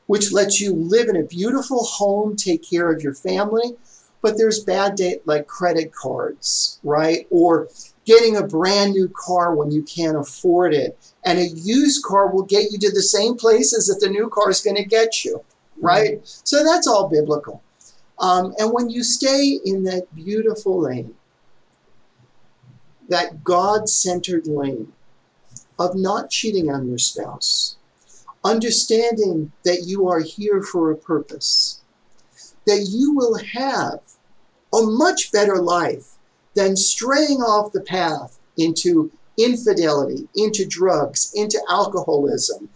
which 0.07 0.32
lets 0.32 0.59
you 0.59 0.73
live 0.73 1.07
in 1.07 1.15
a 1.15 1.23
beautiful 1.23 1.84
home, 1.84 2.36
take 2.36 2.67
care 2.67 2.91
of 2.91 3.03
your 3.03 3.13
family. 3.13 3.75
But 4.21 4.38
there's 4.38 4.63
bad 4.63 4.95
debt, 4.95 5.21
like 5.25 5.47
credit 5.47 5.93
cards, 5.93 6.79
right? 6.84 7.27
Or 7.32 7.69
getting 8.05 8.36
a 8.36 8.45
brand 8.45 8.93
new 8.93 9.09
car 9.09 9.55
when 9.55 9.71
you 9.71 9.84
can't 9.84 10.17
afford 10.17 10.73
it. 10.73 10.97
And 11.25 11.39
a 11.39 11.47
used 11.47 12.03
car 12.03 12.32
will 12.32 12.43
get 12.43 12.71
you 12.71 12.77
to 12.79 12.91
the 12.91 13.01
same 13.01 13.36
places 13.36 13.88
that 13.88 13.99
the 13.99 14.11
new 14.11 14.29
car 14.29 14.49
is 14.49 14.61
going 14.61 14.77
to 14.77 14.84
get 14.84 15.23
you, 15.23 15.43
right? 15.82 16.19
So 16.23 16.63
that's 16.63 16.88
all 16.88 17.09
biblical. 17.09 17.61
Um, 18.19 18.53
and 18.59 18.71
when 18.71 18.89
you 18.89 19.03
stay 19.03 19.59
in 19.65 19.84
that 19.84 20.13
beautiful 20.15 20.79
lane, 20.79 21.15
that 23.09 23.43
God 23.43 23.89
centered 23.89 24.47
lane, 24.47 24.93
of 25.79 25.95
not 25.95 26.29
cheating 26.29 26.69
on 26.69 26.88
your 26.88 26.99
spouse, 26.99 27.75
understanding 28.43 29.51
that 29.65 29.84
you 29.86 30.07
are 30.07 30.19
here 30.19 30.61
for 30.61 30.91
a 30.91 30.95
purpose, 30.95 31.82
that 32.67 32.88
you 32.89 33.13
will 33.15 33.38
have 33.38 33.99
a 34.73 34.82
much 34.84 35.32
better 35.32 35.57
life 35.57 36.17
than 36.55 36.75
straying 36.77 37.39
off 37.39 37.71
the 37.71 37.82
path 37.82 38.39
into 38.57 39.11
infidelity, 39.38 40.27
into 40.36 40.65
drugs, 40.65 41.32
into 41.36 41.59
alcoholism. 41.69 42.69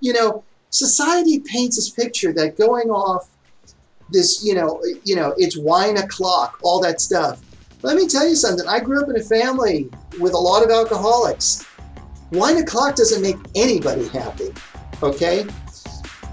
You 0.00 0.12
know, 0.12 0.44
society 0.70 1.40
paints 1.40 1.76
this 1.76 1.90
picture 1.90 2.32
that 2.32 2.56
going 2.56 2.90
off 2.90 3.28
this, 4.10 4.44
you 4.44 4.54
know, 4.54 4.82
you 5.04 5.14
know, 5.14 5.34
it's 5.36 5.56
wine 5.56 5.96
o'clock, 5.98 6.58
all 6.62 6.80
that 6.80 7.00
stuff. 7.00 7.40
Let 7.82 7.96
me 7.96 8.06
tell 8.06 8.28
you 8.28 8.34
something. 8.34 8.66
I 8.66 8.80
grew 8.80 9.02
up 9.02 9.08
in 9.08 9.16
a 9.16 9.22
family 9.22 9.88
with 10.18 10.34
a 10.34 10.38
lot 10.38 10.64
of 10.64 10.70
alcoholics. 10.70 11.66
Wine 12.32 12.58
o'clock 12.58 12.96
doesn't 12.96 13.22
make 13.22 13.36
anybody 13.54 14.06
happy, 14.08 14.50
okay? 15.02 15.46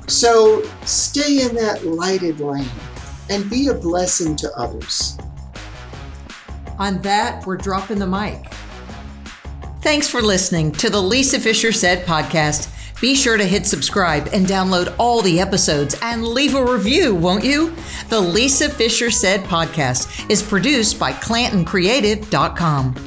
So 0.07 0.63
stay 0.85 1.43
in 1.43 1.55
that 1.55 1.85
lighted 1.85 2.39
lane 2.39 2.69
and 3.29 3.49
be 3.49 3.67
a 3.67 3.73
blessing 3.73 4.35
to 4.37 4.51
others. 4.57 5.17
On 6.79 7.01
that, 7.01 7.45
we're 7.45 7.57
dropping 7.57 7.99
the 7.99 8.07
mic. 8.07 8.45
Thanks 9.81 10.07
for 10.07 10.21
listening 10.21 10.71
to 10.73 10.89
the 10.89 11.01
Lisa 11.01 11.39
Fischer 11.39 11.71
Said 11.71 12.05
podcast. 12.05 12.73
Be 12.99 13.13
sure 13.15 13.37
to 13.37 13.45
hit 13.45 13.65
subscribe 13.65 14.29
and 14.33 14.45
download 14.45 14.95
all 14.97 15.21
the 15.21 15.39
episodes 15.39 15.95
and 16.01 16.27
leave 16.27 16.55
a 16.55 16.65
review, 16.65 17.13
won't 17.13 17.43
you? 17.43 17.75
The 18.09 18.19
Lisa 18.19 18.69
Fischer 18.69 19.11
Said 19.11 19.41
podcast 19.41 20.29
is 20.29 20.41
produced 20.41 20.99
by 20.99 21.11
ClantonCreative.com. 21.11 23.06